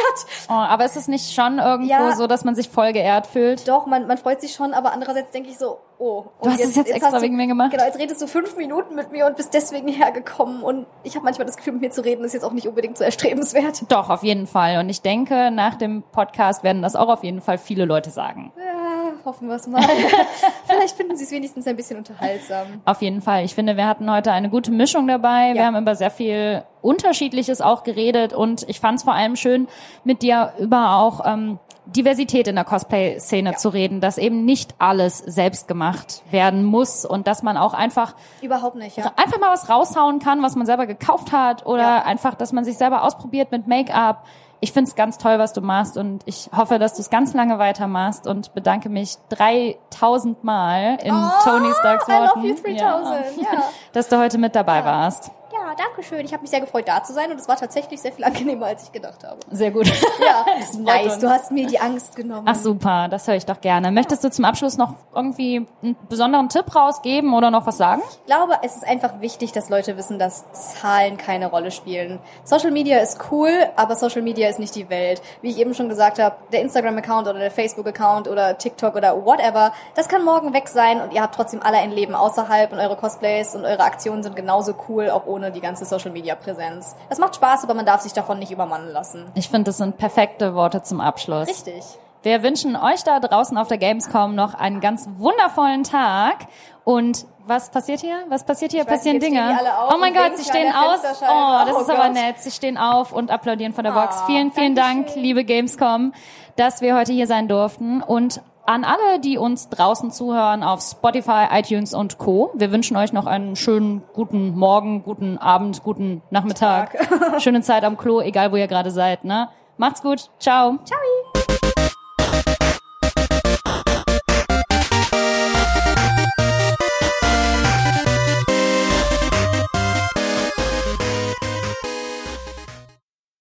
Oh, 0.50 0.54
aber 0.54 0.86
ist 0.86 0.98
es 0.98 1.08
nicht 1.08 1.34
schon 1.34 1.60
irgendwo 1.60 1.92
ja, 1.92 2.16
so, 2.16 2.26
dass 2.26 2.44
man 2.44 2.56
sich 2.56 2.70
voll 2.70 2.94
geehrt 2.94 3.28
fühlt? 3.28 3.68
Doch, 3.68 3.86
man, 3.86 4.08
man 4.08 4.18
freut 4.18 4.42
sich 4.42 4.54
schon, 4.54 4.74
aber 4.74 4.92
andererseits 4.92 5.32
denke 5.32 5.50
ich 5.50 5.58
so, 5.58 5.78
oh. 6.00 6.26
Du 6.42 6.50
hast 6.50 6.60
jetzt, 6.60 6.70
es 6.72 6.76
jetzt, 6.78 6.88
jetzt 6.90 7.04
extra 7.04 7.22
wegen 7.22 7.36
mir 7.36 7.48
gemacht? 7.48 7.72
Genau, 7.72 7.86
jetzt 7.86 8.00
redest 8.00 8.22
du 8.22 8.28
fünf 8.28 8.58
Minuten 8.58 8.96
mit 8.96 9.12
mir 9.12 9.28
und 9.28 9.38
bist 9.38 9.54
deswegen 9.54 9.88
hergekommen. 9.88 10.64
Und 10.64 10.88
ich 11.04 11.16
habe 11.16 11.24
manchmal 11.24 11.46
das 11.46 11.58
Gefühl, 11.58 11.74
mit 11.74 11.82
mir 11.84 11.92
zu 11.92 12.04
reden, 12.04 12.24
ist 12.24 12.34
jetzt 12.34 12.44
auch 12.44 12.54
nicht 12.54 12.68
unbedingt 12.68 12.98
so 12.98 13.04
erstrebenswert. 13.04 13.84
Doch, 13.90 14.10
auf 14.10 14.24
jeden 14.24 14.48
Fall. 14.48 14.80
Und 14.80 14.90
ich 14.90 15.02
denke, 15.02 15.52
nach 15.52 15.76
dem 15.76 16.04
Podcast 16.12 16.64
werden 16.64 16.82
das 16.82 16.96
auch 16.96 17.10
auf 17.10 17.24
jeden 17.24 17.42
Fall 17.42 17.60
viele 17.60 17.86
Leute 17.86 18.10
sagen. 18.10 18.52
Ja, 18.58 19.01
hoffen 19.26 19.48
wir 19.48 19.56
es 19.56 19.68
mal. 19.68 19.84
Vielleicht 20.66 20.96
finden 20.96 21.16
sie 21.16 21.24
es 21.24 21.32
wenigstens 21.32 21.68
ein 21.68 21.76
bisschen 21.76 21.98
unterhaltsam. 21.98 22.82
Auf 22.86 23.02
jeden 23.02 23.22
Fall. 23.22 23.44
Ich 23.46 23.56
finde, 23.56 23.78
wir 23.78 23.88
hatten 23.88 24.12
heute 24.12 24.32
eine 24.32 24.50
gute 24.50 24.72
Mischung 24.72 25.08
dabei. 25.08 25.50
Ja. 25.50 25.54
Wir 25.56 25.66
haben 25.66 25.78
über 25.78 25.96
sehr 25.96 26.12
viel 26.12 26.64
Unterschiedliches 26.82 27.62
auch 27.62 27.84
geredet 27.84 28.34
und 28.34 28.68
ich 28.68 28.80
fand 28.80 28.98
es 29.00 29.04
vor 29.04 29.14
allem 29.14 29.36
schön, 29.36 29.68
mit 30.04 30.22
dir 30.22 30.54
über 30.60 30.98
auch 30.98 31.22
ähm, 31.26 31.60
Diversität 31.86 32.48
in 32.48 32.56
der 32.56 32.64
Cosplay-Szene 32.64 33.52
ja. 33.52 33.58
zu 33.58 33.70
reden, 33.70 34.02
dass 34.02 34.18
eben 34.18 34.46
nicht 34.46 34.76
alles 34.78 35.18
selbst 35.18 35.68
gemacht 35.68 36.24
werden 36.30 36.64
muss 36.64 37.06
und 37.06 37.28
dass 37.28 37.44
man 37.44 37.58
auch 37.58 37.74
einfach 37.74 38.16
überhaupt 38.42 38.76
nicht, 38.76 38.98
ja. 38.98 39.12
einfach 39.16 39.40
mal 39.40 39.52
was 39.52 39.70
raushauen 39.70 40.20
kann, 40.20 40.44
was 40.44 40.56
man 40.56 40.66
selber 40.66 40.86
gekauft 40.86 41.32
hat 41.32 41.66
oder 41.66 41.82
ja. 41.82 42.04
einfach, 42.04 42.36
dass 42.36 42.52
man 42.52 42.64
sich 42.64 42.78
selber 42.78 43.04
ausprobiert 43.04 43.52
mit 43.52 43.68
Make-up. 43.68 44.26
Ich 44.64 44.74
finde 44.74 44.90
es 44.90 44.96
ganz 44.96 45.18
toll, 45.18 45.40
was 45.40 45.54
du 45.54 45.62
machst 45.62 45.98
und 45.98 46.22
ich 46.26 46.50
hoffe, 46.56 46.78
dass 46.78 46.94
du 46.94 47.02
es 47.02 47.10
ganz 47.10 47.34
lange 47.34 47.58
weitermachst 47.58 48.28
und 48.28 48.54
bedanke 48.54 48.90
mich 48.90 49.16
3000 49.30 50.44
Mal 50.44 51.00
in 51.04 51.14
oh, 51.14 51.30
Tony 51.44 51.74
Starks 51.74 52.08
Worten, 52.08 52.46
I 52.46 52.50
love 52.52 52.70
you 52.70 52.76
3000. 52.78 53.42
Ja. 53.42 53.64
dass 53.92 54.08
du 54.08 54.20
heute 54.20 54.38
mit 54.38 54.56
dabei 54.56 54.86
warst 54.86 55.32
danke 55.78 56.04
schön. 56.04 56.26
Ich 56.26 56.34
habe 56.34 56.42
mich 56.42 56.50
sehr 56.52 56.62
gefreut, 56.62 56.88
da 56.88 57.04
zu 57.04 57.14
sein 57.14 57.32
und 57.32 57.40
es 57.40 57.48
war 57.48 57.56
tatsächlich 57.56 58.02
sehr 58.02 58.12
viel 58.12 58.24
angenehmer, 58.24 58.68
als 58.68 58.84
ich 58.84 58.92
gedacht 58.92 59.24
habe. 59.24 59.40
Sehr 59.52 59.72
gut. 59.72 59.92
Ja, 60.22 60.46
nice. 60.78 61.18
Du 61.20 61.30
hast 61.30 61.52
mir 61.52 61.66
die 61.66 61.80
Angst 61.80 62.16
genommen. 62.16 62.46
Ach 62.48 62.56
super, 62.56 63.08
das 63.10 63.28
höre 63.28 63.36
ich 63.36 63.46
doch 63.46 63.60
gerne. 63.60 63.92
Möchtest 63.92 64.24
du 64.24 64.30
zum 64.30 64.46
Abschluss 64.46 64.78
noch 64.78 64.94
irgendwie 65.16 65.66
einen 65.82 65.96
besonderen 66.10 66.48
Tipp 66.50 66.76
rausgeben 66.76 67.34
oder 67.34 67.50
noch 67.50 67.66
was 67.66 67.78
sagen? 67.78 68.02
Ich 68.12 68.26
glaube, 68.28 68.60
es 68.62 68.76
ist 68.76 68.88
einfach 68.88 69.20
wichtig, 69.20 69.52
dass 69.52 69.70
Leute 69.70 69.98
wissen, 69.98 70.20
dass 70.20 70.46
Zahlen 70.52 71.18
keine 71.18 71.48
Rolle 71.48 71.72
spielen. 71.72 72.20
Social 72.44 72.72
Media 72.72 73.00
ist 73.00 73.20
cool, 73.32 73.52
aber 73.76 73.96
Social 73.96 74.22
Media 74.22 74.48
ist 74.50 74.60
nicht 74.60 74.76
die 74.76 74.90
Welt. 74.90 75.22
Wie 75.42 75.50
ich 75.50 75.58
eben 75.58 75.74
schon 75.74 75.90
gesagt 75.90 76.20
habe, 76.20 76.36
der 76.52 76.62
Instagram-Account 76.62 77.28
oder 77.28 77.40
der 77.40 77.52
Facebook-Account 77.52 78.28
oder 78.28 78.58
TikTok 78.58 78.96
oder 78.96 79.26
whatever, 79.26 79.74
das 79.96 80.08
kann 80.08 80.24
morgen 80.24 80.54
weg 80.54 80.68
sein 80.68 81.02
und 81.02 81.14
ihr 81.14 81.22
habt 81.22 81.36
trotzdem 81.36 81.62
alle 81.64 81.78
ein 81.78 81.92
Leben 81.92 82.14
außerhalb 82.16 82.72
und 82.72 82.80
eure 82.80 82.96
Cosplays 82.96 83.56
und 83.56 83.66
eure 83.66 83.84
Aktionen 83.84 84.24
sind 84.24 84.36
genauso 84.36 84.74
cool, 84.88 85.10
auch 85.10 85.26
ohne 85.26 85.52
die 85.52 85.61
ganze 85.62 85.86
Social 85.86 86.12
Media 86.12 86.36
Präsenz. 86.36 86.96
Es 87.10 87.18
macht 87.20 87.36
Spaß, 87.36 87.64
aber 87.64 87.74
man 87.74 87.86
darf 87.86 88.02
sich 88.02 88.14
davon 88.14 88.40
nicht 88.40 88.52
übermannen 88.52 88.90
lassen. 88.92 89.26
Ich 89.36 89.48
finde, 89.50 89.66
das 89.66 89.78
sind 89.78 89.98
perfekte 89.98 90.54
Worte 90.56 90.82
zum 90.84 91.00
Abschluss. 91.00 91.48
Richtig. 91.48 91.84
Wir 92.24 92.44
wünschen 92.44 92.76
euch 92.76 93.04
da 93.04 93.20
draußen 93.20 93.58
auf 93.58 93.68
der 93.68 93.78
Gamescom 93.80 94.36
noch 94.36 94.54
einen 94.54 94.80
ganz 94.80 95.08
wundervollen 95.18 95.84
Tag 95.84 96.48
und 96.84 97.26
Was 97.48 97.72
passiert 97.72 98.02
hier? 98.02 98.18
Was 98.30 98.44
passiert 98.46 98.72
hier? 98.72 98.82
Ich 98.82 98.88
weiß 98.88 98.94
Passieren 98.98 99.16
jetzt 99.20 99.26
Dinge. 99.26 99.58
die 99.60 99.94
oh 99.94 99.98
mein 100.00 100.14
Gott, 100.14 100.38
sie 100.38 100.44
stehen 100.48 100.72
aus. 100.72 101.00
Oh, 101.04 101.66
das 101.66 101.76
Oh 101.76 101.80
ist 101.82 101.90
aber 101.90 102.04
Gott. 102.06 102.14
nett. 102.14 102.36
Sie 102.40 102.52
stehen 102.52 102.78
auf 102.78 103.12
und 103.12 103.32
applaudieren 103.32 103.74
von 103.74 103.84
der 103.84 103.92
Box. 103.94 104.18
Ah, 104.20 104.26
vielen, 104.28 104.52
vielen 104.52 104.76
Dank, 104.76 105.16
liebe 105.16 105.44
Gamescom, 105.44 106.14
dass 106.58 106.82
wir 106.82 106.96
heute 106.96 107.12
hier 107.12 107.26
sein 107.26 107.48
durften 107.48 108.04
und 108.04 108.42
an 108.72 108.84
alle, 108.86 109.20
die 109.20 109.38
uns 109.38 109.70
draußen 109.70 110.12
zuhören 110.12 110.64
auf 110.64 110.82
Spotify, 110.82 111.48
iTunes 111.52 111.94
und 111.94 112.18
Co. 112.18 112.52
Wir 112.56 112.72
wünschen 112.72 112.96
euch 112.96 113.12
noch 113.14 113.26
einen 113.26 113.56
schönen 113.56 114.02
guten 114.14 114.58
Morgen, 114.58 115.04
guten 115.04 115.38
Abend, 115.38 115.84
guten 115.84 116.22
Nachmittag. 116.30 116.98
Schöne 117.40 117.62
Zeit 117.62 117.84
am 117.84 117.98
Klo, 117.98 118.22
egal 118.22 118.52
wo 118.52 118.56
ihr 118.56 118.68
gerade 118.68 118.92
seid, 118.92 119.26
ne? 119.26 119.50
Macht's 119.78 120.02
gut. 120.02 120.30
Ciao. 120.40 120.78
Ciao. 120.86 121.31